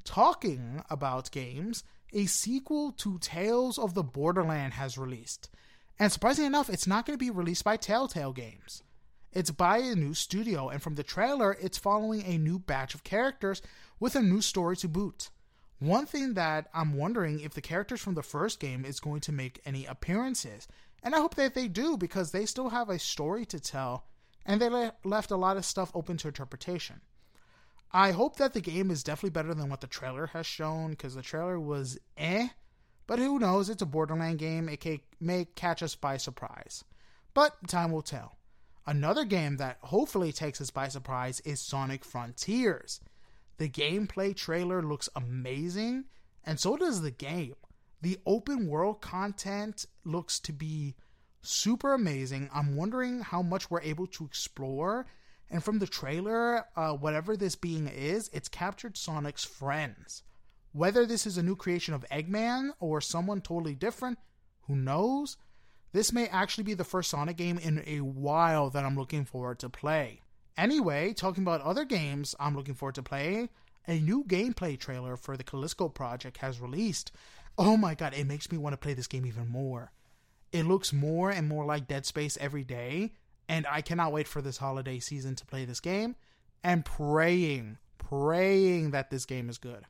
talking 0.03 0.83
about 0.89 1.31
games, 1.31 1.83
a 2.13 2.25
sequel 2.25 2.91
to 2.93 3.19
Tales 3.19 3.77
of 3.77 3.93
the 3.93 4.03
Borderland 4.03 4.73
has 4.73 4.97
released. 4.97 5.49
And 5.99 6.11
surprisingly 6.11 6.47
enough, 6.47 6.69
it's 6.69 6.87
not 6.87 7.05
going 7.05 7.17
to 7.17 7.23
be 7.23 7.31
released 7.31 7.63
by 7.63 7.77
Telltale 7.77 8.33
Games. 8.33 8.83
It's 9.33 9.51
by 9.51 9.79
a 9.79 9.95
new 9.95 10.13
studio, 10.13 10.69
and 10.69 10.81
from 10.81 10.95
the 10.95 11.03
trailer, 11.03 11.57
it's 11.59 11.77
following 11.77 12.23
a 12.23 12.37
new 12.37 12.59
batch 12.59 12.95
of 12.95 13.03
characters 13.03 13.61
with 13.99 14.15
a 14.15 14.21
new 14.21 14.41
story 14.41 14.77
to 14.77 14.87
boot. 14.87 15.29
One 15.79 16.05
thing 16.05 16.33
that 16.35 16.69
I'm 16.73 16.95
wondering 16.95 17.39
if 17.39 17.53
the 17.53 17.61
characters 17.61 18.01
from 18.01 18.15
the 18.15 18.23
first 18.23 18.59
game 18.59 18.83
is 18.83 18.99
going 18.99 19.21
to 19.21 19.31
make 19.31 19.61
any 19.65 19.85
appearances, 19.85 20.67
and 21.03 21.13
I 21.13 21.19
hope 21.19 21.35
that 21.35 21.53
they 21.53 21.67
do 21.67 21.97
because 21.97 22.31
they 22.31 22.45
still 22.45 22.69
have 22.69 22.89
a 22.89 22.97
story 22.97 23.45
to 23.47 23.59
tell, 23.59 24.05
and 24.47 24.61
they 24.61 24.69
le- 24.69 24.93
left 25.03 25.29
a 25.29 25.35
lot 25.35 25.57
of 25.57 25.65
stuff 25.65 25.91
open 25.93 26.17
to 26.17 26.29
interpretation. 26.29 27.01
I 27.91 28.11
hope 28.11 28.37
that 28.37 28.53
the 28.53 28.61
game 28.61 28.89
is 28.89 29.03
definitely 29.03 29.29
better 29.31 29.53
than 29.53 29.69
what 29.69 29.81
the 29.81 29.87
trailer 29.87 30.27
has 30.27 30.45
shown 30.45 30.91
because 30.91 31.15
the 31.15 31.21
trailer 31.21 31.59
was 31.59 31.99
eh. 32.17 32.47
But 33.05 33.19
who 33.19 33.39
knows? 33.39 33.69
It's 33.69 33.81
a 33.81 33.85
Borderland 33.85 34.39
game. 34.39 34.67
It 34.67 34.85
may 35.19 35.45
catch 35.45 35.83
us 35.83 35.95
by 35.95 36.17
surprise. 36.17 36.83
But 37.33 37.67
time 37.67 37.91
will 37.91 38.01
tell. 38.01 38.37
Another 38.85 39.25
game 39.25 39.57
that 39.57 39.77
hopefully 39.81 40.31
takes 40.31 40.59
us 40.59 40.69
by 40.69 40.87
surprise 40.87 41.39
is 41.41 41.59
Sonic 41.61 42.03
Frontiers. 42.03 42.99
The 43.57 43.69
gameplay 43.69 44.35
trailer 44.35 44.81
looks 44.81 45.09
amazing, 45.15 46.05
and 46.43 46.59
so 46.59 46.77
does 46.77 47.01
the 47.01 47.11
game. 47.11 47.55
The 48.01 48.17
open 48.25 48.67
world 48.67 49.01
content 49.01 49.85
looks 50.05 50.39
to 50.41 50.53
be 50.53 50.95
super 51.51 51.93
amazing. 51.93 52.49
I'm 52.53 52.75
wondering 52.75 53.21
how 53.21 53.41
much 53.41 53.69
we're 53.69 53.81
able 53.81 54.07
to 54.07 54.25
explore 54.25 55.07
and 55.49 55.63
from 55.63 55.79
the 55.79 55.87
trailer, 55.87 56.65
uh, 56.75 56.93
whatever 56.93 57.37
this 57.37 57.55
being 57.55 57.87
is, 57.87 58.29
it's 58.33 58.49
captured 58.49 58.97
Sonic's 58.97 59.45
friends. 59.45 60.23
Whether 60.73 61.05
this 61.05 61.25
is 61.25 61.37
a 61.37 61.43
new 61.43 61.55
creation 61.55 61.93
of 61.93 62.05
Eggman 62.11 62.71
or 62.79 62.99
someone 62.99 63.41
totally 63.41 63.73
different, 63.73 64.19
who 64.63 64.75
knows? 64.75 65.37
This 65.93 66.11
may 66.11 66.27
actually 66.27 66.65
be 66.65 66.73
the 66.73 66.83
first 66.83 67.09
Sonic 67.09 67.37
game 67.37 67.57
in 67.57 67.81
a 67.87 68.01
while 68.01 68.69
that 68.69 68.83
I'm 68.83 68.97
looking 68.97 69.23
forward 69.23 69.59
to 69.59 69.69
play. 69.69 70.21
Anyway, 70.57 71.13
talking 71.13 71.43
about 71.43 71.61
other 71.61 71.85
games 71.85 72.35
I'm 72.39 72.55
looking 72.55 72.73
forward 72.73 72.95
to 72.95 73.03
play, 73.03 73.49
a 73.87 73.99
new 73.99 74.25
gameplay 74.25 74.77
trailer 74.77 75.15
for 75.15 75.37
the 75.37 75.43
Callisto 75.43 75.87
project 75.87 76.37
has 76.37 76.59
released. 76.59 77.11
Oh 77.57 77.77
my 77.77 77.95
god, 77.95 78.13
it 78.13 78.27
makes 78.27 78.51
me 78.51 78.57
want 78.57 78.73
to 78.73 78.77
play 78.77 78.93
this 78.93 79.07
game 79.07 79.25
even 79.25 79.47
more. 79.47 79.91
It 80.51 80.65
looks 80.65 80.93
more 80.93 81.29
and 81.29 81.47
more 81.47 81.65
like 81.65 81.87
Dead 81.87 82.05
Space 82.05 82.37
every 82.39 82.63
day, 82.63 83.13
and 83.49 83.65
I 83.69 83.81
cannot 83.81 84.11
wait 84.11 84.27
for 84.27 84.41
this 84.41 84.57
holiday 84.57 84.99
season 84.99 85.35
to 85.35 85.45
play 85.45 85.65
this 85.65 85.79
game 85.79 86.15
and 86.63 86.85
praying, 86.85 87.77
praying 87.97 88.91
that 88.91 89.09
this 89.09 89.25
game 89.25 89.49
is 89.49 89.57
good. 89.57 89.85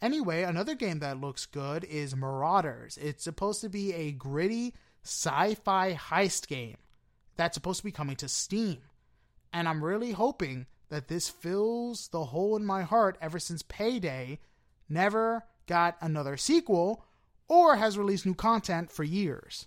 Anyway, 0.00 0.42
another 0.42 0.74
game 0.74 1.00
that 1.00 1.20
looks 1.20 1.46
good 1.46 1.84
is 1.84 2.16
Marauders. 2.16 2.98
It's 2.98 3.24
supposed 3.24 3.60
to 3.60 3.68
be 3.68 3.92
a 3.92 4.12
gritty 4.12 4.74
sci 5.04 5.54
fi 5.56 5.94
heist 5.94 6.46
game 6.46 6.76
that's 7.36 7.54
supposed 7.54 7.80
to 7.80 7.84
be 7.84 7.92
coming 7.92 8.16
to 8.16 8.28
Steam. 8.28 8.78
And 9.52 9.68
I'm 9.68 9.84
really 9.84 10.12
hoping 10.12 10.66
that 10.88 11.08
this 11.08 11.28
fills 11.28 12.08
the 12.08 12.24
hole 12.26 12.56
in 12.56 12.64
my 12.64 12.82
heart 12.82 13.18
ever 13.20 13.38
since 13.38 13.62
Payday 13.62 14.38
never 14.88 15.44
got 15.66 15.96
another 16.00 16.36
sequel 16.36 17.04
or 17.50 17.74
has 17.76 17.98
released 17.98 18.24
new 18.24 18.34
content 18.34 18.92
for 18.92 19.02
years. 19.02 19.66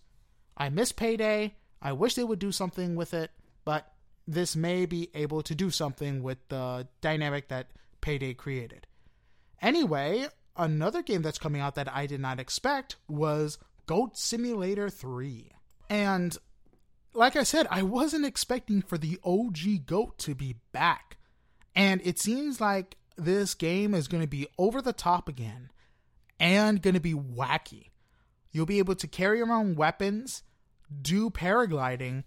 I 0.56 0.70
miss 0.70 0.94
Payday. 0.94 1.56
I 1.82 1.92
wish 1.92 2.16
they 2.16 2.24
would 2.24 2.40
do 2.40 2.54
something 2.54 2.96
with 2.96 3.14
it, 3.14 3.30
but 3.66 3.92
this 4.26 4.56
may 4.56 4.86
be 4.86 5.10
able 5.14 5.44
to 5.44 5.54
do 5.54 5.70
something 5.70 6.24
with 6.24 6.38
the 6.48 6.88
dynamic 7.02 7.50
that 7.50 7.72
Payday 8.00 8.36
created. 8.36 8.88
Anyway, 9.62 10.28
another 10.56 11.04
game 11.04 11.22
that's 11.22 11.38
coming 11.38 11.60
out 11.60 11.76
that 11.76 11.94
I 11.94 12.06
did 12.06 12.22
not 12.22 12.40
expect 12.40 12.96
was 13.10 13.58
Goat 13.86 14.18
Simulator 14.18 14.90
3. 14.90 15.52
And 15.90 16.38
like 17.14 17.36
I 17.36 17.44
said, 17.44 17.68
I 17.70 17.84
wasn't 17.84 18.26
expecting 18.26 18.82
for 18.82 18.98
the 18.98 19.20
OG 19.26 19.86
Goat 19.86 20.18
to 20.20 20.34
be 20.34 20.56
back. 20.72 21.18
And 21.76 22.00
it 22.06 22.18
seems 22.18 22.62
like 22.62 22.96
this 23.18 23.54
game 23.56 23.94
is 23.94 24.08
going 24.08 24.24
to 24.24 24.28
be 24.28 24.48
over 24.58 24.82
the 24.82 24.94
top 24.94 25.28
again 25.28 25.70
and 26.44 26.82
going 26.82 26.94
to 26.94 27.00
be 27.00 27.14
wacky. 27.14 27.88
You'll 28.52 28.66
be 28.66 28.80
able 28.80 28.96
to 28.96 29.08
carry 29.08 29.41
around 29.41 29.78
weapons 29.78 30.44
do 31.02 31.30
paragliding, 31.30 32.26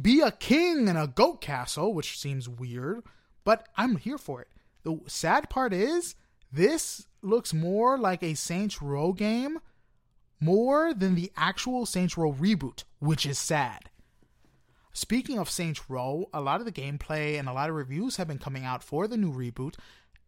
be 0.00 0.20
a 0.20 0.30
king 0.30 0.86
in 0.86 0.96
a 0.96 1.06
goat 1.06 1.40
castle, 1.40 1.94
which 1.94 2.18
seems 2.18 2.48
weird, 2.48 3.02
but 3.44 3.66
I'm 3.74 3.96
here 3.96 4.18
for 4.18 4.42
it. 4.42 4.48
The 4.84 5.00
sad 5.06 5.48
part 5.48 5.72
is, 5.72 6.14
this 6.52 7.06
looks 7.22 7.54
more 7.54 7.98
like 7.98 8.22
a 8.22 8.34
Saints 8.34 8.82
Row 8.82 9.12
game 9.12 9.58
more 10.40 10.92
than 10.94 11.14
the 11.14 11.32
actual 11.34 11.86
Saints 11.86 12.16
Row 12.16 12.32
reboot, 12.32 12.84
which 12.98 13.24
is 13.24 13.38
sad. 13.38 13.90
Speaking 14.92 15.38
of 15.38 15.50
Saints 15.50 15.88
Row, 15.88 16.28
a 16.34 16.40
lot 16.42 16.60
of 16.60 16.66
the 16.66 16.72
gameplay 16.72 17.38
and 17.38 17.48
a 17.48 17.52
lot 17.52 17.70
of 17.70 17.76
reviews 17.76 18.16
have 18.16 18.28
been 18.28 18.38
coming 18.38 18.64
out 18.64 18.84
for 18.84 19.08
the 19.08 19.16
new 19.16 19.32
reboot, 19.32 19.76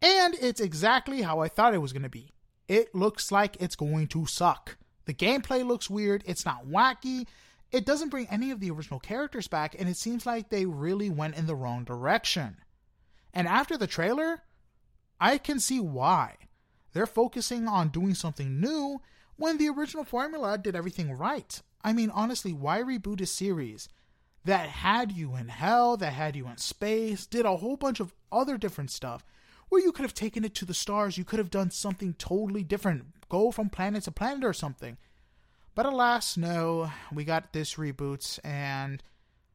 and 0.01 0.33
it's 0.41 0.59
exactly 0.59 1.21
how 1.21 1.39
I 1.39 1.47
thought 1.47 1.75
it 1.75 1.81
was 1.81 1.93
going 1.93 2.01
to 2.03 2.09
be. 2.09 2.31
It 2.71 2.95
looks 2.95 3.33
like 3.33 3.57
it's 3.59 3.75
going 3.75 4.07
to 4.07 4.25
suck. 4.25 4.77
The 5.03 5.13
gameplay 5.13 5.67
looks 5.67 5.89
weird, 5.89 6.23
it's 6.25 6.45
not 6.45 6.67
wacky, 6.67 7.27
it 7.69 7.85
doesn't 7.85 8.07
bring 8.07 8.27
any 8.27 8.49
of 8.49 8.61
the 8.61 8.71
original 8.71 9.01
characters 9.01 9.49
back, 9.49 9.75
and 9.77 9.89
it 9.89 9.97
seems 9.97 10.25
like 10.25 10.47
they 10.47 10.65
really 10.65 11.09
went 11.09 11.35
in 11.35 11.47
the 11.47 11.55
wrong 11.55 11.83
direction. 11.83 12.55
And 13.33 13.45
after 13.45 13.77
the 13.77 13.87
trailer, 13.87 14.43
I 15.19 15.37
can 15.37 15.59
see 15.59 15.81
why. 15.81 16.37
They're 16.93 17.05
focusing 17.05 17.67
on 17.67 17.89
doing 17.89 18.13
something 18.13 18.61
new 18.61 19.01
when 19.35 19.57
the 19.57 19.67
original 19.67 20.05
formula 20.05 20.57
did 20.57 20.73
everything 20.73 21.11
right. 21.11 21.61
I 21.83 21.91
mean, 21.91 22.09
honestly, 22.09 22.53
why 22.53 22.81
reboot 22.81 23.19
a 23.19 23.25
series 23.25 23.89
that 24.45 24.69
had 24.69 25.11
you 25.11 25.35
in 25.35 25.49
hell, 25.49 25.97
that 25.97 26.13
had 26.13 26.37
you 26.37 26.47
in 26.47 26.55
space, 26.55 27.25
did 27.25 27.45
a 27.45 27.57
whole 27.57 27.75
bunch 27.75 27.99
of 27.99 28.13
other 28.31 28.57
different 28.57 28.91
stuff 28.91 29.25
where 29.71 29.81
you 29.81 29.93
could 29.93 30.03
have 30.03 30.13
taken 30.13 30.43
it 30.43 30.53
to 30.53 30.65
the 30.65 30.73
stars, 30.73 31.17
you 31.17 31.23
could 31.23 31.39
have 31.39 31.49
done 31.49 31.71
something 31.71 32.13
totally 32.15 32.61
different, 32.61 33.05
go 33.29 33.51
from 33.51 33.69
planet 33.69 34.03
to 34.03 34.11
planet 34.11 34.43
or 34.43 34.51
something. 34.51 34.97
But 35.75 35.85
alas, 35.85 36.35
no, 36.35 36.91
we 37.09 37.23
got 37.23 37.53
this 37.53 37.75
reboot, 37.75 38.37
and 38.43 39.01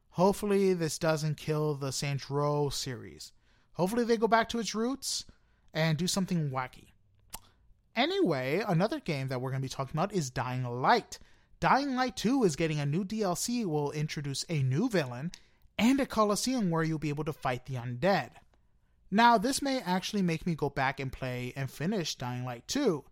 hopefully 0.09 0.73
this 0.73 0.97
doesn't 0.97 1.37
kill 1.37 1.75
the 1.75 1.91
Saints 1.91 2.31
Row 2.31 2.69
series. 2.69 3.31
Hopefully 3.73 4.03
they 4.05 4.17
go 4.17 4.27
back 4.27 4.49
to 4.49 4.59
its 4.59 4.73
roots 4.73 5.23
and 5.71 5.99
do 5.99 6.07
something 6.07 6.49
wacky. 6.49 6.93
Anyway, 7.95 8.63
another 8.67 8.99
game 8.99 9.27
that 9.27 9.39
we're 9.39 9.51
going 9.51 9.61
to 9.61 9.67
be 9.67 9.69
talking 9.69 9.95
about 9.95 10.13
is 10.13 10.31
Dying 10.31 10.63
Light. 10.63 11.19
Dying 11.59 11.95
Light 11.95 12.15
2 12.15 12.43
is 12.43 12.55
getting 12.55 12.79
a 12.79 12.87
new 12.87 13.05
DLC 13.05 13.65
will 13.65 13.91
introduce 13.91 14.43
a 14.49 14.63
new 14.63 14.89
villain 14.89 15.31
and 15.77 15.99
a 15.99 16.07
coliseum 16.07 16.71
where 16.71 16.81
you'll 16.81 16.97
be 16.97 17.09
able 17.09 17.25
to 17.25 17.33
fight 17.33 17.67
the 17.67 17.75
undead. 17.75 18.31
Now, 19.09 19.37
this 19.37 19.61
may 19.61 19.79
actually 19.79 20.21
make 20.21 20.45
me 20.45 20.53
go 20.53 20.69
back 20.69 20.99
and 20.99 21.11
play 21.11 21.53
and 21.55 21.71
finish 21.71 22.15
Dying 22.15 22.43
Light 22.43 22.67
2. 22.67 23.03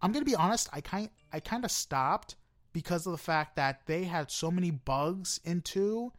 I'm 0.00 0.12
going 0.12 0.24
to 0.24 0.30
be 0.30 0.36
honest, 0.36 0.68
I 0.72 0.80
kind 0.80 1.10
I 1.32 1.40
kind 1.40 1.64
of 1.64 1.70
stopped 1.70 2.36
because 2.72 3.06
of 3.06 3.12
the 3.12 3.18
fact 3.18 3.56
that 3.56 3.86
they 3.86 4.04
had 4.04 4.30
so 4.30 4.50
many 4.50 4.70
bugs 4.70 5.40
in 5.44 5.60
2. 5.62 6.12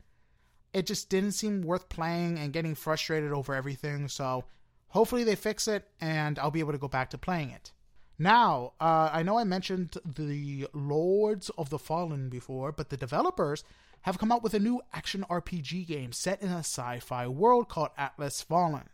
it 0.73 0.85
just 0.85 1.09
didn't 1.09 1.31
seem 1.31 1.61
worth 1.61 1.89
playing 1.89 2.37
and 2.37 2.53
getting 2.53 2.75
frustrated 2.75 3.31
over 3.31 3.55
everything. 3.55 4.07
So 4.07 4.43
hopefully 4.89 5.23
they 5.23 5.35
fix 5.35 5.67
it 5.67 5.87
and 5.99 6.37
I'll 6.37 6.51
be 6.51 6.59
able 6.59 6.73
to 6.73 6.77
go 6.77 6.87
back 6.87 7.09
to 7.11 7.17
playing 7.17 7.49
it. 7.51 7.71
Now, 8.19 8.73
uh, 8.79 9.09
I 9.11 9.23
know 9.23 9.39
I 9.39 9.45
mentioned 9.45 9.97
the 10.05 10.67
Lords 10.73 11.49
of 11.57 11.69
the 11.69 11.79
Fallen 11.79 12.29
before, 12.29 12.71
but 12.71 12.89
the 12.89 12.97
developers 12.97 13.63
have 14.01 14.19
come 14.19 14.31
out 14.31 14.43
with 14.43 14.53
a 14.53 14.59
new 14.59 14.81
action 14.93 15.25
RPG 15.29 15.87
game 15.87 16.11
set 16.11 16.41
in 16.41 16.49
a 16.49 16.59
sci 16.59 16.99
fi 16.99 17.27
world 17.27 17.69
called 17.69 17.89
Atlas 17.97 18.41
Fallen. 18.41 18.89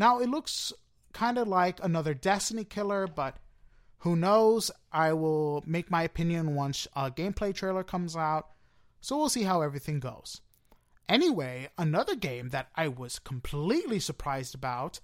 Now, 0.00 0.18
it 0.18 0.30
looks 0.30 0.72
kind 1.12 1.36
of 1.36 1.46
like 1.46 1.78
another 1.84 2.14
Destiny 2.14 2.64
killer, 2.64 3.06
but 3.06 3.36
who 3.98 4.16
knows? 4.16 4.70
I 4.90 5.12
will 5.12 5.62
make 5.66 5.90
my 5.90 6.04
opinion 6.04 6.54
once 6.54 6.88
a 6.96 7.10
gameplay 7.10 7.54
trailer 7.54 7.84
comes 7.84 8.16
out, 8.16 8.48
so 9.02 9.18
we'll 9.18 9.28
see 9.28 9.42
how 9.42 9.60
everything 9.60 10.00
goes. 10.00 10.40
Anyway, 11.06 11.68
another 11.76 12.16
game 12.16 12.48
that 12.48 12.68
I 12.74 12.88
was 12.88 13.18
completely 13.18 14.00
surprised 14.00 14.54
about, 14.54 15.00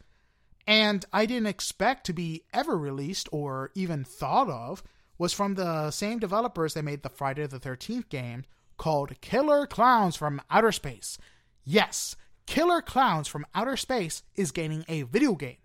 and 0.67 1.05
I 1.13 1.27
didn't 1.27 1.49
expect 1.49 2.07
to 2.07 2.15
be 2.15 2.45
ever 2.55 2.79
released 2.79 3.29
or 3.31 3.73
even 3.75 4.03
thought 4.03 4.49
of, 4.49 4.83
was 5.19 5.35
from 5.35 5.57
the 5.57 5.91
same 5.91 6.19
developers 6.19 6.73
that 6.73 6.85
made 6.85 7.03
the 7.03 7.11
Friday 7.11 7.47
the 7.47 7.61
13th 7.61 8.09
game 8.09 8.47
called 8.79 9.21
Killer 9.21 9.67
Clowns 9.67 10.17
from 10.17 10.41
Outer 10.51 10.73
Space. 10.73 11.19
Yes, 11.65 12.17
Killer 12.47 12.81
Clowns 12.81 13.29
from 13.29 13.47
Outer 13.55 13.77
Space 13.77 14.23
is 14.37 14.53
gaining 14.53 14.85
a 14.89 15.03
video 15.03 15.35
game. 15.35 15.57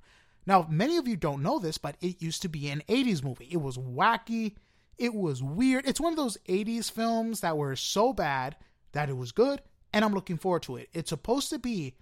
Now, 0.45 0.65
many 0.69 0.97
of 0.97 1.07
you 1.07 1.15
don't 1.15 1.43
know 1.43 1.59
this, 1.59 1.77
but 1.77 1.95
it 2.01 2.21
used 2.21 2.41
to 2.41 2.49
be 2.49 2.67
an 2.69 2.81
80s 2.89 3.23
movie. 3.23 3.47
It 3.51 3.61
was 3.61 3.77
wacky, 3.77 4.55
It 4.97 5.13
was 5.13 5.41
weird. 5.41 5.87
It's 5.87 6.01
one 6.01 6.13
of 6.13 6.17
those 6.17 6.37
80s 6.47 6.91
films 6.91 7.41
that 7.41 7.57
were 7.57 7.75
so 7.75 8.13
bad 8.13 8.55
that 8.91 9.09
it 9.09 9.17
was 9.17 9.31
good, 9.31 9.61
and 9.93 10.03
I'm 10.03 10.13
looking 10.13 10.37
forward 10.37 10.63
to 10.63 10.77
it. 10.77 10.89
It's 10.93 11.09
supposed 11.09 11.49
to 11.49 11.59
be 11.59 11.95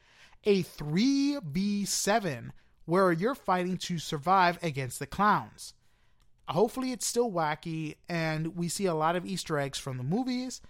a 0.44 0.64
3v7 0.64 2.50
where 2.86 3.12
you're 3.12 3.36
fighting 3.36 3.78
to 3.78 4.00
survive 4.00 4.58
against 4.64 5.00
the 5.00 5.06
clowns. 5.06 5.74
Hopefully, 6.48 6.92
it's 6.92 7.06
still 7.06 7.32
wacky, 7.32 7.96
and 8.08 8.56
we 8.56 8.68
see 8.68 8.86
a 8.86 8.96
lot 8.96 9.16
of 9.16 9.26
Easter 9.26 9.60
eggs 9.60 9.78
from 9.78 9.98
the 9.98 10.04
movies. 10.04 10.62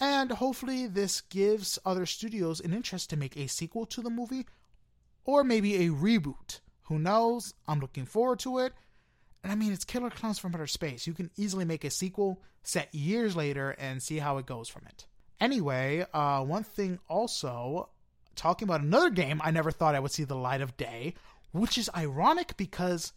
And 0.00 0.32
hopefully, 0.32 0.86
this 0.86 1.20
gives 1.20 1.78
other 1.84 2.06
studios 2.06 2.60
an 2.60 2.72
interest 2.72 3.10
to 3.10 3.16
make 3.16 3.36
a 3.36 3.46
sequel 3.46 3.86
to 3.86 4.02
the 4.02 4.10
movie 4.10 4.46
or 5.24 5.44
maybe 5.44 5.86
a 5.86 5.90
reboot. 5.90 6.60
Who 6.84 6.98
knows? 6.98 7.54
I'm 7.68 7.80
looking 7.80 8.06
forward 8.06 8.40
to 8.40 8.58
it. 8.58 8.72
And 9.42 9.52
I 9.52 9.54
mean, 9.54 9.72
it's 9.72 9.84
Killer 9.84 10.10
Clowns 10.10 10.38
from 10.38 10.54
Outer 10.54 10.66
Space. 10.66 11.06
You 11.06 11.14
can 11.14 11.30
easily 11.36 11.64
make 11.64 11.84
a 11.84 11.90
sequel 11.90 12.42
set 12.62 12.94
years 12.94 13.34
later 13.34 13.70
and 13.78 14.02
see 14.02 14.18
how 14.18 14.38
it 14.38 14.46
goes 14.46 14.68
from 14.68 14.82
it. 14.86 15.06
Anyway, 15.40 16.06
uh, 16.14 16.42
one 16.44 16.62
thing 16.62 17.00
also, 17.08 17.88
talking 18.36 18.66
about 18.68 18.80
another 18.80 19.10
game 19.10 19.40
I 19.42 19.50
never 19.50 19.70
thought 19.70 19.94
I 19.94 20.00
would 20.00 20.12
see 20.12 20.24
the 20.24 20.36
light 20.36 20.60
of 20.60 20.76
day, 20.76 21.14
which 21.52 21.76
is 21.76 21.90
ironic 21.96 22.56
because 22.56 23.12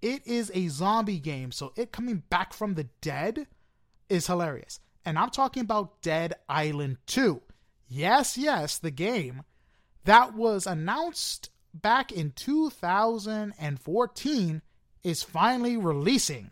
it 0.00 0.26
is 0.26 0.50
a 0.54 0.68
zombie 0.68 1.18
game. 1.18 1.52
So 1.52 1.72
it 1.76 1.92
coming 1.92 2.22
back 2.30 2.52
from 2.52 2.74
the 2.74 2.84
dead 3.00 3.46
is 4.08 4.26
hilarious. 4.26 4.80
And 5.04 5.18
I'm 5.18 5.30
talking 5.30 5.62
about 5.62 6.02
Dead 6.02 6.34
Island 6.48 6.98
2. 7.06 7.40
Yes, 7.88 8.36
yes, 8.36 8.78
the 8.78 8.90
game 8.90 9.44
that 10.04 10.34
was 10.34 10.66
announced 10.66 11.50
back 11.72 12.12
in 12.12 12.32
2014 12.32 14.62
is 15.02 15.22
finally 15.22 15.76
releasing. 15.76 16.50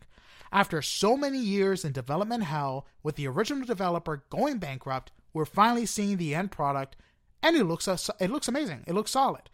After 0.53 0.81
so 0.81 1.17
many 1.17 1.39
years 1.39 1.85
in 1.85 1.93
development 1.93 2.45
hell, 2.45 2.87
with 3.03 3.17
the 3.17 3.27
original 3.27 3.67
developer 3.67 4.25
going 4.31 4.59
bankrupt, 4.59 5.13
we're 5.33 5.45
finally 5.45 5.87
seeing 5.87 6.17
the 6.17 6.35
end 6.35 6.51
product, 6.51 6.97
and 7.43 7.57
it 7.57 7.65
looks 7.65 7.89
it 7.89 8.31
looks 8.31 8.49
amazing. 8.49 8.85
It 8.87 8.95
looks 8.95 9.11
solid. 9.11 9.51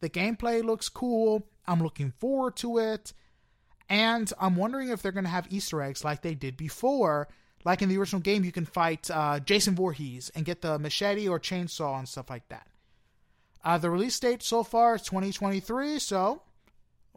The 0.00 0.10
gameplay 0.10 0.62
looks 0.62 0.88
cool. 0.88 1.46
I'm 1.66 1.82
looking 1.82 2.10
forward 2.10 2.56
to 2.56 2.78
it, 2.78 3.12
and 3.88 4.30
I'm 4.40 4.56
wondering 4.56 4.88
if 4.88 5.00
they're 5.00 5.12
going 5.12 5.24
to 5.24 5.30
have 5.30 5.46
Easter 5.50 5.80
eggs 5.80 6.04
like 6.04 6.22
they 6.22 6.34
did 6.34 6.56
before. 6.56 7.28
Like 7.64 7.82
in 7.82 7.88
the 7.88 7.98
original 7.98 8.20
game, 8.20 8.44
you 8.44 8.52
can 8.52 8.64
fight 8.64 9.10
uh, 9.10 9.40
Jason 9.40 9.74
Voorhees 9.74 10.30
and 10.34 10.44
get 10.44 10.62
the 10.62 10.78
machete 10.78 11.28
or 11.28 11.38
chainsaw 11.38 11.98
and 11.98 12.08
stuff 12.08 12.28
like 12.28 12.48
that. 12.48 12.66
Uh, 13.64 13.78
the 13.78 13.90
release 13.90 14.18
date 14.18 14.42
so 14.42 14.64
far 14.64 14.96
is 14.96 15.02
2023, 15.02 15.98
so 16.00 16.42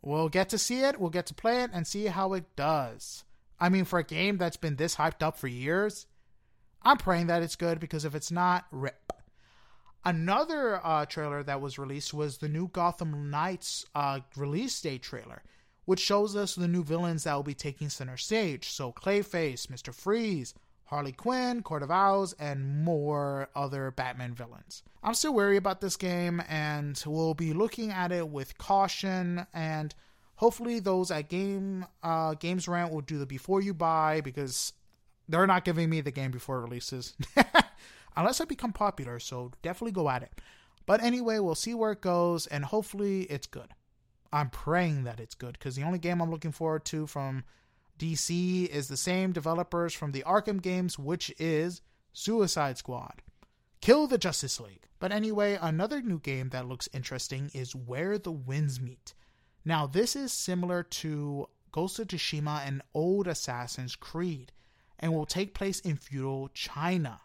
we'll 0.04 0.30
get 0.30 0.50
to 0.50 0.58
see 0.58 0.82
it, 0.82 1.00
we'll 1.00 1.10
get 1.10 1.26
to 1.26 1.34
play 1.34 1.64
it, 1.64 1.72
and 1.74 1.88
see 1.88 2.06
how 2.06 2.34
it 2.34 2.56
does. 2.56 3.24
I 3.60 3.70
mean, 3.70 3.86
for 3.86 3.98
a 3.98 4.04
game 4.04 4.38
that's 4.38 4.58
been 4.58 4.76
this 4.76 4.96
hyped 4.96 5.24
up 5.24 5.38
for 5.38 5.48
years, 5.48 6.06
I'm 6.84 6.98
praying 6.98 7.28
that 7.28 7.42
it's 7.42 7.56
good 7.56 7.80
because 7.80 8.06
if 8.06 8.14
it's 8.14 8.32
not, 8.32 8.66
rip. 8.72 9.14
Another 10.04 10.80
uh, 10.86 11.08
trailer 11.08 11.42
that 11.42 11.62
was 11.62 11.80
released 11.80 12.14
was 12.14 12.38
the 12.38 12.48
new 12.48 12.68
Gotham 12.68 13.32
Knights 13.32 13.86
uh, 13.96 14.20
release 14.36 14.80
date 14.80 15.02
trailer, 15.02 15.42
which 15.86 16.00
shows 16.00 16.36
us 16.36 16.56
the 16.56 16.68
new 16.68 16.84
villains 16.84 17.24
that 17.24 17.34
will 17.34 17.44
be 17.44 17.54
taking 17.54 17.90
center 17.90 18.18
stage. 18.18 18.70
So 18.70 18.92
Clayface, 18.92 19.68
Mr. 19.68 19.94
Freeze, 19.94 20.54
Harley 20.86 21.12
Quinn, 21.12 21.64
Court 21.64 21.84
of 21.84 21.90
Owls, 21.92 22.34
and 22.34 22.84
more 22.84 23.50
other 23.56 23.92
Batman 23.92 24.34
villains. 24.34 24.84
I'm 25.04 25.14
still 25.14 25.34
wary 25.34 25.58
about 25.58 25.82
this 25.82 25.98
game, 25.98 26.42
and 26.48 27.02
we'll 27.06 27.34
be 27.34 27.54
looking 27.54 27.92
at 27.92 28.12
it 28.12 28.30
with 28.30 28.58
caution. 28.58 29.46
And 29.54 29.94
hopefully, 30.36 30.80
those 30.80 31.10
at 31.12 31.30
Game 31.30 31.86
uh, 32.04 32.36
Games 32.36 32.68
Rant 32.68 32.92
will 32.92 33.02
do 33.02 33.18
the 33.18 33.26
before 33.26 33.62
you 33.62 33.74
buy 33.74 34.22
because 34.22 34.74
they're 35.28 35.48
not 35.48 35.66
giving 35.66 35.90
me 35.90 36.02
the 36.02 36.12
game 36.12 36.32
before 36.32 36.60
it 36.60 36.64
releases, 36.64 37.16
unless 38.16 38.40
I 38.40 38.46
become 38.46 38.74
popular. 38.74 39.20
So 39.20 39.52
definitely 39.64 39.94
go 39.94 40.10
at 40.10 40.22
it. 40.22 40.34
But 40.86 41.02
anyway, 41.02 41.40
we'll 41.40 41.56
see 41.56 41.74
where 41.74 41.94
it 41.94 42.02
goes, 42.02 42.46
and 42.46 42.64
hopefully, 42.64 43.24
it's 43.24 43.48
good. 43.48 43.70
I'm 44.36 44.50
praying 44.50 45.06
that 45.06 45.22
it's 45.22 45.34
good 45.34 45.54
because 45.54 45.78
the 45.78 45.84
only 45.84 45.98
game 45.98 46.22
I'm 46.22 46.30
looking 46.30 46.52
forward 46.52 46.84
to 46.86 47.08
from 47.08 47.46
DC 47.98 48.68
is 48.68 48.90
the 48.90 48.98
same 48.98 49.32
developers 49.32 49.94
from 49.94 50.12
the 50.12 50.24
Arkham 50.28 50.62
games, 50.62 51.00
which 51.00 51.34
is 51.40 51.82
Suicide 52.12 52.78
Squad. 52.78 53.22
Kill 53.80 54.08
the 54.08 54.18
Justice 54.18 54.60
League. 54.60 54.90
But 55.00 55.14
anyway, 55.14 55.58
another 55.62 56.02
new 56.02 56.20
game 56.20 56.50
that 56.50 56.68
looks 56.68 56.90
interesting 56.94 57.50
is 57.54 57.74
Where 57.74 58.18
the 58.18 58.32
Winds 58.32 58.82
Meet. 58.82 59.14
Now, 59.64 59.88
this 59.88 60.18
is 60.18 60.34
similar 60.34 60.84
to 60.84 61.48
Ghost 61.72 62.00
of 62.00 62.08
Tsushima 62.08 62.68
and 62.68 62.82
old 62.94 63.28
Assassin's 63.28 63.96
Creed, 63.96 64.52
and 65.00 65.14
will 65.14 65.26
take 65.26 65.54
place 65.54 65.80
in 65.80 65.96
feudal 65.96 66.50
China. 66.54 67.22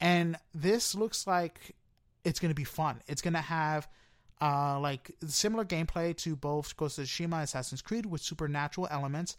And 0.00 0.36
this 0.54 0.94
looks 0.94 1.26
like 1.26 1.76
it's 2.24 2.40
going 2.40 2.50
to 2.50 2.54
be 2.54 2.64
fun. 2.64 3.02
It's 3.06 3.22
going 3.22 3.34
to 3.34 3.40
have 3.40 3.86
uh, 4.42 4.78
like 4.80 5.12
similar 5.26 5.64
gameplay 5.64 6.14
to 6.18 6.36
both 6.36 6.76
Ghost 6.76 6.98
of 6.98 7.06
Tsushima 7.06 7.42
Assassin's 7.42 7.80
Creed 7.80 8.04
with 8.04 8.20
supernatural 8.20 8.88
elements 8.90 9.36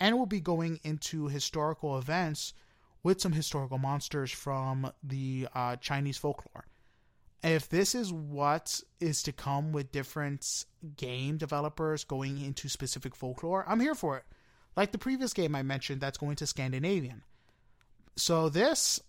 and 0.00 0.16
we'll 0.16 0.26
be 0.26 0.40
going 0.40 0.80
into 0.84 1.28
historical 1.28 1.98
events 1.98 2.54
with 3.02 3.20
some 3.20 3.32
historical 3.32 3.78
monsters 3.78 4.30
from 4.30 4.90
the 5.02 5.48
uh, 5.54 5.76
Chinese 5.76 6.18
folklore. 6.18 6.66
If 7.42 7.68
this 7.68 7.94
is 7.94 8.12
what 8.12 8.80
is 9.00 9.22
to 9.22 9.32
come 9.32 9.72
with 9.72 9.92
different 9.92 10.64
game 10.96 11.36
developers 11.36 12.04
going 12.04 12.40
into 12.40 12.68
specific 12.68 13.14
folklore, 13.14 13.64
I'm 13.68 13.80
here 13.80 13.94
for 13.94 14.16
it. 14.16 14.24
Like 14.76 14.92
the 14.92 14.98
previous 14.98 15.32
game 15.32 15.54
I 15.54 15.62
mentioned, 15.62 16.00
that's 16.00 16.18
going 16.18 16.36
to 16.36 16.46
Scandinavian. 16.46 17.22
So 18.16 18.48
this 18.48 19.00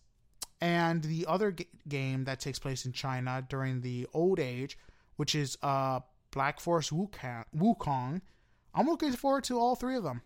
and 0.62 1.04
the 1.04 1.26
other 1.28 1.52
g- 1.52 1.68
game 1.88 2.26
that 2.26 2.40
takes 2.40 2.60
place 2.60 2.86
in 2.86 2.92
China 2.92 3.44
during 3.48 3.82
the 3.82 4.08
Old 4.14 4.40
Age, 4.40 4.78
which 5.20 5.36
is 5.36 5.58
uh, 5.62 6.00
Black 6.32 6.62
Forest 6.62 6.94
Wukong, 6.94 8.22
I'm 8.74 8.88
looking 8.88 9.12
forward 9.12 9.44
to 9.44 9.60
all 9.60 9.76
three 9.76 9.98
of 9.98 10.04
them. 10.04 10.22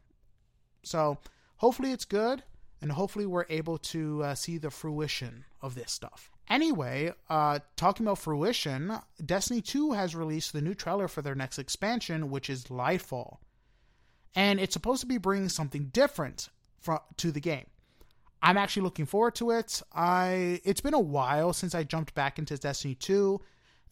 So 0.84 1.18
hopefully 1.56 1.92
it's 1.92 2.06
good, 2.06 2.44
and 2.80 2.92
hopefully 2.92 3.26
we're 3.26 3.48
able 3.50 3.80
to 3.80 4.22
uh, 4.22 4.36
see 4.36 4.60
the 4.60 4.70
fruition 4.70 5.46
of 5.64 5.74
this 5.74 5.92
stuff. 5.92 6.30
Anyway, 6.48 7.12
uh, 7.28 7.58
talking 7.76 8.06
about 8.06 8.20
fruition, 8.20 9.00
Destiny 9.26 9.62
2 9.62 9.94
has 9.94 10.16
released 10.16 10.54
the 10.54 10.62
new 10.62 10.76
trailer 10.76 11.08
for 11.08 11.24
their 11.24 11.34
next 11.34 11.58
expansion, 11.58 12.30
which 12.30 12.48
is 12.48 12.66
Lightfall. 12.66 13.38
And 14.36 14.60
it's 14.60 14.74
supposed 14.74 15.02
to 15.02 15.08
be 15.08 15.18
bringing 15.18 15.50
something 15.50 15.86
different 15.86 16.50
to 17.18 17.32
the 17.32 17.40
game. 17.40 17.66
I'm 18.44 18.58
actually 18.58 18.84
looking 18.84 19.08
forward 19.08 19.34
to 19.36 19.50
it. 19.52 19.82
I 19.92 20.62
it's 20.64 20.82
been 20.82 20.94
a 20.94 21.00
while 21.00 21.52
since 21.52 21.74
I 21.74 21.84
jumped 21.84 22.14
back 22.14 22.38
into 22.38 22.56
Destiny 22.58 22.94
2, 22.94 23.42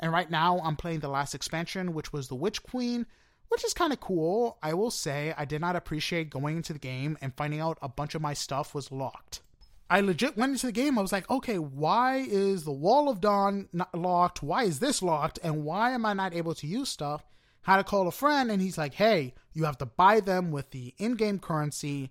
and 0.01 0.11
right 0.11 0.29
now 0.29 0.59
I'm 0.63 0.75
playing 0.75 0.99
the 0.99 1.07
last 1.07 1.35
expansion, 1.35 1.93
which 1.93 2.11
was 2.11 2.27
the 2.27 2.35
Witch 2.35 2.63
Queen, 2.63 3.05
which 3.49 3.63
is 3.63 3.73
kind 3.73 3.93
of 3.93 3.99
cool. 3.99 4.57
I 4.63 4.73
will 4.73 4.91
say 4.91 5.33
I 5.37 5.45
did 5.45 5.61
not 5.61 5.75
appreciate 5.75 6.29
going 6.29 6.57
into 6.57 6.73
the 6.73 6.79
game 6.79 7.17
and 7.21 7.35
finding 7.35 7.59
out 7.59 7.77
a 7.81 7.89
bunch 7.89 8.15
of 8.15 8.21
my 8.21 8.33
stuff 8.33 8.73
was 8.73 8.91
locked. 8.91 9.41
I 9.89 9.99
legit 9.99 10.37
went 10.37 10.53
into 10.53 10.67
the 10.67 10.71
game. 10.71 10.97
I 10.97 11.01
was 11.01 11.11
like, 11.11 11.29
okay, 11.29 11.57
why 11.59 12.25
is 12.27 12.63
the 12.63 12.71
Wall 12.71 13.09
of 13.09 13.19
Dawn 13.19 13.67
not 13.73 13.93
locked? 13.93 14.41
Why 14.41 14.63
is 14.63 14.79
this 14.79 15.01
locked? 15.01 15.37
And 15.43 15.65
why 15.65 15.91
am 15.91 16.05
I 16.05 16.13
not 16.13 16.33
able 16.33 16.55
to 16.55 16.65
use 16.65 16.87
stuff? 16.87 17.25
Had 17.63 17.77
to 17.77 17.83
call 17.83 18.07
a 18.07 18.11
friend, 18.11 18.49
and 18.49 18.61
he's 18.61 18.77
like, 18.77 18.93
hey, 18.93 19.33
you 19.53 19.65
have 19.65 19.77
to 19.79 19.85
buy 19.85 20.21
them 20.21 20.49
with 20.49 20.71
the 20.71 20.95
in 20.97 21.15
game 21.15 21.39
currency 21.39 22.09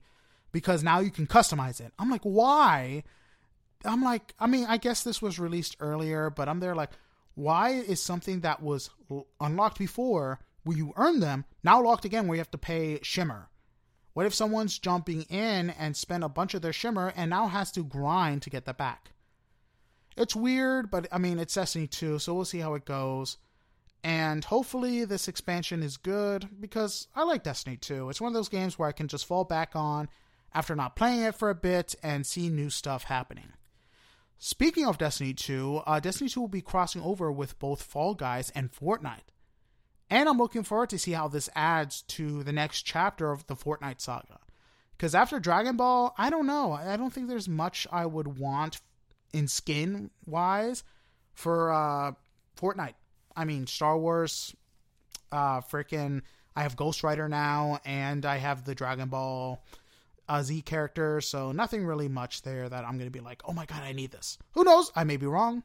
because 0.52 0.84
now 0.84 1.00
you 1.00 1.10
can 1.10 1.26
customize 1.26 1.80
it. 1.80 1.92
I'm 1.98 2.10
like, 2.10 2.22
why? 2.22 3.02
I'm 3.84 4.02
like, 4.02 4.34
I 4.38 4.46
mean, 4.46 4.66
I 4.68 4.76
guess 4.76 5.02
this 5.02 5.22
was 5.22 5.38
released 5.38 5.76
earlier, 5.80 6.28
but 6.28 6.48
I'm 6.48 6.60
there 6.60 6.74
like, 6.74 6.90
why 7.34 7.70
is 7.70 8.02
something 8.02 8.40
that 8.40 8.62
was 8.62 8.90
unlocked 9.40 9.78
before 9.78 10.40
where 10.64 10.76
you 10.76 10.92
earn 10.96 11.20
them, 11.20 11.44
now 11.62 11.82
locked 11.82 12.04
again 12.04 12.26
where 12.26 12.36
you 12.36 12.40
have 12.40 12.50
to 12.50 12.58
pay 12.58 12.98
shimmer. 13.02 13.48
What 14.12 14.26
if 14.26 14.34
someone's 14.34 14.78
jumping 14.78 15.22
in 15.22 15.70
and 15.70 15.96
spent 15.96 16.24
a 16.24 16.28
bunch 16.28 16.54
of 16.54 16.62
their 16.62 16.72
shimmer 16.72 17.12
and 17.16 17.30
now 17.30 17.46
has 17.46 17.70
to 17.72 17.84
grind 17.84 18.42
to 18.42 18.50
get 18.50 18.64
that 18.66 18.76
back? 18.76 19.12
It's 20.16 20.36
weird, 20.36 20.90
but 20.90 21.06
I 21.12 21.18
mean, 21.18 21.38
it's 21.38 21.54
Destiny 21.54 21.86
2, 21.86 22.18
so 22.18 22.34
we'll 22.34 22.44
see 22.44 22.58
how 22.58 22.74
it 22.74 22.84
goes. 22.84 23.38
And 24.02 24.44
hopefully, 24.44 25.04
this 25.04 25.28
expansion 25.28 25.82
is 25.82 25.96
good 25.96 26.48
because 26.58 27.06
I 27.14 27.22
like 27.22 27.44
Destiny 27.44 27.76
2. 27.76 28.10
It's 28.10 28.20
one 28.20 28.28
of 28.28 28.34
those 28.34 28.48
games 28.48 28.78
where 28.78 28.88
I 28.88 28.92
can 28.92 29.08
just 29.08 29.26
fall 29.26 29.44
back 29.44 29.76
on 29.76 30.08
after 30.52 30.74
not 30.74 30.96
playing 30.96 31.20
it 31.20 31.34
for 31.34 31.50
a 31.50 31.54
bit 31.54 31.94
and 32.02 32.26
see 32.26 32.48
new 32.48 32.70
stuff 32.70 33.04
happening. 33.04 33.52
Speaking 34.42 34.86
of 34.86 34.96
Destiny 34.96 35.34
2, 35.34 35.82
uh, 35.86 36.00
Destiny 36.00 36.30
2 36.30 36.40
will 36.40 36.48
be 36.48 36.62
crossing 36.62 37.02
over 37.02 37.30
with 37.30 37.58
both 37.58 37.82
Fall 37.82 38.14
Guys 38.14 38.48
and 38.54 38.72
Fortnite. 38.72 39.28
And 40.08 40.30
I'm 40.30 40.38
looking 40.38 40.62
forward 40.62 40.88
to 40.90 40.98
see 40.98 41.12
how 41.12 41.28
this 41.28 41.50
adds 41.54 42.00
to 42.08 42.42
the 42.42 42.50
next 42.50 42.82
chapter 42.82 43.32
of 43.32 43.46
the 43.48 43.54
Fortnite 43.54 44.00
saga. 44.00 44.38
Because 44.96 45.14
after 45.14 45.40
Dragon 45.40 45.76
Ball, 45.76 46.14
I 46.16 46.30
don't 46.30 46.46
know. 46.46 46.72
I 46.72 46.96
don't 46.96 47.12
think 47.12 47.28
there's 47.28 47.50
much 47.50 47.86
I 47.92 48.06
would 48.06 48.38
want 48.38 48.80
in 49.34 49.46
skin 49.46 50.10
wise 50.26 50.84
for 51.34 51.70
uh, 51.70 52.12
Fortnite. 52.58 52.94
I 53.36 53.44
mean, 53.44 53.66
Star 53.66 53.98
Wars, 53.98 54.56
uh, 55.30 55.60
freaking. 55.60 56.22
I 56.56 56.62
have 56.62 56.76
Ghost 56.76 57.02
Rider 57.02 57.28
now, 57.28 57.78
and 57.84 58.24
I 58.24 58.38
have 58.38 58.64
the 58.64 58.74
Dragon 58.74 59.10
Ball 59.10 59.62
uh, 60.30 60.42
Z 60.44 60.62
character, 60.62 61.20
so 61.20 61.50
nothing 61.50 61.84
really 61.84 62.08
much 62.08 62.42
there 62.42 62.68
that 62.68 62.84
I'm 62.84 62.96
going 62.96 63.08
to 63.08 63.10
be 63.10 63.18
like, 63.18 63.42
oh 63.44 63.52
my 63.52 63.66
god, 63.66 63.82
I 63.82 63.92
need 63.92 64.12
this. 64.12 64.38
Who 64.52 64.62
knows? 64.62 64.92
I 64.94 65.02
may 65.02 65.16
be 65.16 65.26
wrong. 65.26 65.64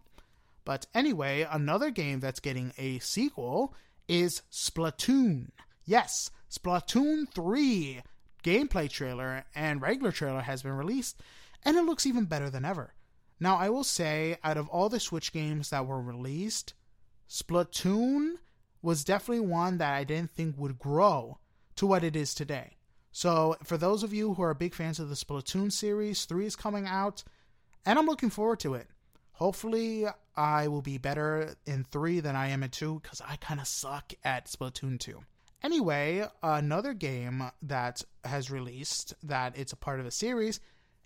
But 0.66 0.88
anyway, 0.96 1.48
another 1.50 1.92
game 1.92 2.20
that's 2.20 2.40
getting 2.40 2.74
a 2.80 2.98
sequel 2.98 3.76
is 4.08 4.42
Splatoon. 4.52 5.50
Yes, 5.86 6.32
Splatoon 6.52 7.30
3 7.30 8.02
gameplay 8.44 8.90
trailer 8.90 9.46
and 9.54 9.84
regular 9.84 10.12
trailer 10.12 10.42
has 10.42 10.64
been 10.64 10.74
released, 10.74 11.22
and 11.64 11.78
it 11.78 11.86
looks 11.86 12.08
even 12.08 12.26
better 12.26 12.50
than 12.50 12.66
ever. 12.66 12.96
Now, 13.40 13.58
I 13.58 13.70
will 13.70 13.84
say, 13.84 14.38
out 14.44 14.58
of 14.58 14.68
all 14.70 14.90
the 14.90 15.00
Switch 15.00 15.32
games 15.32 15.70
that 15.70 15.86
were 15.86 16.02
released, 16.02 16.74
Splatoon 17.30 18.38
was 18.82 19.04
definitely 19.04 19.46
one 19.46 19.78
that 19.78 19.94
I 19.94 20.04
didn't 20.04 20.32
think 20.32 20.58
would 20.58 20.80
grow 20.80 21.38
to 21.76 21.86
what 21.86 22.04
it 22.04 22.16
is 22.16 22.34
today. 22.34 22.78
So, 23.16 23.56
for 23.64 23.78
those 23.78 24.04
of 24.04 24.14
you 24.14 24.34
who 24.34 24.44
are 24.44 24.54
big 24.54 24.74
fans 24.74 25.00
of 25.00 25.08
the 25.08 25.16
Splatoon 25.16 25.72
series, 25.72 26.26
3 26.26 26.48
is 26.48 26.58
coming 26.58 26.86
out, 26.86 27.24
and 27.86 27.98
I'm 27.98 28.08
looking 28.08 28.30
forward 28.30 28.60
to 28.60 28.74
it. 28.74 28.90
Hopefully, 29.32 30.04
I 30.36 30.68
will 30.68 30.82
be 30.82 30.98
better 30.98 31.56
in 31.66 31.86
3 31.86 32.20
than 32.20 32.36
I 32.36 32.50
am 32.50 32.62
in 32.62 32.72
2 32.72 33.00
because 33.02 33.22
I 33.22 33.38
kind 33.38 33.62
of 33.62 33.70
suck 33.70 34.12
at 34.26 34.48
Splatoon 34.48 35.00
2. 35.00 35.24
Anyway, 35.64 36.28
another 36.44 36.94
game 36.94 37.52
that 37.62 38.04
has 38.26 38.52
released 38.52 39.14
that 39.24 39.58
it's 39.58 39.72
a 39.72 39.78
part 39.78 40.02
of 40.02 40.06
a 40.06 40.12
series 40.12 40.60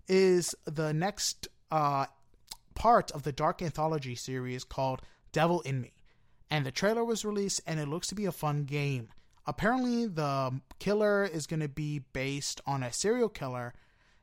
is 0.07 0.55
the 0.66 0.91
next 0.91 1.47
uh, 1.70 2.07
part 2.74 3.12
of 3.12 3.22
the 3.22 3.32
Dark 3.32 3.62
Anthology 3.62 4.16
series 4.16 4.64
called 4.64 5.03
Devil 5.32 5.62
in 5.62 5.80
Me. 5.80 5.93
And 6.49 6.66
the 6.66 6.72
trailer 6.72 7.05
was 7.05 7.24
released 7.24 7.62
and 7.68 7.80
it 7.80 7.88
looks 7.88 8.07
to 8.07 8.16
be 8.16 8.26
a 8.26 8.32
fun 8.32 8.64
game. 8.64 9.10
Apparently, 9.49 10.05
the 10.05 10.61
killer 10.77 11.23
is 11.25 11.47
going 11.47 11.61
to 11.61 11.67
be 11.67 12.03
based 12.13 12.61
on 12.67 12.83
a 12.83 12.93
serial 12.93 13.29
killer, 13.29 13.73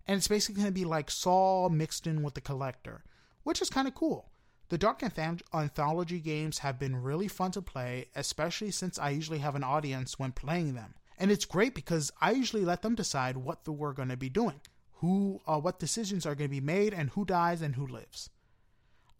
and 0.06 0.16
it's 0.16 0.28
basically 0.28 0.62
going 0.62 0.72
to 0.72 0.80
be 0.80 0.84
like 0.84 1.10
Saw 1.10 1.68
mixed 1.68 2.06
in 2.06 2.22
with 2.22 2.34
the 2.34 2.40
collector, 2.40 3.02
which 3.42 3.60
is 3.60 3.68
kind 3.68 3.88
of 3.88 3.94
cool. 3.96 4.30
The 4.68 4.78
Dark 4.78 5.02
Anthology 5.02 6.20
games 6.20 6.58
have 6.58 6.78
been 6.78 7.02
really 7.02 7.26
fun 7.26 7.50
to 7.50 7.60
play, 7.60 8.06
especially 8.14 8.70
since 8.70 9.00
I 9.00 9.10
usually 9.10 9.40
have 9.40 9.56
an 9.56 9.64
audience 9.64 10.16
when 10.16 10.30
playing 10.30 10.74
them. 10.74 10.94
And 11.18 11.32
it's 11.32 11.44
great 11.44 11.74
because 11.74 12.12
I 12.20 12.30
usually 12.30 12.64
let 12.64 12.82
them 12.82 12.94
decide 12.94 13.36
what 13.36 13.64
the, 13.64 13.72
we're 13.72 13.94
going 13.94 14.10
to 14.10 14.16
be 14.16 14.28
doing, 14.28 14.60
who, 14.98 15.40
uh, 15.44 15.58
what 15.58 15.80
decisions 15.80 16.24
are 16.24 16.36
going 16.36 16.50
to 16.50 16.54
be 16.54 16.60
made, 16.60 16.94
and 16.94 17.10
who 17.10 17.24
dies 17.24 17.62
and 17.62 17.74
who 17.74 17.88
lives. 17.88 18.30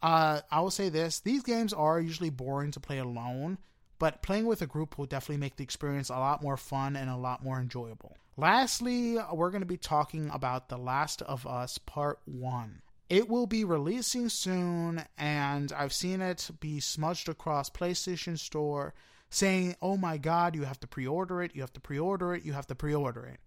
Uh, 0.00 0.42
I 0.52 0.60
will 0.60 0.70
say 0.70 0.88
this: 0.88 1.18
these 1.18 1.42
games 1.42 1.72
are 1.72 2.00
usually 2.00 2.30
boring 2.30 2.70
to 2.70 2.80
play 2.80 2.98
alone, 2.98 3.58
but 3.98 4.22
playing 4.22 4.46
with 4.46 4.62
a 4.62 4.66
group 4.66 4.98
will 4.98 5.06
definitely 5.06 5.40
make 5.40 5.56
the 5.56 5.64
experience 5.64 6.08
a 6.08 6.14
lot 6.14 6.42
more 6.42 6.56
fun 6.56 6.96
and 6.96 7.08
a 7.08 7.16
lot 7.16 7.42
more 7.42 7.58
enjoyable. 7.58 8.16
Lastly, 8.36 9.16
we're 9.32 9.50
going 9.50 9.62
to 9.62 9.66
be 9.66 9.78
talking 9.78 10.30
about 10.30 10.68
The 10.68 10.76
Last 10.76 11.22
of 11.22 11.46
Us 11.46 11.78
Part 11.78 12.20
1. 12.26 12.82
It 13.08 13.28
will 13.28 13.46
be 13.46 13.64
releasing 13.64 14.28
soon, 14.28 15.04
and 15.16 15.72
I've 15.72 15.92
seen 15.92 16.20
it 16.20 16.50
be 16.60 16.80
smudged 16.80 17.28
across 17.28 17.70
PlayStation 17.70 18.38
Store 18.38 18.94
saying, 19.30 19.76
oh 19.80 19.96
my 19.96 20.18
god, 20.18 20.54
you 20.54 20.64
have 20.64 20.80
to 20.80 20.86
pre 20.86 21.06
order 21.06 21.42
it, 21.42 21.54
you 21.54 21.62
have 21.62 21.72
to 21.74 21.80
pre 21.80 21.98
order 21.98 22.34
it, 22.34 22.44
you 22.44 22.52
have 22.52 22.66
to 22.66 22.74
pre 22.74 22.94
order 22.94 23.24
it. 23.24 23.40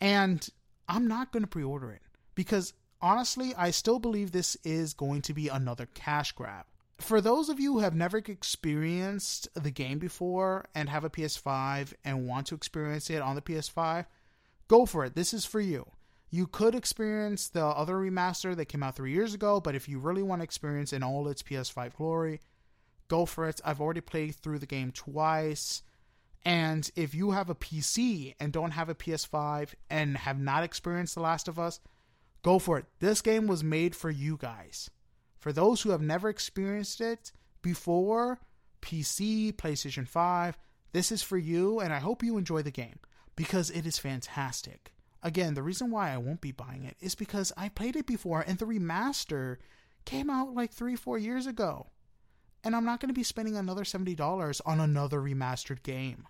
And 0.00 0.46
I'm 0.88 1.06
not 1.06 1.32
going 1.32 1.42
to 1.42 1.48
pre 1.48 1.64
order 1.64 1.90
it 1.90 2.02
because 2.34 2.74
honestly, 3.00 3.54
I 3.56 3.70
still 3.70 3.98
believe 3.98 4.32
this 4.32 4.56
is 4.64 4.94
going 4.94 5.22
to 5.22 5.34
be 5.34 5.48
another 5.48 5.86
cash 5.94 6.32
grab. 6.32 6.66
For 6.98 7.20
those 7.20 7.48
of 7.48 7.60
you 7.60 7.74
who 7.74 7.78
have 7.80 7.94
never 7.94 8.18
experienced 8.18 9.48
the 9.54 9.70
game 9.70 9.98
before 9.98 10.64
and 10.74 10.88
have 10.88 11.04
a 11.04 11.10
PS5 11.10 11.92
and 12.04 12.26
want 12.26 12.46
to 12.48 12.54
experience 12.54 13.10
it 13.10 13.20
on 13.20 13.34
the 13.34 13.42
PS5, 13.42 14.06
go 14.68 14.86
for 14.86 15.04
it. 15.04 15.14
This 15.14 15.34
is 15.34 15.44
for 15.44 15.60
you. 15.60 15.90
You 16.30 16.46
could 16.46 16.74
experience 16.74 17.48
the 17.48 17.64
other 17.64 17.96
remaster 17.96 18.56
that 18.56 18.64
came 18.66 18.82
out 18.82 18.96
three 18.96 19.12
years 19.12 19.34
ago, 19.34 19.60
but 19.60 19.74
if 19.74 19.88
you 19.88 19.98
really 19.98 20.22
want 20.22 20.40
to 20.40 20.44
experience 20.44 20.92
in 20.92 21.02
all 21.02 21.28
its 21.28 21.42
PS5 21.42 21.94
glory, 21.96 22.40
go 23.08 23.26
for 23.26 23.48
it. 23.48 23.60
I've 23.64 23.80
already 23.80 24.00
played 24.00 24.34
through 24.34 24.58
the 24.58 24.66
game 24.66 24.90
twice. 24.90 25.82
And 26.44 26.90
if 26.96 27.14
you 27.14 27.32
have 27.32 27.50
a 27.50 27.54
PC 27.54 28.34
and 28.40 28.52
don't 28.52 28.70
have 28.72 28.88
a 28.88 28.94
PS5 28.94 29.74
and 29.90 30.16
have 30.16 30.38
not 30.38 30.64
experienced 30.64 31.14
The 31.14 31.20
Last 31.20 31.46
of 31.46 31.58
Us, 31.58 31.80
Go 32.46 32.60
for 32.60 32.78
it. 32.78 32.84
This 33.00 33.22
game 33.22 33.48
was 33.48 33.64
made 33.64 33.96
for 33.96 34.08
you 34.08 34.36
guys. 34.36 34.88
For 35.46 35.52
those 35.52 35.82
who 35.82 35.90
have 35.90 36.02
never 36.02 36.28
experienced 36.28 37.00
it 37.00 37.30
before, 37.62 38.40
PC, 38.82 39.52
PlayStation 39.52 40.08
5, 40.08 40.58
this 40.90 41.12
is 41.12 41.22
for 41.22 41.38
you, 41.38 41.78
and 41.78 41.92
I 41.92 42.00
hope 42.00 42.24
you 42.24 42.36
enjoy 42.36 42.62
the 42.62 42.72
game 42.72 42.98
because 43.36 43.70
it 43.70 43.86
is 43.86 43.96
fantastic. 43.96 44.92
Again, 45.22 45.54
the 45.54 45.62
reason 45.62 45.92
why 45.92 46.10
I 46.10 46.16
won't 46.16 46.40
be 46.40 46.50
buying 46.50 46.82
it 46.82 46.96
is 47.00 47.14
because 47.14 47.52
I 47.56 47.68
played 47.68 47.94
it 47.94 48.08
before 48.08 48.40
and 48.44 48.58
the 48.58 48.64
remaster 48.64 49.58
came 50.04 50.30
out 50.30 50.52
like 50.52 50.72
three, 50.72 50.96
four 50.96 51.16
years 51.16 51.46
ago. 51.46 51.90
And 52.64 52.74
I'm 52.74 52.84
not 52.84 52.98
going 52.98 53.10
to 53.10 53.14
be 53.14 53.22
spending 53.22 53.54
another 53.54 53.84
$70 53.84 54.60
on 54.66 54.80
another 54.80 55.20
remastered 55.20 55.84
game. 55.84 56.26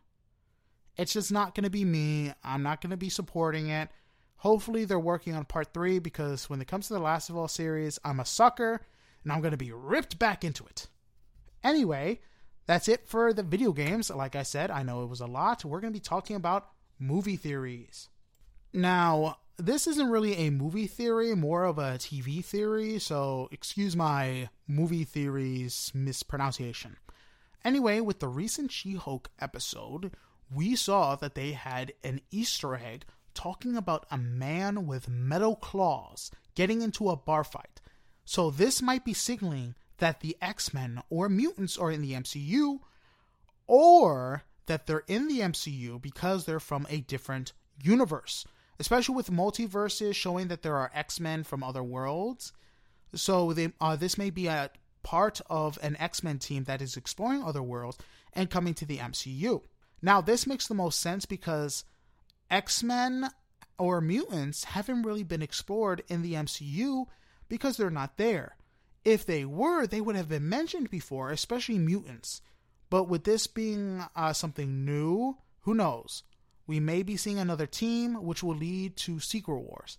It's 0.98 1.14
just 1.14 1.32
not 1.32 1.54
going 1.54 1.64
to 1.64 1.70
be 1.70 1.86
me. 1.86 2.34
I'm 2.44 2.62
not 2.62 2.82
going 2.82 2.90
to 2.90 2.98
be 2.98 3.08
supporting 3.08 3.68
it. 3.68 3.88
Hopefully, 4.36 4.84
they're 4.84 4.98
working 4.98 5.34
on 5.34 5.46
part 5.46 5.72
three 5.72 6.00
because 6.00 6.50
when 6.50 6.60
it 6.60 6.68
comes 6.68 6.88
to 6.88 6.92
the 6.92 7.00
Last 7.00 7.30
of 7.30 7.36
All 7.38 7.48
series, 7.48 7.98
I'm 8.04 8.20
a 8.20 8.26
sucker 8.26 8.82
and 9.26 9.32
I'm 9.32 9.40
going 9.40 9.50
to 9.50 9.56
be 9.56 9.72
ripped 9.72 10.20
back 10.20 10.44
into 10.44 10.64
it. 10.66 10.86
Anyway, 11.64 12.20
that's 12.66 12.86
it 12.86 13.08
for 13.08 13.32
the 13.32 13.42
video 13.42 13.72
games. 13.72 14.08
Like 14.08 14.36
I 14.36 14.44
said, 14.44 14.70
I 14.70 14.84
know 14.84 15.02
it 15.02 15.08
was 15.08 15.18
a 15.18 15.26
lot. 15.26 15.64
We're 15.64 15.80
going 15.80 15.92
to 15.92 15.98
be 15.98 16.00
talking 16.00 16.36
about 16.36 16.68
movie 17.00 17.34
theories. 17.34 18.08
Now, 18.72 19.38
this 19.56 19.88
isn't 19.88 20.10
really 20.12 20.34
a 20.34 20.50
movie 20.50 20.86
theory, 20.86 21.34
more 21.34 21.64
of 21.64 21.76
a 21.76 21.98
TV 21.98 22.44
theory, 22.44 23.00
so 23.00 23.48
excuse 23.50 23.96
my 23.96 24.48
movie 24.68 25.02
theories 25.02 25.90
mispronunciation. 25.92 26.96
Anyway, 27.64 27.98
with 27.98 28.20
the 28.20 28.28
recent 28.28 28.70
She 28.70 28.94
Hulk 28.94 29.28
episode, 29.40 30.12
we 30.54 30.76
saw 30.76 31.16
that 31.16 31.34
they 31.34 31.50
had 31.50 31.92
an 32.04 32.20
Easter 32.30 32.76
egg 32.76 33.06
talking 33.34 33.76
about 33.76 34.06
a 34.08 34.16
man 34.18 34.86
with 34.86 35.08
metal 35.08 35.56
claws 35.56 36.30
getting 36.54 36.80
into 36.80 37.10
a 37.10 37.16
bar 37.16 37.42
fight. 37.42 37.80
So 38.26 38.50
this 38.50 38.82
might 38.82 39.04
be 39.04 39.14
signaling 39.14 39.76
that 39.98 40.20
the 40.20 40.36
X 40.42 40.74
Men 40.74 41.00
or 41.08 41.28
mutants 41.28 41.78
are 41.78 41.90
in 41.90 42.02
the 42.02 42.12
MCU, 42.12 42.80
or 43.66 44.42
that 44.66 44.86
they're 44.86 45.04
in 45.06 45.28
the 45.28 45.40
MCU 45.40 46.02
because 46.02 46.44
they're 46.44 46.60
from 46.60 46.86
a 46.90 47.00
different 47.00 47.52
universe. 47.82 48.44
Especially 48.78 49.14
with 49.14 49.30
multiverses 49.30 50.14
showing 50.14 50.48
that 50.48 50.62
there 50.62 50.76
are 50.76 50.90
X 50.92 51.18
Men 51.20 51.44
from 51.44 51.62
other 51.62 51.82
worlds. 51.82 52.52
So 53.14 53.52
they, 53.52 53.72
uh, 53.80 53.96
this 53.96 54.18
may 54.18 54.28
be 54.28 54.48
a 54.48 54.70
part 55.02 55.40
of 55.48 55.78
an 55.80 55.96
X 55.98 56.22
Men 56.22 56.38
team 56.38 56.64
that 56.64 56.82
is 56.82 56.96
exploring 56.96 57.44
other 57.44 57.62
worlds 57.62 57.96
and 58.32 58.50
coming 58.50 58.74
to 58.74 58.84
the 58.84 58.98
MCU. 58.98 59.62
Now, 60.02 60.20
this 60.20 60.46
makes 60.46 60.66
the 60.66 60.74
most 60.74 61.00
sense 61.00 61.24
because 61.26 61.84
X 62.50 62.82
Men 62.82 63.30
or 63.78 64.00
mutants 64.00 64.64
haven't 64.64 65.02
really 65.02 65.22
been 65.22 65.42
explored 65.42 66.02
in 66.08 66.22
the 66.22 66.34
MCU 66.34 67.06
because 67.49 67.76
they're 67.76 67.90
not 67.90 68.16
there. 68.16 68.57
If 69.05 69.24
they 69.24 69.44
were, 69.44 69.86
they 69.86 70.01
would 70.01 70.16
have 70.16 70.28
been 70.28 70.49
mentioned 70.49 70.90
before, 70.90 71.30
especially 71.30 71.78
mutants. 71.78 72.42
But 72.90 73.05
with 73.05 73.24
this 73.24 73.47
being 73.47 74.05
uh, 74.14 74.32
something 74.32 74.84
new, 74.84 75.36
who 75.61 75.74
knows? 75.74 76.22
We 76.66 76.80
may 76.80 77.03
be 77.03 77.16
seeing 77.16 77.38
another 77.38 77.66
team, 77.66 78.14
which 78.24 78.42
will 78.42 78.57
lead 78.57 78.97
to 78.99 79.20
Secret 79.20 79.61
Wars. 79.61 79.99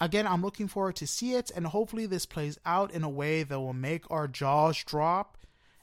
Again, 0.00 0.26
I'm 0.26 0.42
looking 0.42 0.66
forward 0.66 0.96
to 0.96 1.06
see 1.06 1.34
it, 1.34 1.52
and 1.54 1.66
hopefully 1.66 2.06
this 2.06 2.26
plays 2.26 2.58
out 2.66 2.90
in 2.90 3.04
a 3.04 3.08
way 3.08 3.44
that 3.44 3.60
will 3.60 3.72
make 3.72 4.10
our 4.10 4.26
jaws 4.26 4.82
drop 4.82 5.38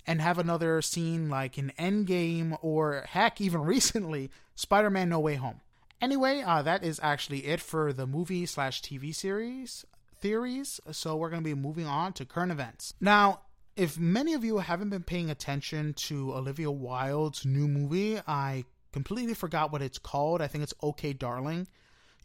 and 0.06 0.22
have 0.22 0.38
another 0.38 0.82
scene 0.82 1.30
like 1.30 1.58
in 1.58 1.72
Endgame 1.80 2.58
or 2.62 3.06
heck, 3.08 3.40
even 3.40 3.62
recently, 3.76 4.32
Spider-Man 4.56 5.08
No 5.08 5.20
Way 5.22 5.36
Home. 5.36 5.62
Anyway, 6.02 6.42
uh, 6.46 6.62
that 6.62 6.84
is 6.84 7.00
actually 7.02 7.46
it 7.46 7.62
for 7.62 7.94
the 7.94 8.08
movie 8.08 8.46
slash 8.46 8.82
TV 8.82 9.14
series 9.14 9.86
theories. 10.22 10.80
So 10.92 11.16
we're 11.16 11.30
going 11.30 11.44
to 11.44 11.50
be 11.50 11.54
moving 11.54 11.86
on 11.86 12.14
to 12.14 12.26
current 12.26 12.52
events. 12.52 12.94
Now, 13.00 13.42
if 13.76 13.98
many 13.98 14.34
of 14.34 14.44
you 14.44 14.58
haven't 14.58 14.90
been 14.90 15.04
paying 15.04 15.30
attention 15.30 15.94
to 15.94 16.34
Olivia 16.34 16.70
Wilde's 16.70 17.46
new 17.46 17.68
movie, 17.68 18.20
I 18.28 18.66
completely 18.92 19.34
forgot 19.34 19.72
what 19.72 19.82
it's 19.82 19.98
called. 19.98 20.42
I 20.42 20.48
think 20.48 20.64
it's 20.64 20.74
OK 20.82 21.14
Darling. 21.14 21.68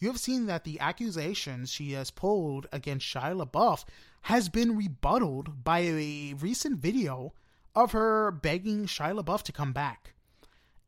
You 0.00 0.08
have 0.08 0.18
seen 0.18 0.46
that 0.46 0.64
the 0.64 0.80
accusations 0.80 1.70
she 1.70 1.92
has 1.92 2.10
pulled 2.10 2.66
against 2.72 3.06
Shia 3.06 3.40
LaBeouf 3.40 3.84
has 4.22 4.48
been 4.48 4.76
rebutted 4.76 5.62
by 5.62 5.80
a 5.80 6.34
recent 6.34 6.78
video 6.78 7.32
of 7.74 7.92
her 7.92 8.30
begging 8.30 8.86
Shia 8.86 9.18
LaBeouf 9.18 9.42
to 9.42 9.52
come 9.52 9.72
back. 9.72 10.14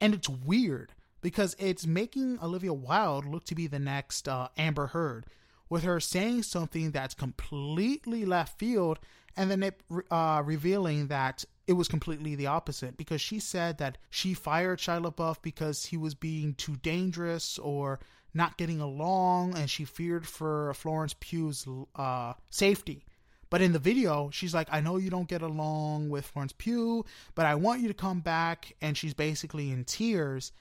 And 0.01 0.15
it's 0.15 0.29
weird 0.29 0.93
because 1.21 1.57
it's 1.59 1.87
making 1.87 2.39
Olivia 2.43 2.73
Wilde 2.73 3.25
look 3.25 3.45
to 3.47 3.55
be 3.55 3.67
the 3.67 3.79
next 3.79 4.29
uh, 4.29 4.49
Amber 4.57 4.89
Heard, 4.89 5.27
with 5.69 5.83
her 5.83 6.01
saying 6.01 6.43
something 6.43 6.91
that's 6.91 7.15
completely 7.15 8.25
left 8.25 8.59
field 8.59 8.99
and 9.37 9.51
then 9.51 9.63
it 9.63 9.81
uh, 10.11 10.43
revealing 10.45 11.09
that 11.09 11.45
it 11.67 11.75
was 11.75 11.89
completely 11.89 12.35
the 12.35 12.47
opposite 12.47 12.97
because 12.97 13.21
she 13.21 13.39
said 13.39 13.79
that 13.79 13.99
she 14.09 14.35
fired 14.35 14.79
Shia 14.79 15.05
LaBeouf 15.05 15.43
because 15.43 15.87
he 15.87 15.97
was 15.97 16.15
being 16.15 16.55
too 16.55 16.77
dangerous 16.77 17.59
or 17.59 17.99
not 18.33 18.57
getting 18.57 18.81
along 18.81 19.57
and 19.57 19.69
she 19.69 19.85
feared 19.85 20.27
for 20.27 20.73
Florence 20.75 21.15
Pugh's 21.19 21.67
uh, 21.97 22.35
safety. 22.51 23.05
But 23.49 23.63
in 23.63 23.73
the 23.73 23.79
video, 23.79 24.31
she's 24.31 24.55
like, 24.55 24.69
I 24.73 24.81
know 24.81 24.97
you 24.97 25.11
don't 25.11 25.29
get 25.29 25.43
along 25.43 26.09
with 26.09 26.27
Florence 26.27 26.53
Pugh, 26.57 27.05
but 27.35 27.47
I 27.47 27.55
want 27.55 27.81
you 27.81 27.89
to 27.89 27.95
come 27.95 28.21
back. 28.21 28.75
And 28.81 28.97
she's 28.97 29.15
basically 29.15 29.71
in 29.71 29.85
tears. 29.85 30.53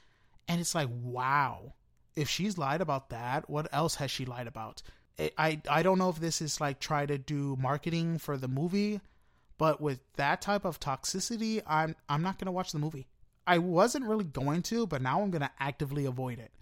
And 0.48 0.60
it's 0.60 0.74
like, 0.74 0.88
wow. 0.90 1.74
If 2.16 2.28
she's 2.28 2.58
lied 2.58 2.80
about 2.80 3.10
that, 3.10 3.48
what 3.48 3.68
else 3.72 3.96
has 3.96 4.10
she 4.10 4.24
lied 4.24 4.46
about? 4.46 4.82
I, 5.38 5.60
I 5.70 5.82
don't 5.82 5.98
know 5.98 6.10
if 6.10 6.20
this 6.20 6.42
is 6.42 6.60
like 6.60 6.78
try 6.78 7.06
to 7.06 7.16
do 7.16 7.56
marketing 7.60 8.18
for 8.18 8.36
the 8.36 8.48
movie, 8.48 9.00
but 9.56 9.80
with 9.80 10.00
that 10.16 10.42
type 10.42 10.64
of 10.64 10.80
toxicity, 10.80 11.62
I'm 11.66 11.96
I'm 12.08 12.22
not 12.22 12.38
gonna 12.38 12.52
watch 12.52 12.72
the 12.72 12.78
movie. 12.78 13.06
I 13.46 13.58
wasn't 13.58 14.06
really 14.06 14.24
going 14.24 14.62
to, 14.64 14.86
but 14.86 15.00
now 15.00 15.22
I'm 15.22 15.30
gonna 15.30 15.52
actively 15.58 16.04
avoid 16.04 16.38
it 16.38 16.52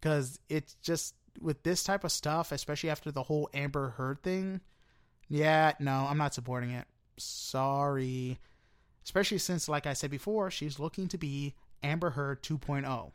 because 0.00 0.38
it's 0.48 0.74
just 0.82 1.14
with 1.40 1.62
this 1.62 1.84
type 1.84 2.04
of 2.04 2.12
stuff, 2.12 2.52
especially 2.52 2.90
after 2.90 3.10
the 3.10 3.22
whole 3.22 3.48
Amber 3.54 3.90
Heard 3.90 4.22
thing. 4.22 4.60
Yeah, 5.28 5.72
no, 5.78 6.06
I'm 6.08 6.18
not 6.18 6.34
supporting 6.34 6.70
it. 6.70 6.86
Sorry. 7.16 8.38
Especially 9.04 9.38
since, 9.38 9.68
like 9.68 9.86
I 9.86 9.92
said 9.92 10.10
before, 10.10 10.50
she's 10.50 10.78
looking 10.78 11.08
to 11.08 11.18
be 11.18 11.54
Amber 11.82 12.10
Heard 12.10 12.42
2.0. 12.42 13.12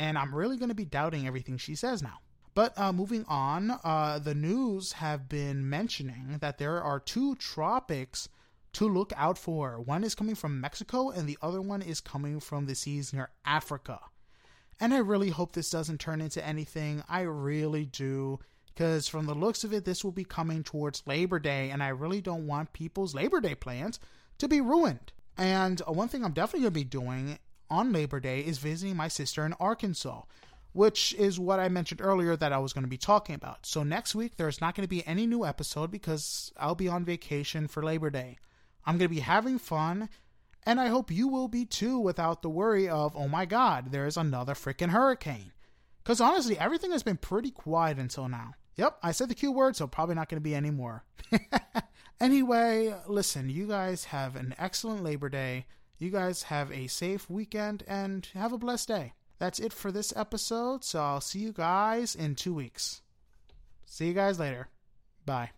And 0.00 0.16
I'm 0.16 0.34
really 0.34 0.56
going 0.56 0.70
to 0.70 0.74
be 0.74 0.86
doubting 0.86 1.26
everything 1.26 1.58
she 1.58 1.74
says 1.74 2.02
now. 2.02 2.20
But 2.54 2.72
uh, 2.78 2.90
moving 2.90 3.26
on, 3.28 3.78
uh, 3.84 4.18
the 4.18 4.34
news 4.34 4.92
have 4.92 5.28
been 5.28 5.68
mentioning 5.68 6.38
that 6.40 6.56
there 6.56 6.82
are 6.82 6.98
two 6.98 7.34
tropics 7.34 8.26
to 8.72 8.88
look 8.88 9.12
out 9.14 9.36
for. 9.36 9.78
One 9.78 10.02
is 10.02 10.14
coming 10.14 10.36
from 10.36 10.58
Mexico, 10.58 11.10
and 11.10 11.28
the 11.28 11.36
other 11.42 11.60
one 11.60 11.82
is 11.82 12.00
coming 12.00 12.40
from 12.40 12.64
the 12.64 12.74
seas 12.74 13.12
near 13.12 13.28
Africa. 13.44 14.00
And 14.80 14.94
I 14.94 14.98
really 14.98 15.28
hope 15.28 15.52
this 15.52 15.68
doesn't 15.68 16.00
turn 16.00 16.22
into 16.22 16.44
anything. 16.44 17.04
I 17.06 17.20
really 17.20 17.84
do. 17.84 18.38
Because 18.68 19.06
from 19.06 19.26
the 19.26 19.34
looks 19.34 19.64
of 19.64 19.74
it, 19.74 19.84
this 19.84 20.02
will 20.02 20.12
be 20.12 20.24
coming 20.24 20.64
towards 20.64 21.06
Labor 21.06 21.38
Day, 21.38 21.68
and 21.68 21.82
I 21.82 21.88
really 21.88 22.22
don't 22.22 22.46
want 22.46 22.72
people's 22.72 23.14
Labor 23.14 23.42
Day 23.42 23.54
plans 23.54 24.00
to 24.38 24.48
be 24.48 24.62
ruined. 24.62 25.12
And 25.36 25.82
uh, 25.86 25.92
one 25.92 26.08
thing 26.08 26.24
I'm 26.24 26.32
definitely 26.32 26.60
going 26.60 26.72
to 26.72 26.80
be 26.80 26.84
doing 26.84 27.38
on 27.70 27.92
Labor 27.92 28.20
Day 28.20 28.40
is 28.40 28.58
visiting 28.58 28.96
my 28.96 29.08
sister 29.08 29.46
in 29.46 29.54
Arkansas 29.54 30.22
which 30.72 31.14
is 31.14 31.38
what 31.38 31.58
I 31.58 31.68
mentioned 31.68 32.00
earlier 32.00 32.36
that 32.36 32.52
I 32.52 32.58
was 32.58 32.72
going 32.72 32.84
to 32.84 32.90
be 32.90 32.96
talking 32.96 33.34
about. 33.34 33.66
So 33.66 33.82
next 33.82 34.14
week, 34.14 34.36
there's 34.36 34.60
not 34.60 34.74
going 34.74 34.84
to 34.84 34.88
be 34.88 35.06
any 35.06 35.26
new 35.26 35.44
episode 35.44 35.90
because 35.90 36.52
I'll 36.56 36.74
be 36.74 36.88
on 36.88 37.04
vacation 37.04 37.66
for 37.66 37.82
Labor 37.82 38.10
Day. 38.10 38.38
I'm 38.86 38.96
going 38.96 39.08
to 39.08 39.14
be 39.14 39.20
having 39.20 39.58
fun, 39.58 40.08
and 40.64 40.80
I 40.80 40.86
hope 40.86 41.10
you 41.10 41.28
will 41.28 41.48
be 41.48 41.64
too 41.64 41.98
without 41.98 42.42
the 42.42 42.50
worry 42.50 42.88
of, 42.88 43.16
oh 43.16 43.28
my 43.28 43.46
god, 43.46 43.90
there's 43.90 44.16
another 44.16 44.54
freaking 44.54 44.90
hurricane. 44.90 45.52
Because 46.02 46.20
honestly, 46.20 46.58
everything 46.58 46.92
has 46.92 47.02
been 47.02 47.16
pretty 47.16 47.50
quiet 47.50 47.98
until 47.98 48.28
now. 48.28 48.54
Yep, 48.76 48.98
I 49.02 49.12
said 49.12 49.28
the 49.28 49.34
Q 49.34 49.52
word, 49.52 49.76
so 49.76 49.86
probably 49.86 50.14
not 50.14 50.28
going 50.28 50.40
to 50.40 50.48
be 50.48 50.54
any 50.54 50.70
more. 50.70 51.04
anyway, 52.20 52.94
listen, 53.06 53.50
you 53.50 53.66
guys 53.66 54.04
have 54.04 54.36
an 54.36 54.54
excellent 54.56 55.02
Labor 55.02 55.28
Day. 55.28 55.66
You 56.00 56.10
guys 56.10 56.44
have 56.44 56.72
a 56.72 56.88
safe 56.88 57.30
weekend 57.30 57.84
and 57.86 58.26
have 58.34 58.52
a 58.52 58.58
blessed 58.58 58.88
day 58.88 59.12
that's 59.40 59.58
it 59.58 59.72
for 59.72 59.90
this 59.90 60.12
episode. 60.14 60.84
So 60.84 61.00
I'll 61.00 61.20
see 61.20 61.40
you 61.40 61.52
guys 61.52 62.14
in 62.14 62.36
two 62.36 62.54
weeks. 62.54 63.00
See 63.86 64.06
you 64.06 64.14
guys 64.14 64.38
later. 64.38 64.68
Bye. 65.26 65.50